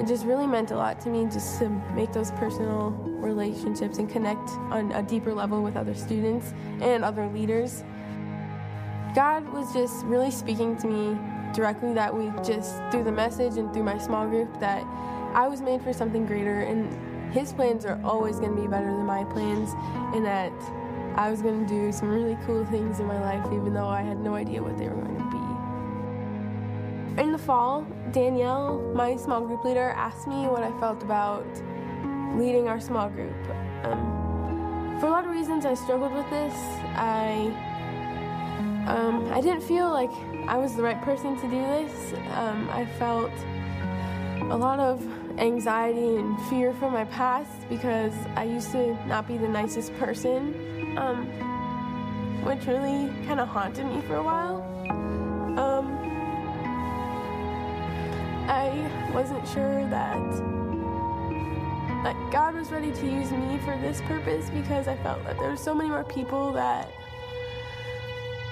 It 0.00 0.06
just 0.06 0.24
really 0.24 0.46
meant 0.46 0.70
a 0.70 0.76
lot 0.76 1.00
to 1.02 1.10
me 1.10 1.24
just 1.26 1.58
to 1.60 1.68
make 1.94 2.12
those 2.12 2.30
personal 2.32 2.90
relationships 2.90 3.98
and 3.98 4.08
connect 4.10 4.48
on 4.70 4.90
a 4.92 5.02
deeper 5.02 5.32
level 5.32 5.62
with 5.62 5.76
other 5.76 5.94
students 5.94 6.54
and 6.80 7.04
other 7.04 7.26
leaders. 7.28 7.84
God 9.14 9.48
was 9.52 9.72
just 9.72 10.04
really 10.06 10.30
speaking 10.30 10.76
to 10.78 10.86
me 10.86 11.18
directly 11.54 11.92
that 11.94 12.16
week, 12.16 12.32
just 12.42 12.82
through 12.90 13.04
the 13.04 13.12
message 13.12 13.58
and 13.58 13.72
through 13.72 13.84
my 13.84 13.98
small 13.98 14.26
group, 14.26 14.58
that 14.58 14.82
I 15.34 15.46
was 15.46 15.60
made 15.60 15.82
for 15.82 15.92
something 15.92 16.26
greater 16.26 16.62
and 16.62 17.32
his 17.32 17.52
plans 17.52 17.86
are 17.86 18.00
always 18.04 18.38
going 18.38 18.54
to 18.54 18.60
be 18.60 18.68
better 18.68 18.86
than 18.86 19.06
my 19.06 19.24
plans, 19.24 19.70
and 20.14 20.24
that 20.26 20.52
I 21.16 21.30
was 21.30 21.40
going 21.40 21.66
to 21.66 21.68
do 21.68 21.90
some 21.90 22.10
really 22.10 22.36
cool 22.44 22.64
things 22.66 23.00
in 23.00 23.06
my 23.06 23.18
life, 23.20 23.44
even 23.52 23.72
though 23.72 23.88
I 23.88 24.02
had 24.02 24.18
no 24.18 24.34
idea 24.34 24.62
what 24.62 24.76
they 24.76 24.88
were 24.88 24.96
going 24.96 25.16
to 25.16 25.30
be. 25.30 25.31
In 27.18 27.30
the 27.30 27.38
fall, 27.38 27.86
Danielle, 28.10 28.78
my 28.94 29.16
small 29.16 29.42
group 29.42 29.64
leader, 29.64 29.90
asked 29.90 30.26
me 30.26 30.46
what 30.46 30.62
I 30.62 30.70
felt 30.80 31.02
about 31.02 31.46
leading 32.34 32.68
our 32.68 32.80
small 32.80 33.10
group. 33.10 33.36
Um, 33.84 34.96
for 34.98 35.08
a 35.08 35.10
lot 35.10 35.26
of 35.26 35.30
reasons, 35.30 35.66
I 35.66 35.74
struggled 35.74 36.14
with 36.14 36.28
this. 36.30 36.54
I 36.96 37.52
um, 38.86 39.30
I 39.30 39.42
didn't 39.42 39.62
feel 39.62 39.90
like 39.90 40.10
I 40.48 40.56
was 40.56 40.74
the 40.74 40.82
right 40.82 41.00
person 41.02 41.36
to 41.36 41.42
do 41.42 41.60
this. 41.60 42.14
Um, 42.34 42.68
I 42.70 42.86
felt 42.98 43.32
a 44.50 44.56
lot 44.56 44.80
of 44.80 45.06
anxiety 45.38 46.16
and 46.16 46.40
fear 46.48 46.72
from 46.72 46.94
my 46.94 47.04
past 47.04 47.68
because 47.68 48.14
I 48.36 48.44
used 48.44 48.72
to 48.72 48.94
not 49.06 49.28
be 49.28 49.36
the 49.36 49.48
nicest 49.48 49.94
person, 49.98 50.96
um, 50.96 51.26
which 52.44 52.66
really 52.66 53.12
kind 53.26 53.38
of 53.38 53.48
haunted 53.48 53.84
me 53.84 54.00
for 54.02 54.16
a 54.16 54.22
while. 54.22 54.62
I 58.48 59.10
wasn't 59.14 59.46
sure 59.48 59.88
that 59.90 60.20
God 62.32 62.54
was 62.56 62.72
ready 62.72 62.90
to 62.90 63.06
use 63.06 63.30
me 63.30 63.58
for 63.58 63.76
this 63.78 64.00
purpose 64.02 64.50
because 64.50 64.88
I 64.88 64.96
felt 64.96 65.22
that 65.24 65.38
there 65.38 65.50
were 65.50 65.56
so 65.56 65.72
many 65.72 65.88
more 65.90 66.02
people 66.02 66.52
that 66.52 66.90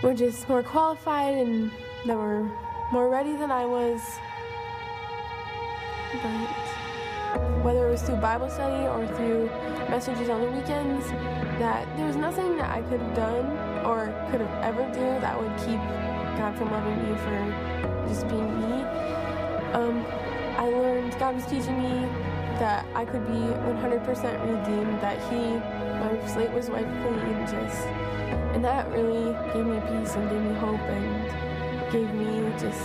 were 0.03 0.15
just 0.15 0.49
more 0.49 0.63
qualified 0.63 1.35
and 1.35 1.73
that 2.07 2.17
were 2.17 2.49
more 2.93 3.09
ready 3.09 3.35
than 3.35 3.51
I 3.51 3.67
was. 3.67 4.01
But 6.23 7.65
whether 7.65 7.89
it 7.89 7.91
was 7.91 8.03
through 8.03 8.17
Bible 8.17 8.49
study 8.49 8.87
or 8.87 9.07
through 9.17 9.47
messages 9.89 10.29
on 10.29 10.41
the 10.41 10.51
weekends, 10.51 11.07
that 11.59 11.89
there 11.97 12.07
was 12.07 12.17
nothing 12.17 12.57
that 12.57 12.71
I 12.71 12.83
could 12.83 13.01
have 13.01 13.15
done 13.17 13.47
or 13.85 14.07
could 14.31 14.41
have 14.41 14.63
ever 14.63 14.85
do 14.93 15.21
that 15.21 15.37
would 15.39 15.57
keep 15.59 15.81
God 16.39 16.57
from 16.57 16.71
loving 16.71 16.97
me 17.03 17.17
for 17.19 18.07
just 18.09 18.29
being 18.29 18.61
me. 18.61 19.00
God 21.31 21.37
was 21.37 21.47
teaching 21.47 21.81
me 21.81 22.09
that 22.59 22.85
I 22.93 23.05
could 23.05 23.25
be 23.25 23.39
100% 23.39 24.03
redeemed, 24.03 25.01
that 25.01 25.17
He, 25.31 25.39
my 26.01 26.27
slate 26.27 26.51
was 26.51 26.69
wiped 26.69 26.91
clean, 27.03 27.47
just, 27.47 27.87
and 28.51 28.65
that 28.65 28.91
really 28.91 29.33
gave 29.55 29.65
me 29.65 29.79
peace 29.79 30.17
and 30.17 30.29
gave 30.29 30.43
me 30.43 30.55
hope 30.55 30.81
and 30.81 31.93
gave 31.93 32.13
me 32.15 32.51
just 32.59 32.83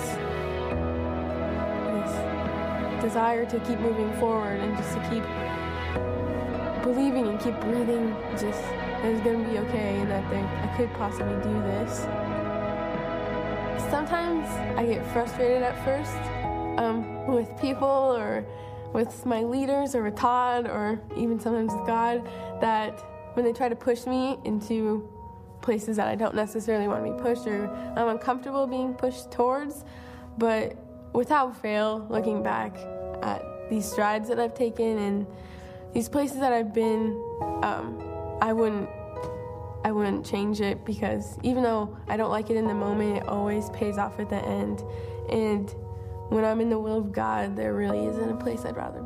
this 1.89 3.01
desire 3.01 3.47
to 3.47 3.59
keep 3.61 3.79
moving 3.79 4.13
forward 4.19 4.59
and 4.59 4.77
just 4.77 4.93
to 4.93 4.99
keep 5.09 5.23
believing 6.83 7.25
and 7.25 7.39
keep 7.39 7.59
breathing 7.61 8.15
just 8.33 8.61
that 8.61 9.05
it's 9.05 9.23
to 9.23 9.37
be 9.49 9.57
okay 9.57 9.97
and 9.97 10.11
that 10.11 10.29
they, 10.29 10.37
I 10.37 10.71
could 10.77 10.93
possibly 10.93 11.33
do 11.41 11.61
this. 11.63 12.01
Sometimes 13.89 14.47
I 14.77 14.85
get 14.85 15.03
frustrated 15.13 15.63
at 15.63 15.83
first 15.83 16.34
with 17.35 17.59
people 17.59 17.87
or 17.87 18.45
with 18.93 19.25
my 19.25 19.41
leaders 19.43 19.93
or 19.93 20.03
with 20.03 20.15
Todd 20.15 20.67
or 20.67 21.01
even 21.17 21.39
sometimes 21.39 21.73
with 21.73 21.85
God 21.85 22.25
that 22.61 22.99
when 23.33 23.45
they 23.45 23.51
try 23.51 23.67
to 23.67 23.75
push 23.75 24.05
me 24.05 24.39
into 24.45 25.07
places 25.61 25.97
that 25.97 26.07
I 26.07 26.15
don't 26.15 26.35
necessarily 26.35 26.87
want 26.87 27.05
to 27.05 27.11
be 27.11 27.21
pushed 27.21 27.45
or 27.47 27.67
I'm 27.97 28.07
uncomfortable 28.07 28.65
being 28.67 28.93
pushed 28.93 29.31
towards, 29.31 29.83
but 30.37 30.77
without 31.13 31.59
fail, 31.61 32.07
looking 32.09 32.41
back, 32.41 32.77
at 33.21 33.69
these 33.69 33.89
strides 33.89 34.29
that 34.29 34.39
I've 34.39 34.53
taken 34.53 34.97
and 34.97 35.27
these 35.93 36.07
places 36.09 36.39
that 36.39 36.53
I've 36.53 36.73
been, 36.73 37.19
um, 37.63 38.37
I 38.41 38.53
wouldn't 38.53 38.89
I 39.83 39.91
wouldn't 39.91 40.25
change 40.25 40.61
it 40.61 40.83
because 40.83 41.37
even 41.43 41.61
though 41.61 41.95
I 42.07 42.17
don't 42.17 42.31
like 42.31 42.49
it 42.49 42.57
in 42.57 42.65
the 42.65 42.73
moment, 42.73 43.17
it 43.17 43.27
always 43.27 43.69
pays 43.69 43.99
off 43.99 44.19
at 44.19 44.31
the 44.31 44.43
end. 44.43 44.83
And 45.29 45.73
when 46.29 46.43
I'm 46.43 46.61
in 46.61 46.69
the 46.69 46.79
will 46.79 46.97
of 46.97 47.11
God, 47.11 47.55
there 47.55 47.73
really 47.73 48.05
isn't 48.05 48.29
a 48.29 48.35
place 48.35 48.65
I'd 48.65 48.75
rather 48.75 49.01
be. 49.01 49.04